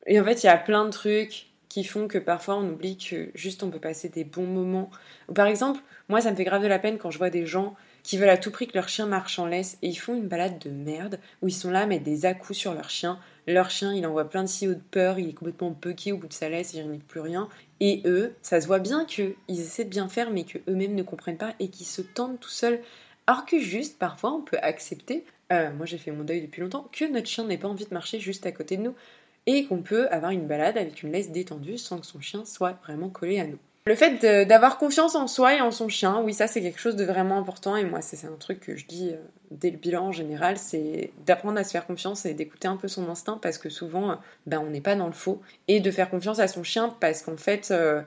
Et 0.06 0.20
en 0.20 0.26
fait 0.26 0.44
il 0.44 0.48
y 0.48 0.50
a 0.50 0.58
plein 0.58 0.84
de 0.84 0.91
trucs 0.91 1.48
qui 1.75 1.83
font 1.83 2.07
que 2.07 2.17
parfois 2.17 2.55
on 2.55 2.69
oublie 2.69 2.97
que 2.97 3.31
juste 3.35 3.61
on 3.61 3.69
peut 3.69 3.81
passer 3.81 4.07
des 4.07 4.23
bons 4.23 4.47
moments 4.47 4.89
par 5.33 5.45
exemple 5.45 5.81
moi 6.07 6.21
ça 6.21 6.31
me 6.31 6.35
fait 6.38 6.45
grave 6.45 6.63
de 6.63 6.67
la 6.67 6.79
peine 6.79 6.97
quand 6.97 7.11
je 7.11 7.17
vois 7.17 7.29
des 7.29 7.45
gens 7.45 7.75
qui 8.01 8.17
veulent 8.17 8.29
à 8.29 8.38
tout 8.38 8.49
prix 8.49 8.65
que 8.65 8.75
leur 8.75 8.88
chien 8.88 9.07
marche 9.07 9.39
en 9.39 9.45
laisse 9.45 9.77
et 9.81 9.89
ils 9.89 9.95
font 9.95 10.15
une 10.15 10.29
balade 10.29 10.57
de 10.59 10.69
merde 10.69 11.19
où 11.41 11.49
ils 11.49 11.53
sont 11.53 11.69
là 11.69 11.81
à 11.81 11.85
mettre 11.85 12.05
des 12.05 12.25
à 12.25 12.33
sur 12.51 12.73
leur 12.73 12.89
chien 12.89 13.19
leur 13.45 13.69
chien, 13.69 13.93
il 13.93 14.07
envoie 14.07 14.29
plein 14.29 14.43
de 14.43 14.47
signaux 14.47 14.73
de 14.73 14.81
peur, 14.89 15.19
il 15.19 15.29
est 15.29 15.33
complètement 15.33 15.69
bucké 15.69 16.13
au 16.13 16.17
bout 16.17 16.27
de 16.27 16.33
sa 16.33 16.49
laisse, 16.49 16.73
il 16.73 16.88
n'y 16.88 16.97
plus 16.97 17.19
rien. 17.19 17.47
Et 17.79 18.01
eux, 18.05 18.33
ça 18.41 18.59
se 18.59 18.65
voit 18.65 18.79
bien 18.79 19.05
qu'ils 19.05 19.35
essaient 19.49 19.83
de 19.83 19.89
bien 19.89 20.07
faire, 20.07 20.31
mais 20.31 20.45
qu'eux-mêmes 20.45 20.95
ne 20.95 21.03
comprennent 21.03 21.38
pas 21.38 21.53
et 21.59 21.67
qu'ils 21.67 21.85
se 21.85 22.01
tentent 22.01 22.39
tout 22.39 22.49
seuls. 22.49 22.79
Alors 23.27 23.45
que 23.45 23.59
juste, 23.59 23.99
parfois, 23.99 24.33
on 24.33 24.41
peut 24.41 24.57
accepter, 24.63 25.25
euh, 25.51 25.71
moi 25.73 25.85
j'ai 25.85 25.99
fait 25.99 26.09
mon 26.09 26.23
deuil 26.23 26.41
depuis 26.41 26.61
longtemps, 26.61 26.89
que 26.91 27.05
notre 27.05 27.27
chien 27.27 27.43
n'ait 27.43 27.59
pas 27.59 27.67
envie 27.67 27.85
de 27.85 27.93
marcher 27.93 28.19
juste 28.19 28.47
à 28.47 28.51
côté 28.51 28.77
de 28.77 28.81
nous 28.81 28.95
et 29.47 29.65
qu'on 29.65 29.81
peut 29.81 30.08
avoir 30.10 30.31
une 30.31 30.47
balade 30.47 30.77
avec 30.77 31.03
une 31.03 31.12
laisse 31.12 31.31
détendue 31.31 31.77
sans 31.77 31.99
que 31.99 32.05
son 32.05 32.19
chien 32.19 32.45
soit 32.45 32.77
vraiment 32.84 33.10
collé 33.10 33.39
à 33.39 33.47
nous. 33.47 33.60
Le 33.88 33.93
fait 33.93 34.47
d'avoir 34.47 34.79
confiance 34.79 35.13
en 35.13 35.27
soi 35.27 35.58
et 35.58 35.62
en 35.62 35.69
son 35.69 35.89
chien, 35.89 36.19
oui, 36.23 36.34
ça 36.34 36.47
c'est 36.47 36.60
quelque 36.60 36.79
chose 36.79 36.95
de 36.95 37.05
vraiment 37.05 37.38
important 37.38 37.75
et 37.75 37.84
moi 37.84 38.01
c'est 38.01 38.25
un 38.25 38.36
truc 38.39 38.60
que 38.60 38.75
je 38.75 38.88
dis 38.88 39.12
euh, 39.12 39.17
dès 39.51 39.69
le 39.69 39.77
bilan 39.77 40.08
en 40.08 40.12
général, 40.12 40.58
c'est 40.58 41.12
d'apprendre 41.27 41.60
à 41.60 41.63
se 41.63 41.69
faire 41.69 41.86
confiance 41.86 42.25
et 42.25 42.34
d'écouter 42.34 42.67
un 42.67 42.77
peu 42.77 42.88
son 42.88 43.08
instinct 43.10 43.38
parce 43.39 43.60
que 43.60 43.69
souvent, 43.69 44.10
euh, 44.10 44.15
ben, 44.47 44.58
on 44.58 44.71
n'est 44.71 44.81
pas 44.81 44.95
dans 44.95 45.05
le 45.05 45.13
faux 45.13 45.39
et 45.67 45.81
de 45.81 45.91
faire 45.91 46.10
confiance 46.10 46.39
à 46.39 46.47
son 46.47 46.63
chien 46.63 46.95
parce 46.99 47.21
qu'en 47.21 47.38
fait, 47.38 47.69
euh, 47.69 48.01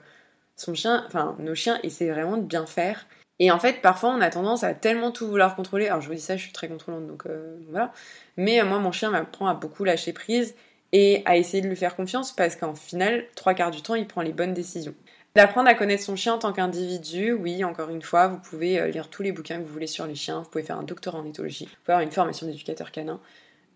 son 0.57 0.73
chien, 0.73 1.05
enfin 1.07 1.37
nos 1.39 1.55
chiens 1.55 1.79
essaient 1.83 2.09
vraiment 2.09 2.35
de 2.35 2.43
bien 2.43 2.65
faire 2.65 3.07
et 3.41 3.49
en 3.51 3.59
fait, 3.59 3.81
parfois, 3.81 4.09
on 4.09 4.19
a 4.19 4.29
tendance 4.29 4.65
à 4.65 4.73
tellement 4.73 5.11
tout 5.13 5.25
vouloir 5.27 5.55
contrôler. 5.55 5.87
Alors, 5.87 6.01
je 6.01 6.09
vous 6.09 6.13
dis 6.13 6.19
ça, 6.19 6.35
je 6.35 6.43
suis 6.43 6.51
très 6.51 6.67
contrôlante, 6.67 7.07
donc 7.07 7.23
voilà. 7.69 7.93
Mais 8.35 8.61
moi, 8.65 8.79
mon 8.79 8.91
chien 8.91 9.11
m'apprend 9.11 9.47
à 9.47 9.53
beaucoup 9.53 9.85
lâcher 9.85 10.11
prise 10.11 10.55
et 10.91 11.21
à 11.25 11.37
essayer 11.37 11.61
de 11.61 11.67
lui 11.67 11.75
faire 11.75 11.95
confiance 11.95 12.31
parce 12.31 12.55
qu'en 12.55 12.75
final, 12.75 13.25
trois 13.35 13.53
quarts 13.53 13.71
du 13.71 13.81
temps, 13.81 13.95
il 13.95 14.07
prend 14.07 14.21
les 14.21 14.33
bonnes 14.33 14.53
décisions. 14.53 14.95
D'apprendre 15.35 15.69
à 15.69 15.75
connaître 15.75 16.03
son 16.03 16.15
chien 16.15 16.33
en 16.33 16.39
tant 16.39 16.53
qu'individu, 16.53 17.33
oui, 17.33 17.63
encore 17.63 17.89
une 17.89 18.01
fois, 18.01 18.27
vous 18.27 18.39
pouvez 18.39 18.79
euh, 18.79 18.87
lire 18.87 19.09
tous 19.09 19.21
les 19.21 19.31
bouquins 19.31 19.57
que 19.59 19.63
vous 19.63 19.73
voulez 19.73 19.87
sur 19.87 20.07
les 20.07 20.15
chiens, 20.15 20.41
vous 20.41 20.49
pouvez 20.49 20.63
faire 20.63 20.79
un 20.79 20.83
doctorat 20.83 21.19
en 21.19 21.25
éthologie, 21.25 21.65
vous 21.65 21.71
pouvez 21.83 21.93
avoir 21.93 22.01
une 22.01 22.11
formation 22.11 22.47
d'éducateur 22.47 22.91
canin. 22.91 23.19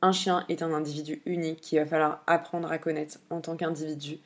Un 0.02 0.12
chien 0.12 0.45
est 0.49 0.63
un 0.63 0.73
individu 0.73 1.21
unique 1.26 1.62
qu'il 1.62 1.80
va 1.80 1.86
falloir 1.86 2.23
apprendre 2.28 2.71
à 2.71 2.80
connaître 2.80 3.19
en 3.30 3.39
tant 3.39 3.56
qu'individu. 3.56 4.19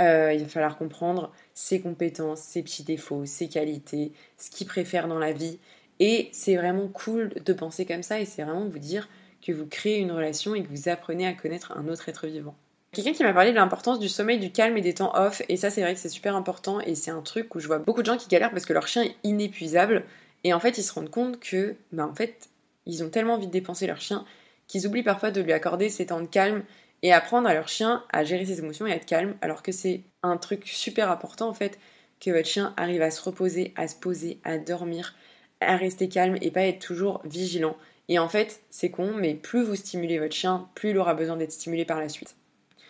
Euh, 0.00 0.32
il 0.32 0.42
va 0.42 0.48
falloir 0.48 0.78
comprendre 0.78 1.32
ses 1.52 1.80
compétences, 1.80 2.40
ses 2.40 2.62
petits 2.62 2.84
défauts, 2.84 3.26
ses 3.26 3.48
qualités, 3.48 4.12
ce 4.38 4.48
qu'il 4.50 4.66
préfère 4.66 5.08
dans 5.08 5.18
la 5.18 5.32
vie. 5.32 5.58
Et 5.98 6.30
c'est 6.32 6.56
vraiment 6.56 6.88
cool 6.88 7.34
de 7.44 7.52
penser 7.52 7.84
comme 7.84 8.02
ça 8.02 8.20
et 8.20 8.24
c'est 8.24 8.42
vraiment 8.42 8.66
vous 8.66 8.78
dire 8.78 9.08
que 9.44 9.52
vous 9.52 9.66
créez 9.66 9.98
une 9.98 10.12
relation 10.12 10.54
et 10.54 10.62
que 10.62 10.68
vous 10.68 10.88
apprenez 10.88 11.26
à 11.26 11.32
connaître 11.32 11.72
un 11.76 11.88
autre 11.88 12.08
être 12.08 12.26
vivant. 12.26 12.54
Quelqu'un 12.92 13.12
qui 13.12 13.22
m'a 13.22 13.32
parlé 13.32 13.50
de 13.50 13.56
l'importance 13.56 14.00
du 14.00 14.08
sommeil, 14.08 14.38
du 14.40 14.50
calme 14.50 14.76
et 14.76 14.80
des 14.80 14.94
temps 14.94 15.12
off, 15.14 15.42
et 15.48 15.56
ça 15.56 15.70
c'est 15.70 15.80
vrai 15.82 15.94
que 15.94 16.00
c'est 16.00 16.08
super 16.08 16.34
important, 16.34 16.80
et 16.80 16.96
c'est 16.96 17.12
un 17.12 17.22
truc 17.22 17.54
où 17.54 17.60
je 17.60 17.68
vois 17.68 17.78
beaucoup 17.78 18.02
de 18.02 18.06
gens 18.06 18.16
qui 18.16 18.28
galèrent 18.28 18.50
parce 18.50 18.66
que 18.66 18.72
leur 18.72 18.88
chien 18.88 19.04
est 19.04 19.14
inépuisable, 19.22 20.04
et 20.42 20.52
en 20.52 20.60
fait 20.60 20.76
ils 20.76 20.82
se 20.82 20.92
rendent 20.92 21.10
compte 21.10 21.38
que, 21.38 21.76
bah 21.92 22.06
en 22.06 22.14
fait, 22.14 22.48
ils 22.86 23.04
ont 23.04 23.08
tellement 23.08 23.34
envie 23.34 23.46
de 23.46 23.52
dépenser 23.52 23.86
leur 23.86 24.00
chien 24.00 24.24
qu'ils 24.66 24.86
oublient 24.86 25.04
parfois 25.04 25.30
de 25.30 25.40
lui 25.40 25.52
accorder 25.52 25.88
ces 25.88 26.06
temps 26.06 26.20
de 26.20 26.26
calme 26.26 26.64
et 27.02 27.12
apprendre 27.12 27.48
à 27.48 27.54
leur 27.54 27.68
chien 27.68 28.04
à 28.12 28.24
gérer 28.24 28.44
ses 28.44 28.58
émotions 28.58 28.86
et 28.86 28.92
à 28.92 28.96
être 28.96 29.06
calme, 29.06 29.34
alors 29.40 29.62
que 29.62 29.72
c'est 29.72 30.02
un 30.22 30.36
truc 30.36 30.66
super 30.66 31.10
important 31.10 31.48
en 31.48 31.54
fait, 31.54 31.78
que 32.20 32.30
votre 32.30 32.48
chien 32.48 32.74
arrive 32.76 33.02
à 33.02 33.10
se 33.10 33.22
reposer, 33.22 33.72
à 33.76 33.86
se 33.86 33.94
poser, 33.96 34.40
à 34.44 34.58
dormir, 34.58 35.14
à 35.60 35.76
rester 35.76 36.08
calme 36.08 36.36
et 36.40 36.50
pas 36.50 36.62
être 36.62 36.84
toujours 36.84 37.20
vigilant. 37.24 37.76
Et 38.10 38.18
en 38.18 38.28
fait, 38.28 38.60
c'est 38.70 38.90
con, 38.90 39.12
mais 39.16 39.34
plus 39.34 39.62
vous 39.62 39.76
stimulez 39.76 40.18
votre 40.18 40.34
chien, 40.34 40.68
plus 40.74 40.90
il 40.90 40.98
aura 40.98 41.14
besoin 41.14 41.36
d'être 41.36 41.52
stimulé 41.52 41.84
par 41.84 42.00
la 42.00 42.08
suite. 42.08 42.34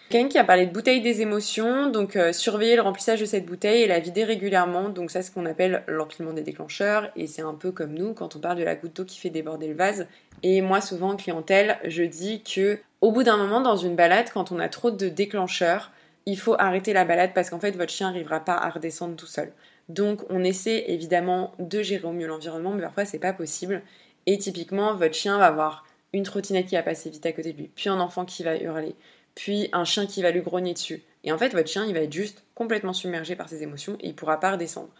Quelqu'un 0.08 0.28
qui 0.28 0.38
a 0.38 0.44
parlé 0.44 0.66
de 0.66 0.72
bouteille 0.72 1.02
des 1.02 1.20
émotions, 1.20 1.88
donc 1.88 2.16
euh, 2.16 2.32
surveiller 2.32 2.74
le 2.74 2.82
remplissage 2.82 3.20
de 3.20 3.26
cette 3.26 3.44
bouteille 3.44 3.82
et 3.82 3.86
la 3.86 4.00
vider 4.00 4.24
régulièrement, 4.24 4.88
donc 4.88 5.10
ça 5.10 5.22
c'est 5.22 5.28
ce 5.28 5.34
qu'on 5.34 5.46
appelle 5.46 5.84
l'empilement 5.86 6.32
des 6.32 6.42
déclencheurs, 6.42 7.12
et 7.14 7.28
c'est 7.28 7.42
un 7.42 7.54
peu 7.54 7.70
comme 7.70 7.92
nous 7.92 8.14
quand 8.14 8.34
on 8.34 8.40
parle 8.40 8.58
de 8.58 8.64
la 8.64 8.74
goutte 8.74 8.96
d'eau 8.96 9.04
qui 9.04 9.20
fait 9.20 9.30
déborder 9.30 9.68
le 9.68 9.74
vase. 9.74 10.08
Et 10.42 10.62
moi 10.62 10.80
souvent 10.80 11.10
en 11.10 11.16
clientèle, 11.16 11.78
je 11.84 12.02
dis 12.02 12.42
que 12.42 12.80
au 13.02 13.12
bout 13.12 13.22
d'un 13.22 13.36
moment 13.36 13.60
dans 13.60 13.76
une 13.76 13.94
balade, 13.94 14.30
quand 14.32 14.50
on 14.50 14.58
a 14.58 14.68
trop 14.68 14.90
de 14.90 15.08
déclencheurs, 15.08 15.92
il 16.26 16.38
faut 16.38 16.56
arrêter 16.58 16.92
la 16.92 17.04
balade 17.04 17.30
parce 17.34 17.50
qu'en 17.50 17.60
fait 17.60 17.76
votre 17.76 17.92
chien 17.92 18.08
n'arrivera 18.08 18.40
pas 18.40 18.56
à 18.56 18.70
redescendre 18.70 19.14
tout 19.14 19.26
seul. 19.26 19.52
Donc 19.90 20.22
on 20.30 20.42
essaie 20.42 20.84
évidemment 20.88 21.52
de 21.58 21.82
gérer 21.82 22.06
au 22.06 22.12
mieux 22.12 22.26
l'environnement, 22.26 22.72
mais 22.72 22.82
parfois 22.82 23.04
c'est 23.04 23.18
pas 23.18 23.32
possible. 23.32 23.82
Et 24.26 24.38
typiquement, 24.38 24.94
votre 24.94 25.14
chien 25.14 25.38
va 25.38 25.46
avoir 25.46 25.84
une 26.12 26.24
trottinette 26.24 26.66
qui 26.66 26.74
va 26.74 26.82
passer 26.82 27.10
vite 27.10 27.24
à 27.26 27.32
côté 27.32 27.52
de 27.52 27.58
lui, 27.58 27.70
puis 27.74 27.88
un 27.88 28.00
enfant 28.00 28.24
qui 28.24 28.42
va 28.42 28.56
hurler, 28.56 28.94
puis 29.34 29.68
un 29.72 29.84
chien 29.84 30.06
qui 30.06 30.22
va 30.22 30.30
lui 30.30 30.40
grogner 30.40 30.74
dessus. 30.74 31.02
Et 31.24 31.32
en 31.32 31.38
fait, 31.38 31.52
votre 31.52 31.68
chien, 31.68 31.84
il 31.86 31.94
va 31.94 32.00
être 32.00 32.12
juste 32.12 32.42
complètement 32.54 32.92
submergé 32.92 33.36
par 33.36 33.48
ses 33.48 33.62
émotions 33.62 33.96
et 34.00 34.08
il 34.08 34.14
pourra 34.14 34.40
pas 34.40 34.52
redescendre. 34.52 34.90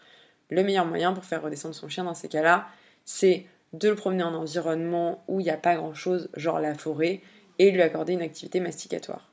Le 0.49 0.63
meilleur 0.63 0.85
moyen 0.85 1.13
pour 1.13 1.25
faire 1.25 1.41
redescendre 1.41 1.75
son 1.75 1.89
chien 1.89 2.03
dans 2.03 2.13
ces 2.13 2.27
cas-là, 2.27 2.67
c'est 3.05 3.45
de 3.73 3.89
le 3.89 3.95
promener 3.95 4.23
en 4.23 4.33
environnement 4.33 5.23
où 5.27 5.39
il 5.39 5.43
n'y 5.43 5.49
a 5.49 5.57
pas 5.57 5.75
grand-chose, 5.75 6.29
genre 6.35 6.59
la 6.59 6.75
forêt, 6.75 7.21
et 7.59 7.71
lui 7.71 7.81
accorder 7.81 8.13
une 8.13 8.21
activité 8.21 8.59
masticatoire. 8.59 9.29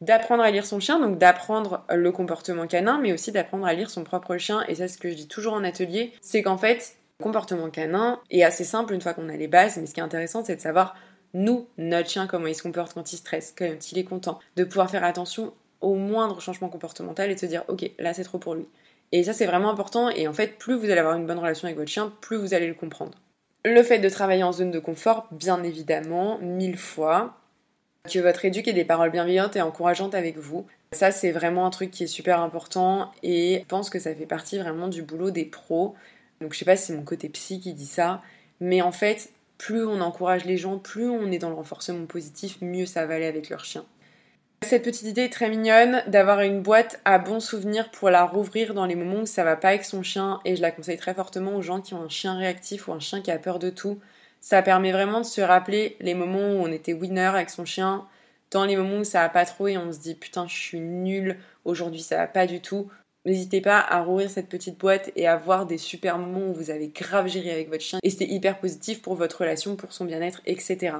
D'apprendre 0.00 0.42
à 0.42 0.50
lire 0.50 0.64
son 0.64 0.80
chien, 0.80 0.98
donc 0.98 1.18
d'apprendre 1.18 1.84
le 1.90 2.10
comportement 2.10 2.66
canin, 2.66 2.98
mais 2.98 3.12
aussi 3.12 3.32
d'apprendre 3.32 3.66
à 3.66 3.74
lire 3.74 3.90
son 3.90 4.02
propre 4.02 4.38
chien. 4.38 4.64
Et 4.66 4.76
ça, 4.76 4.88
ce 4.88 4.96
que 4.96 5.10
je 5.10 5.14
dis 5.14 5.28
toujours 5.28 5.52
en 5.52 5.62
atelier, 5.62 6.12
c'est 6.22 6.42
qu'en 6.42 6.56
fait, 6.56 6.96
comportement 7.20 7.70
canin 7.70 8.20
est 8.30 8.42
assez 8.42 8.64
simple 8.64 8.94
une 8.94 9.00
fois 9.00 9.14
qu'on 9.14 9.28
a 9.28 9.36
les 9.36 9.48
bases, 9.48 9.76
mais 9.76 9.86
ce 9.86 9.94
qui 9.94 10.00
est 10.00 10.02
intéressant, 10.02 10.44
c'est 10.44 10.56
de 10.56 10.60
savoir 10.60 10.96
nous, 11.34 11.68
notre 11.78 12.08
chien, 12.08 12.26
comment 12.26 12.46
il 12.46 12.54
se 12.54 12.62
comporte 12.62 12.94
quand 12.94 13.12
il 13.12 13.16
stresse, 13.16 13.54
quand 13.56 13.92
il 13.92 13.98
est 13.98 14.04
content, 14.04 14.40
de 14.56 14.64
pouvoir 14.64 14.90
faire 14.90 15.04
attention 15.04 15.52
au 15.80 15.94
moindre 15.94 16.40
changement 16.40 16.68
comportemental 16.68 17.30
et 17.30 17.34
de 17.34 17.40
se 17.40 17.46
dire 17.46 17.64
ok 17.68 17.90
là 17.98 18.12
c'est 18.14 18.24
trop 18.24 18.38
pour 18.38 18.54
lui. 18.54 18.66
Et 19.12 19.24
ça 19.24 19.32
c'est 19.32 19.46
vraiment 19.46 19.70
important 19.70 20.08
et 20.08 20.28
en 20.28 20.32
fait 20.32 20.58
plus 20.58 20.74
vous 20.74 20.84
allez 20.84 20.98
avoir 20.98 21.16
une 21.16 21.26
bonne 21.26 21.38
relation 21.38 21.66
avec 21.66 21.78
votre 21.78 21.90
chien, 21.90 22.12
plus 22.20 22.36
vous 22.36 22.54
allez 22.54 22.66
le 22.66 22.74
comprendre. 22.74 23.18
Le 23.64 23.82
fait 23.82 23.98
de 23.98 24.08
travailler 24.08 24.42
en 24.42 24.52
zone 24.52 24.70
de 24.70 24.78
confort, 24.78 25.28
bien 25.32 25.62
évidemment, 25.62 26.38
mille 26.38 26.78
fois. 26.78 27.36
Que 28.10 28.18
votre 28.18 28.46
éduque 28.46 28.66
ait 28.66 28.72
des 28.72 28.86
paroles 28.86 29.10
bienveillantes 29.10 29.56
et 29.56 29.60
encourageantes 29.60 30.14
avec 30.14 30.38
vous. 30.38 30.66
Ça 30.92 31.10
c'est 31.10 31.32
vraiment 31.32 31.66
un 31.66 31.70
truc 31.70 31.90
qui 31.90 32.04
est 32.04 32.08
super 32.08 32.40
important 32.40 33.12
et 33.22 33.60
je 33.60 33.66
pense 33.66 33.90
que 33.90 33.98
ça 33.98 34.14
fait 34.14 34.26
partie 34.26 34.58
vraiment 34.58 34.88
du 34.88 35.02
boulot 35.02 35.30
des 35.30 35.44
pros. 35.44 35.94
Donc 36.40 36.54
je 36.54 36.58
sais 36.58 36.64
pas 36.64 36.76
si 36.76 36.86
c'est 36.86 36.96
mon 36.96 37.04
côté 37.04 37.28
psy 37.28 37.60
qui 37.60 37.74
dit 37.74 37.86
ça, 37.86 38.22
mais 38.60 38.82
en 38.82 38.92
fait 38.92 39.30
plus 39.58 39.84
on 39.84 40.00
encourage 40.00 40.46
les 40.46 40.56
gens, 40.56 40.78
plus 40.78 41.08
on 41.08 41.30
est 41.30 41.38
dans 41.38 41.50
le 41.50 41.54
renforcement 41.54 42.06
positif, 42.06 42.58
mieux 42.62 42.86
ça 42.86 43.04
va 43.04 43.14
aller 43.14 43.26
avec 43.26 43.50
leur 43.50 43.64
chien. 43.64 43.84
Cette 44.62 44.84
petite 44.84 45.06
idée 45.08 45.22
est 45.22 45.32
très 45.32 45.48
mignonne 45.50 46.02
d'avoir 46.06 46.40
une 46.40 46.60
boîte 46.60 47.00
à 47.04 47.18
bons 47.18 47.40
souvenirs 47.40 47.90
pour 47.90 48.10
la 48.10 48.24
rouvrir 48.24 48.72
dans 48.72 48.86
les 48.86 48.94
moments 48.94 49.22
où 49.22 49.26
ça 49.26 49.44
va 49.44 49.56
pas 49.56 49.68
avec 49.68 49.84
son 49.84 50.02
chien 50.02 50.40
et 50.44 50.56
je 50.56 50.62
la 50.62 50.70
conseille 50.70 50.98
très 50.98 51.14
fortement 51.14 51.56
aux 51.56 51.62
gens 51.62 51.80
qui 51.80 51.94
ont 51.94 52.02
un 52.02 52.08
chien 52.08 52.36
réactif 52.36 52.88
ou 52.88 52.92
un 52.92 53.00
chien 53.00 53.20
qui 53.20 53.30
a 53.30 53.38
peur 53.38 53.58
de 53.58 53.70
tout. 53.70 53.98
Ça 54.40 54.62
permet 54.62 54.92
vraiment 54.92 55.20
de 55.20 55.26
se 55.26 55.40
rappeler 55.40 55.96
les 56.00 56.14
moments 56.14 56.52
où 56.52 56.62
on 56.62 56.72
était 56.72 56.92
winner 56.92 57.22
avec 57.22 57.50
son 57.50 57.64
chien, 57.64 58.06
dans 58.50 58.64
les 58.64 58.76
moments 58.76 58.98
où 58.98 59.04
ça 59.04 59.22
va 59.22 59.28
pas 59.28 59.44
trop 59.44 59.68
et 59.68 59.78
on 59.78 59.92
se 59.92 59.98
dit 59.98 60.14
putain 60.14 60.46
je 60.46 60.56
suis 60.56 60.80
nul, 60.80 61.38
aujourd'hui 61.64 62.00
ça 62.00 62.16
va 62.16 62.26
pas 62.26 62.46
du 62.46 62.60
tout. 62.60 62.90
N'hésitez 63.26 63.60
pas 63.60 63.78
à 63.78 64.00
rouvrir 64.00 64.30
cette 64.30 64.48
petite 64.48 64.78
boîte 64.78 65.10
et 65.14 65.26
à 65.26 65.36
voir 65.36 65.66
des 65.66 65.76
super 65.76 66.16
moments 66.16 66.48
où 66.48 66.54
vous 66.54 66.70
avez 66.70 66.88
grave 66.88 67.28
géré 67.28 67.50
avec 67.50 67.68
votre 67.68 67.82
chien 67.82 67.98
et 68.02 68.08
c'était 68.08 68.28
hyper 68.28 68.58
positif 68.58 69.02
pour 69.02 69.14
votre 69.14 69.40
relation, 69.40 69.76
pour 69.76 69.92
son 69.92 70.06
bien-être, 70.06 70.40
etc. 70.46 70.94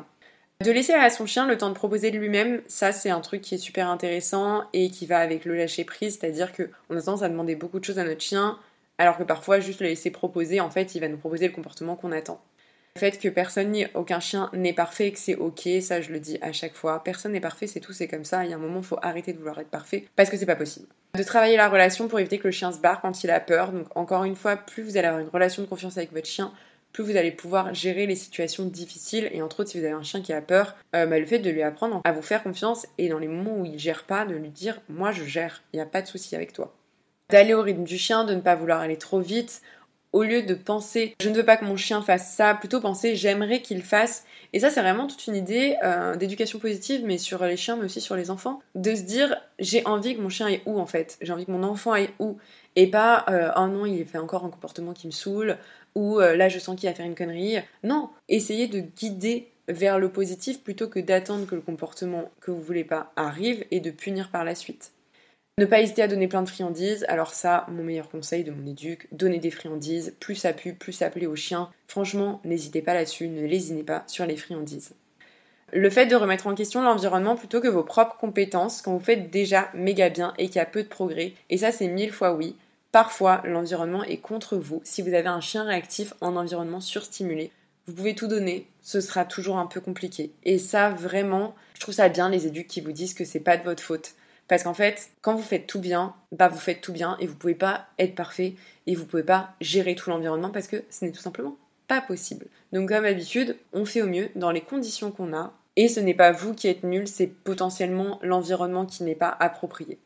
De 0.62 0.70
laisser 0.70 0.92
à 0.92 1.08
son 1.08 1.24
chien 1.24 1.48
le 1.48 1.56
temps 1.56 1.70
de 1.70 1.74
proposer 1.74 2.10
de 2.10 2.18
lui-même, 2.18 2.60
ça 2.66 2.92
c'est 2.92 3.08
un 3.08 3.20
truc 3.20 3.40
qui 3.40 3.54
est 3.54 3.58
super 3.58 3.88
intéressant 3.88 4.64
et 4.74 4.90
qui 4.90 5.06
va 5.06 5.20
avec 5.20 5.46
le 5.46 5.56
lâcher 5.56 5.84
prise, 5.84 6.18
c'est-à-dire 6.18 6.52
qu'on 6.52 6.96
a 6.96 7.00
tendance 7.00 7.22
à 7.22 7.30
demander 7.30 7.56
beaucoup 7.56 7.80
de 7.80 7.84
choses 7.84 7.98
à 7.98 8.04
notre 8.04 8.20
chien, 8.20 8.58
alors 8.98 9.16
que 9.16 9.22
parfois 9.22 9.60
juste 9.60 9.80
le 9.80 9.86
laisser 9.86 10.10
proposer, 10.10 10.60
en 10.60 10.68
fait, 10.68 10.94
il 10.94 11.00
va 11.00 11.08
nous 11.08 11.16
proposer 11.16 11.48
le 11.48 11.54
comportement 11.54 11.96
qu'on 11.96 12.12
attend. 12.12 12.42
Le 12.96 13.00
fait 13.00 13.18
que 13.18 13.28
personne 13.28 13.70
ni 13.70 13.86
aucun 13.94 14.18
chien 14.18 14.50
n'est 14.52 14.72
parfait, 14.72 15.12
que 15.12 15.18
c'est 15.18 15.36
ok, 15.36 15.68
ça 15.80 16.00
je 16.00 16.10
le 16.10 16.18
dis 16.18 16.38
à 16.42 16.52
chaque 16.52 16.74
fois. 16.74 17.02
Personne 17.04 17.32
n'est 17.32 17.40
parfait, 17.40 17.68
c'est 17.68 17.80
tout, 17.80 17.92
c'est 17.92 18.08
comme 18.08 18.24
ça. 18.24 18.44
Il 18.44 18.50
y 18.50 18.52
a 18.52 18.56
un 18.56 18.60
moment, 18.60 18.82
faut 18.82 18.98
arrêter 19.00 19.32
de 19.32 19.38
vouloir 19.38 19.58
être 19.60 19.70
parfait 19.70 20.06
parce 20.16 20.28
que 20.28 20.36
c'est 20.36 20.46
pas 20.46 20.56
possible. 20.56 20.86
De 21.14 21.22
travailler 21.22 21.56
la 21.56 21.68
relation 21.68 22.08
pour 22.08 22.18
éviter 22.18 22.38
que 22.38 22.48
le 22.48 22.52
chien 22.52 22.72
se 22.72 22.80
barre 22.80 23.00
quand 23.00 23.22
il 23.22 23.30
a 23.30 23.40
peur. 23.40 23.72
Donc 23.72 23.86
encore 23.96 24.24
une 24.24 24.34
fois, 24.34 24.56
plus 24.56 24.82
vous 24.82 24.96
allez 24.96 25.06
avoir 25.06 25.22
une 25.22 25.28
relation 25.28 25.62
de 25.62 25.68
confiance 25.68 25.98
avec 25.98 26.12
votre 26.12 26.26
chien, 26.26 26.52
plus 26.92 27.04
vous 27.04 27.16
allez 27.16 27.30
pouvoir 27.30 27.72
gérer 27.74 28.06
les 28.06 28.16
situations 28.16 28.64
difficiles. 28.64 29.30
Et 29.32 29.40
entre 29.42 29.60
autres, 29.60 29.70
si 29.70 29.78
vous 29.78 29.84
avez 29.84 29.94
un 29.94 30.02
chien 30.02 30.20
qui 30.20 30.32
a 30.32 30.42
peur, 30.42 30.74
euh, 30.96 31.06
bah, 31.06 31.18
le 31.18 31.26
fait 31.26 31.38
de 31.38 31.50
lui 31.50 31.62
apprendre 31.62 32.00
à 32.04 32.12
vous 32.12 32.22
faire 32.22 32.42
confiance 32.42 32.86
et 32.98 33.08
dans 33.08 33.18
les 33.18 33.28
moments 33.28 33.56
où 33.56 33.64
il 33.64 33.78
gère 33.78 34.04
pas, 34.04 34.24
de 34.24 34.34
lui 34.34 34.50
dire 34.50 34.80
moi 34.88 35.12
je 35.12 35.24
gère, 35.24 35.62
il 35.72 35.76
n'y 35.76 35.82
a 35.82 35.86
pas 35.86 36.02
de 36.02 36.08
souci 36.08 36.34
avec 36.34 36.52
toi. 36.52 36.74
D'aller 37.30 37.54
au 37.54 37.62
rythme 37.62 37.84
du 37.84 37.96
chien, 37.96 38.24
de 38.24 38.34
ne 38.34 38.40
pas 38.40 38.56
vouloir 38.56 38.80
aller 38.80 38.96
trop 38.96 39.20
vite. 39.20 39.62
Au 40.12 40.22
lieu 40.22 40.42
de 40.42 40.54
penser 40.54 41.14
je 41.20 41.28
ne 41.28 41.34
veux 41.34 41.44
pas 41.44 41.56
que 41.56 41.64
mon 41.64 41.76
chien 41.76 42.02
fasse 42.02 42.34
ça, 42.34 42.54
plutôt 42.54 42.80
penser 42.80 43.14
j'aimerais 43.16 43.62
qu'il 43.62 43.82
fasse. 43.82 44.24
Et 44.52 44.58
ça, 44.58 44.70
c'est 44.70 44.80
vraiment 44.80 45.06
toute 45.06 45.26
une 45.28 45.36
idée 45.36 45.76
euh, 45.84 46.16
d'éducation 46.16 46.58
positive, 46.58 47.02
mais 47.04 47.18
sur 47.18 47.44
les 47.44 47.56
chiens, 47.56 47.76
mais 47.76 47.84
aussi 47.84 48.00
sur 48.00 48.16
les 48.16 48.30
enfants. 48.30 48.60
De 48.74 48.94
se 48.94 49.02
dire 49.02 49.36
j'ai 49.58 49.86
envie 49.86 50.16
que 50.16 50.20
mon 50.20 50.28
chien 50.28 50.46
aille 50.46 50.62
où 50.66 50.80
en 50.80 50.86
fait 50.86 51.18
J'ai 51.20 51.32
envie 51.32 51.46
que 51.46 51.52
mon 51.52 51.62
enfant 51.62 51.92
aille 51.92 52.10
où 52.18 52.38
Et 52.76 52.90
pas 52.90 53.24
euh, 53.28 53.50
oh 53.56 53.66
non, 53.68 53.86
il 53.86 54.04
fait 54.04 54.18
encore 54.18 54.44
un 54.44 54.50
comportement 54.50 54.92
qui 54.92 55.06
me 55.06 55.12
saoule, 55.12 55.56
ou 55.94 56.20
euh, 56.20 56.36
là 56.36 56.48
je 56.48 56.58
sens 56.58 56.78
qu'il 56.78 56.88
va 56.88 56.94
faire 56.94 57.06
une 57.06 57.14
connerie. 57.14 57.58
Non, 57.84 58.10
essayez 58.28 58.66
de 58.66 58.80
guider 58.80 59.52
vers 59.68 59.98
le 59.98 60.10
positif 60.10 60.62
plutôt 60.62 60.88
que 60.88 60.98
d'attendre 60.98 61.46
que 61.46 61.54
le 61.54 61.60
comportement 61.60 62.30
que 62.40 62.50
vous 62.50 62.60
voulez 62.60 62.84
pas 62.84 63.12
arrive 63.16 63.64
et 63.70 63.80
de 63.80 63.90
punir 63.90 64.30
par 64.30 64.44
la 64.44 64.54
suite. 64.54 64.92
Ne 65.60 65.66
pas 65.66 65.82
hésiter 65.82 66.00
à 66.00 66.08
donner 66.08 66.26
plein 66.26 66.40
de 66.40 66.48
friandises. 66.48 67.04
Alors 67.06 67.34
ça, 67.34 67.66
mon 67.68 67.82
meilleur 67.82 68.08
conseil 68.08 68.44
de 68.44 68.50
mon 68.50 68.66
éduc, 68.66 69.08
donner 69.12 69.38
des 69.38 69.50
friandises. 69.50 70.14
Plus 70.18 70.34
ça 70.34 70.54
pue, 70.54 70.72
plus 70.72 70.94
ça 70.94 71.10
plaît 71.10 71.26
aux 71.26 71.36
chiens. 71.36 71.68
Franchement, 71.86 72.40
n'hésitez 72.46 72.80
pas 72.80 72.94
là-dessus, 72.94 73.28
ne 73.28 73.44
lésinez 73.44 73.82
pas 73.82 74.02
sur 74.06 74.24
les 74.24 74.38
friandises. 74.38 74.94
Le 75.70 75.90
fait 75.90 76.06
de 76.06 76.16
remettre 76.16 76.46
en 76.46 76.54
question 76.54 76.80
l'environnement 76.80 77.36
plutôt 77.36 77.60
que 77.60 77.68
vos 77.68 77.82
propres 77.82 78.16
compétences 78.16 78.80
quand 78.80 78.94
vous 78.94 79.04
faites 79.04 79.30
déjà 79.30 79.68
méga 79.74 80.08
bien 80.08 80.32
et 80.38 80.46
qu'il 80.46 80.56
y 80.56 80.60
a 80.60 80.64
peu 80.64 80.82
de 80.82 80.88
progrès. 80.88 81.34
Et 81.50 81.58
ça, 81.58 81.72
c'est 81.72 81.88
mille 81.88 82.10
fois 82.10 82.32
oui. 82.32 82.56
Parfois, 82.90 83.42
l'environnement 83.44 84.02
est 84.04 84.16
contre 84.16 84.56
vous. 84.56 84.80
Si 84.82 85.02
vous 85.02 85.12
avez 85.12 85.28
un 85.28 85.42
chien 85.42 85.64
réactif 85.64 86.14
en 86.22 86.36
environnement 86.36 86.80
surstimulé, 86.80 87.50
vous 87.86 87.92
pouvez 87.92 88.14
tout 88.14 88.28
donner, 88.28 88.66
ce 88.80 89.02
sera 89.02 89.26
toujours 89.26 89.58
un 89.58 89.66
peu 89.66 89.82
compliqué. 89.82 90.32
Et 90.42 90.56
ça, 90.56 90.88
vraiment, 90.88 91.54
je 91.74 91.80
trouve 91.80 91.94
ça 91.94 92.08
bien 92.08 92.30
les 92.30 92.46
éducs 92.46 92.66
qui 92.66 92.80
vous 92.80 92.92
disent 92.92 93.12
que 93.12 93.26
c'est 93.26 93.40
pas 93.40 93.58
de 93.58 93.64
votre 93.64 93.82
faute. 93.82 94.14
Parce 94.50 94.64
qu'en 94.64 94.74
fait, 94.74 95.10
quand 95.22 95.36
vous 95.36 95.44
faites 95.44 95.68
tout 95.68 95.78
bien, 95.78 96.12
bah 96.32 96.48
vous 96.48 96.58
faites 96.58 96.80
tout 96.80 96.92
bien 96.92 97.16
et 97.20 97.28
vous 97.28 97.36
pouvez 97.36 97.54
pas 97.54 97.86
être 98.00 98.16
parfait 98.16 98.54
et 98.88 98.96
vous 98.96 99.06
pouvez 99.06 99.22
pas 99.22 99.50
gérer 99.60 99.94
tout 99.94 100.10
l'environnement 100.10 100.50
parce 100.50 100.66
que 100.66 100.82
ce 100.90 101.04
n'est 101.04 101.12
tout 101.12 101.20
simplement 101.20 101.56
pas 101.86 102.00
possible. 102.00 102.46
Donc 102.72 102.88
comme 102.88 103.04
d'habitude, 103.04 103.56
on 103.72 103.84
fait 103.84 104.02
au 104.02 104.08
mieux 104.08 104.28
dans 104.34 104.50
les 104.50 104.60
conditions 104.60 105.12
qu'on 105.12 105.32
a 105.34 105.52
et 105.76 105.86
ce 105.86 106.00
n'est 106.00 106.14
pas 106.14 106.32
vous 106.32 106.52
qui 106.52 106.66
êtes 106.66 106.82
nul, 106.82 107.06
c'est 107.06 107.28
potentiellement 107.28 108.18
l'environnement 108.22 108.86
qui 108.86 109.04
n'est 109.04 109.14
pas 109.14 109.36
approprié. 109.38 109.98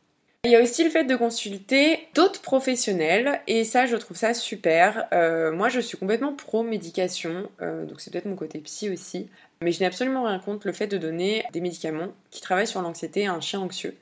Il 0.45 0.51
y 0.51 0.57
a 0.57 0.63
aussi 0.63 0.85
le 0.85 0.91
fait 0.91 1.05
de 1.05 1.17
consulter 1.17 2.01
d'autres 2.15 2.43
professionnels 2.43 3.41
et 3.47 3.65
ça 3.65 3.87
je 3.87 3.97
trouve 3.97 4.19
ça 4.19 4.35
super. 4.35 5.07
Euh, 5.15 5.53
moi 5.53 5.71
je 5.71 5.81
suis 5.81 5.97
complètement 5.97 6.35
pro-médication, 6.35 7.49
euh, 7.63 7.87
donc 7.87 8.03
c'est 8.03 8.13
peut-être 8.13 8.27
mon 8.27 8.37
côté 8.37 8.59
psy 8.59 8.91
aussi, 8.91 9.31
mais 9.63 9.73
je 9.73 9.81
n'ai 9.81 9.87
absolument 9.87 10.25
rien 10.25 10.39
contre 10.39 10.67
le 10.67 10.75
fait 10.75 10.87
de 10.87 10.99
donner 10.99 11.47
des 11.55 11.63
médicaments 11.63 12.09
qui 12.31 12.43
travaillent 12.43 12.67
sur 12.67 12.83
l'anxiété 12.83 13.27
à 13.27 13.33
un 13.33 13.41
chien 13.41 13.61
anxieux. 13.61 13.97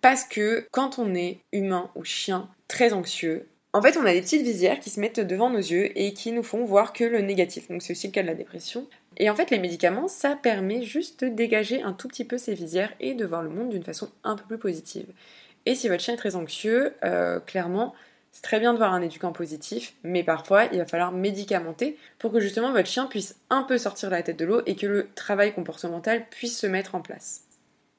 Parce 0.00 0.24
que 0.24 0.66
quand 0.70 0.98
on 0.98 1.14
est 1.14 1.40
humain 1.52 1.90
ou 1.94 2.04
chien 2.04 2.48
très 2.68 2.92
anxieux, 2.92 3.46
en 3.72 3.82
fait 3.82 3.96
on 3.96 4.06
a 4.06 4.12
des 4.12 4.22
petites 4.22 4.42
visières 4.42 4.78
qui 4.78 4.90
se 4.90 5.00
mettent 5.00 5.20
devant 5.20 5.50
nos 5.50 5.58
yeux 5.58 5.90
et 5.98 6.12
qui 6.12 6.32
nous 6.32 6.42
font 6.42 6.64
voir 6.64 6.92
que 6.92 7.04
le 7.04 7.20
négatif. 7.20 7.68
Donc 7.68 7.82
c'est 7.82 7.92
aussi 7.92 8.06
le 8.06 8.12
cas 8.12 8.22
de 8.22 8.28
la 8.28 8.34
dépression. 8.34 8.86
Et 9.16 9.28
en 9.28 9.34
fait 9.34 9.50
les 9.50 9.58
médicaments 9.58 10.08
ça 10.08 10.36
permet 10.36 10.82
juste 10.82 11.24
de 11.24 11.28
dégager 11.28 11.82
un 11.82 11.92
tout 11.92 12.08
petit 12.08 12.24
peu 12.24 12.38
ces 12.38 12.54
visières 12.54 12.92
et 13.00 13.14
de 13.14 13.24
voir 13.24 13.42
le 13.42 13.50
monde 13.50 13.70
d'une 13.70 13.82
façon 13.82 14.08
un 14.22 14.36
peu 14.36 14.44
plus 14.44 14.58
positive. 14.58 15.06
Et 15.66 15.74
si 15.74 15.88
votre 15.88 16.02
chien 16.02 16.14
est 16.14 16.18
très 16.18 16.36
anxieux, 16.36 16.94
euh, 17.04 17.40
clairement, 17.40 17.94
c'est 18.30 18.42
très 18.42 18.60
bien 18.60 18.72
de 18.72 18.78
voir 18.78 18.94
un 18.94 19.02
éducant 19.02 19.32
positif, 19.32 19.94
mais 20.04 20.22
parfois 20.22 20.66
il 20.66 20.78
va 20.78 20.86
falloir 20.86 21.10
médicamenter 21.10 21.98
pour 22.18 22.32
que 22.32 22.40
justement 22.40 22.72
votre 22.72 22.88
chien 22.88 23.06
puisse 23.06 23.36
un 23.50 23.64
peu 23.64 23.78
sortir 23.78 24.10
la 24.10 24.22
tête 24.22 24.38
de 24.38 24.44
l'eau 24.44 24.62
et 24.66 24.76
que 24.76 24.86
le 24.86 25.08
travail 25.16 25.52
comportemental 25.52 26.26
puisse 26.30 26.56
se 26.56 26.68
mettre 26.68 26.94
en 26.94 27.00
place. 27.00 27.47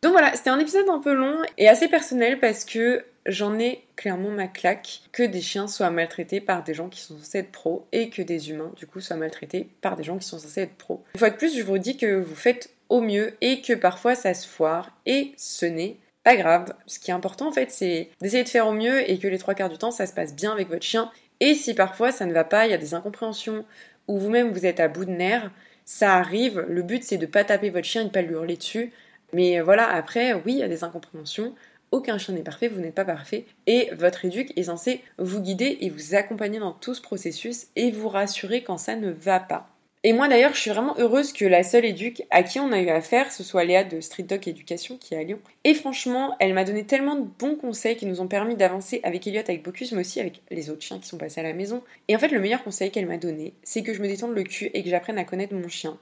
Donc 0.02 0.14
voilà, 0.14 0.34
c'était 0.34 0.50
un 0.50 0.60
épisode 0.60 0.88
un 0.90 1.00
peu 1.00 1.14
long 1.14 1.38
et 1.58 1.68
assez 1.68 1.90
personnel 1.90 2.40
parce 2.40 2.64
que 2.64 3.04
j'en 3.26 3.60
ai 3.60 3.84
clairement 3.98 4.30
ma 4.30 4.48
claque 4.48 5.02
que 5.12 5.24
des 5.24 5.42
chiens 5.42 5.68
soient 5.68 5.90
maltraités 5.90 6.40
par 6.40 6.64
des 6.64 6.74
gens 6.74 6.88
qui 6.88 7.02
sont 7.02 7.18
censés 7.18 7.40
être 7.40 7.52
pros 7.52 7.86
et 7.92 8.10
que 8.10 8.22
des 8.22 8.50
humains 8.50 8.72
du 8.78 8.88
coup 8.88 9.02
soient 9.02 9.18
maltraités 9.18 9.68
par 9.82 9.98
des 9.98 10.04
gens 10.04 10.18
qui 10.18 10.26
sont 10.26 10.40
censés 10.40 10.62
être 10.62 10.76
pros. 10.76 11.04
Une 11.14 11.20
fois 11.20 11.30
de 11.30 11.36
plus, 11.36 11.58
je 11.58 11.64
vous 11.64 11.78
dis 11.78 11.98
que 11.98 12.20
vous 12.20 12.36
faites 12.36 12.70
au 12.88 13.02
mieux 13.02 13.34
et 13.42 13.62
que 13.62 13.74
parfois 13.74 14.16
ça 14.16 14.34
se 14.34 14.48
foire 14.48 14.92
et 15.06 15.34
ce 15.38 15.66
n'est 15.66 15.98
pas 16.24 16.38
grave. 16.38 16.74
Ce 16.86 16.98
qui 17.00 17.12
est 17.12 17.14
important 17.14 17.50
en 17.50 17.52
fait, 17.52 17.70
c'est 17.70 18.10
d'essayer 18.22 18.44
de 18.44 18.50
faire 18.50 18.68
au 18.68 18.74
mieux 18.74 19.10
et 19.10 19.20
que 19.20 19.28
les 19.28 19.38
trois 19.38 19.54
quarts 19.54 19.70
du 19.70 19.78
temps, 19.78 19.92
ça 19.92 20.06
se 20.06 20.14
passe 20.14 20.34
bien 20.34 20.54
avec 20.54 20.70
votre 20.70 20.86
chien. 20.86 21.12
Et 21.42 21.56
si 21.56 21.74
parfois 21.74 22.12
ça 22.12 22.26
ne 22.26 22.34
va 22.34 22.46
pas, 22.46 22.68
il 22.68 22.72
y 22.72 22.74
a 22.74 22.78
des 22.78 22.94
incompréhensions 22.94 23.66
ou 24.08 24.18
vous-même 24.18 24.52
vous 24.52 24.66
êtes 24.66 24.80
à 24.80 24.88
bout 24.88 25.06
de 25.06 25.12
nerfs, 25.12 25.52
ça 25.84 26.16
arrive. 26.16 26.66
Le 26.70 26.84
but 26.84 27.04
c'est 27.04 27.18
de 27.18 27.26
pas 27.26 27.44
taper 27.44 27.70
votre 27.70 27.86
chien 27.86 28.04
et 28.04 28.06
de 28.06 28.12
pas 28.12 28.22
lui 28.22 28.34
hurler 28.34 28.56
dessus. 28.56 28.94
Mais 29.34 29.60
voilà, 29.62 29.90
après, 29.90 30.34
oui, 30.34 30.54
il 30.54 30.58
y 30.58 30.64
a 30.64 30.68
des 30.68 30.84
incompréhensions. 30.84 31.54
Aucun 31.92 32.18
chien 32.18 32.36
n'est 32.36 32.44
parfait, 32.44 32.68
vous 32.68 32.80
n'êtes 32.80 32.96
pas 32.96 33.06
parfait. 33.06 33.46
Et 33.66 33.90
votre 33.98 34.26
éduc 34.26 34.54
est 34.56 34.64
censé 34.64 35.02
vous 35.18 35.42
guider 35.42 35.78
et 35.82 35.90
vous 35.90 36.16
accompagner 36.16 36.60
dans 36.60 36.72
tout 36.72 36.94
ce 36.94 37.02
processus 37.02 37.68
et 37.76 37.92
vous 37.92 38.10
rassurer 38.10 38.64
quand 38.64 38.78
ça 38.78 38.96
ne 38.96 39.10
va 39.10 39.40
pas. 39.40 39.70
Et 40.06 40.14
moi 40.14 40.30
d'ailleurs, 40.30 40.54
je 40.54 40.62
suis 40.62 40.70
vraiment 40.70 40.96
heureuse 40.98 41.34
que 41.34 41.44
la 41.44 41.62
seule 41.62 41.84
éduque 41.84 42.24
à 42.30 42.42
qui 42.44 42.58
on 42.62 42.72
a 42.72 42.80
eu 42.80 42.88
affaire, 42.88 43.34
ce 43.34 43.44
soit 43.44 43.66
Léa 43.66 43.84
de 43.84 44.00
Street 44.00 44.24
Dog 44.24 44.48
Education 44.48 44.96
qui 44.98 45.14
est 45.14 45.18
à 45.18 45.24
Lyon. 45.24 45.40
Et 45.66 45.74
franchement, 45.74 46.38
elle 46.40 46.54
m'a 46.54 46.64
donné 46.64 46.86
tellement 46.86 47.16
de 47.16 47.28
bons 47.38 47.56
conseils 47.56 47.98
qui 47.98 48.06
nous 48.06 48.22
ont 48.22 48.28
permis 48.28 48.56
d'avancer 48.56 49.02
avec 49.04 49.28
Elliot, 49.28 49.42
avec 49.42 49.62
Bocuse, 49.62 49.92
mais 49.92 50.02
aussi 50.02 50.22
avec 50.22 50.42
les 50.52 50.70
autres 50.70 50.84
chiens 50.84 51.00
qui 51.00 51.08
sont 51.08 51.18
passés 51.18 51.42
à 51.42 51.44
la 51.44 51.52
maison. 51.52 51.84
Et 52.08 52.16
en 52.16 52.20
fait, 52.20 52.30
le 52.30 52.40
meilleur 52.40 52.64
conseil 52.64 52.92
qu'elle 52.92 53.08
m'a 53.08 53.18
donné, 53.18 53.56
c'est 53.64 53.84
que 53.84 53.94
je 53.94 54.02
me 54.02 54.08
détende 54.08 54.34
le 54.34 54.44
cul 54.44 54.72
et 54.74 54.84
que 54.84 54.90
j'apprenne 54.90 55.18
à 55.18 55.26
connaître 55.26 55.54
mon 55.54 55.68
chien. 55.68 55.98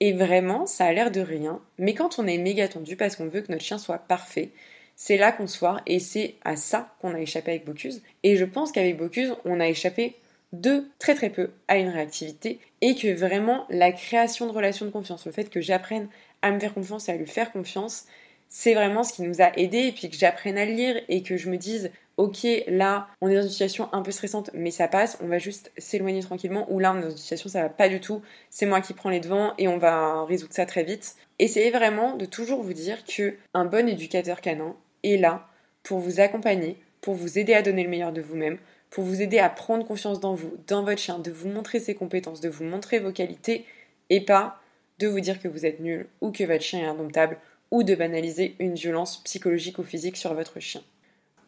Et 0.00 0.12
vraiment, 0.12 0.66
ça 0.66 0.84
a 0.84 0.92
l'air 0.92 1.10
de 1.10 1.20
rien, 1.20 1.60
mais 1.78 1.94
quand 1.94 2.18
on 2.18 2.26
est 2.26 2.38
méga 2.38 2.68
tendu 2.68 2.96
parce 2.96 3.16
qu'on 3.16 3.26
veut 3.26 3.40
que 3.40 3.50
notre 3.50 3.64
chien 3.64 3.78
soit 3.78 3.98
parfait, 3.98 4.50
c'est 4.94 5.16
là 5.16 5.32
qu'on 5.32 5.46
se 5.46 5.58
foire 5.58 5.80
et 5.86 6.00
c'est 6.00 6.34
à 6.44 6.56
ça 6.56 6.94
qu'on 7.00 7.14
a 7.14 7.20
échappé 7.20 7.52
avec 7.52 7.64
Bocuse. 7.64 8.02
Et 8.22 8.36
je 8.36 8.44
pense 8.44 8.72
qu'avec 8.72 8.96
Bocuse, 8.96 9.34
on 9.44 9.60
a 9.60 9.68
échappé 9.68 10.16
de 10.52 10.88
très 10.98 11.14
très 11.14 11.30
peu 11.30 11.50
à 11.68 11.78
une 11.78 11.88
réactivité 11.88 12.58
et 12.80 12.94
que 12.94 13.14
vraiment 13.14 13.66
la 13.70 13.92
création 13.92 14.46
de 14.46 14.52
relations 14.52 14.86
de 14.86 14.90
confiance, 14.90 15.26
le 15.26 15.32
fait 15.32 15.50
que 15.50 15.60
j'apprenne 15.60 16.08
à 16.42 16.50
me 16.50 16.58
faire 16.58 16.74
confiance 16.74 17.08
et 17.08 17.12
à 17.12 17.16
lui 17.16 17.26
faire 17.26 17.52
confiance, 17.52 18.06
c'est 18.48 18.74
vraiment 18.74 19.04
ce 19.04 19.12
qui 19.12 19.22
nous 19.22 19.42
a 19.42 19.56
aidés 19.58 19.88
et 19.88 19.92
puis 19.92 20.08
que 20.10 20.16
j'apprenne 20.16 20.58
à 20.58 20.64
lire 20.64 21.00
et 21.08 21.22
que 21.22 21.36
je 21.36 21.50
me 21.50 21.58
dise 21.58 21.90
ok 22.18 22.46
là 22.66 23.08
on 23.22 23.28
est 23.28 23.36
dans 23.36 23.42
une 23.42 23.48
situation 23.48 23.88
un 23.92 24.02
peu 24.02 24.10
stressante 24.10 24.50
mais 24.52 24.70
ça 24.70 24.88
passe, 24.88 25.16
on 25.22 25.28
va 25.28 25.38
juste 25.38 25.72
s'éloigner 25.78 26.20
tranquillement 26.20 26.70
ou 26.70 26.80
là 26.80 26.92
on 26.92 26.98
est 26.98 27.02
dans 27.02 27.10
une 27.10 27.16
situation 27.16 27.48
ça 27.48 27.62
va 27.62 27.68
pas 27.70 27.88
du 27.88 28.00
tout, 28.00 28.20
c'est 28.50 28.66
moi 28.66 28.82
qui 28.82 28.92
prends 28.92 29.08
les 29.08 29.20
devants 29.20 29.54
et 29.56 29.68
on 29.68 29.78
va 29.78 30.24
résoudre 30.24 30.52
ça 30.52 30.66
très 30.66 30.82
vite. 30.82 31.16
Essayez 31.38 31.70
vraiment 31.70 32.16
de 32.16 32.26
toujours 32.26 32.62
vous 32.62 32.74
dire 32.74 33.04
que 33.04 33.36
un 33.54 33.64
bon 33.64 33.88
éducateur 33.88 34.40
canin 34.40 34.76
est 35.04 35.16
là 35.16 35.48
pour 35.84 36.00
vous 36.00 36.20
accompagner, 36.20 36.76
pour 37.00 37.14
vous 37.14 37.38
aider 37.38 37.54
à 37.54 37.62
donner 37.62 37.84
le 37.84 37.88
meilleur 37.88 38.12
de 38.12 38.20
vous-même, 38.20 38.58
pour 38.90 39.04
vous 39.04 39.22
aider 39.22 39.38
à 39.38 39.48
prendre 39.48 39.86
confiance 39.86 40.18
dans 40.18 40.34
vous, 40.34 40.52
dans 40.66 40.82
votre 40.82 41.00
chien, 41.00 41.20
de 41.20 41.30
vous 41.30 41.48
montrer 41.48 41.78
ses 41.78 41.94
compétences, 41.94 42.40
de 42.40 42.48
vous 42.48 42.64
montrer 42.64 42.98
vos 42.98 43.12
qualités 43.12 43.64
et 44.10 44.20
pas 44.24 44.60
de 44.98 45.06
vous 45.06 45.20
dire 45.20 45.40
que 45.40 45.46
vous 45.46 45.64
êtes 45.64 45.78
nul 45.78 46.08
ou 46.20 46.32
que 46.32 46.42
votre 46.42 46.62
chien 46.62 46.80
est 46.80 46.86
indomptable 46.86 47.38
ou 47.70 47.84
de 47.84 47.94
banaliser 47.94 48.56
une 48.58 48.74
violence 48.74 49.22
psychologique 49.22 49.78
ou 49.78 49.84
physique 49.84 50.16
sur 50.16 50.34
votre 50.34 50.58
chien. 50.58 50.82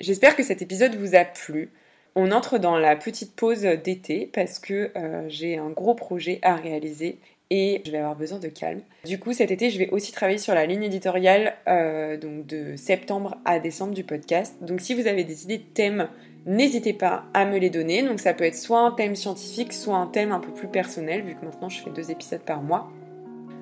J'espère 0.01 0.37
que 0.37 0.43
cet 0.43 0.63
épisode 0.63 0.95
vous 0.95 1.15
a 1.15 1.25
plu. 1.25 1.71
On 2.15 2.33
entre 2.33 2.59
dans 2.59 2.79
la 2.79 2.97
petite 2.97 3.37
pause 3.37 3.63
d'été 3.63 4.29
parce 4.33 4.59
que 4.59 4.91
euh, 4.97 5.25
j'ai 5.29 5.59
un 5.59 5.71
gros 5.71 5.95
projet 5.95 6.39
à 6.43 6.57
réaliser 6.57 7.19
et 7.51 7.83
je 7.85 7.91
vais 7.91 7.99
avoir 7.99 8.17
besoin 8.17 8.39
de 8.39 8.49
calme. 8.49 8.81
Du 9.05 9.19
coup, 9.19 9.33
cet 9.33 9.51
été, 9.51 9.71
je 9.71 9.79
vais 9.79 9.91
aussi 9.91 10.13
travailler 10.13 10.39
sur 10.39 10.55
la 10.55 10.67
ligne 10.67 10.83
éditoriale 10.83 11.55
euh, 11.69 12.17
donc 12.17 12.47
de 12.47 12.77
septembre 12.77 13.39
à 13.45 13.59
décembre 13.59 13.95
du 13.95 14.05
podcast. 14.05 14.57
Donc, 14.63 14.81
si 14.81 14.95
vous 14.95 15.07
avez 15.07 15.25
des 15.25 15.45
idées 15.45 15.59
de 15.59 15.75
thèmes 15.75 16.09
n'hésitez 16.47 16.93
pas 16.93 17.25
à 17.35 17.45
me 17.45 17.59
les 17.59 17.71
donner. 17.71 18.03
Donc 18.03 18.21
ça 18.21 18.35
peut 18.35 18.45
être 18.45 18.57
soit 18.57 18.81
un 18.81 18.91
thème 18.93 19.17
scientifique, 19.17 19.73
soit 19.73 19.97
un 19.97 20.07
thème 20.07 20.33
un 20.33 20.41
peu 20.41 20.53
plus 20.53 20.69
personnel, 20.69 21.23
vu 21.23 21.35
que 21.35 21.45
maintenant 21.45 21.69
je 21.69 21.81
fais 21.81 21.91
deux 21.91 22.11
épisodes 22.11 22.41
par 22.41 22.63
mois. 22.63 22.91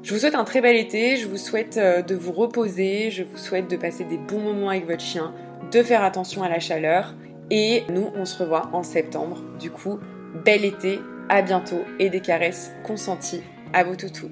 Je 0.02 0.14
vous 0.14 0.20
souhaite 0.20 0.36
un 0.36 0.44
très 0.44 0.60
bel 0.60 0.76
été, 0.76 1.16
je 1.16 1.26
vous 1.26 1.36
souhaite 1.36 1.76
euh, 1.76 2.02
de 2.02 2.14
vous 2.14 2.32
reposer, 2.32 3.10
je 3.10 3.24
vous 3.24 3.36
souhaite 3.36 3.68
de 3.68 3.76
passer 3.76 4.04
des 4.04 4.16
bons 4.16 4.38
moments 4.38 4.70
avec 4.70 4.86
votre 4.86 5.02
chien, 5.02 5.34
de 5.70 5.82
faire 5.82 6.02
attention 6.02 6.42
à 6.42 6.48
la 6.48 6.60
chaleur. 6.60 7.14
Et 7.50 7.84
nous, 7.88 8.10
on 8.14 8.24
se 8.24 8.42
revoit 8.42 8.68
en 8.72 8.82
septembre. 8.82 9.38
Du 9.58 9.70
coup, 9.70 9.98
bel 10.44 10.64
été, 10.64 11.00
à 11.28 11.42
bientôt 11.42 11.82
et 11.98 12.10
des 12.10 12.20
caresses 12.20 12.72
consenties 12.84 13.42
à 13.72 13.84
vos 13.84 13.96
toutous. 13.96 14.30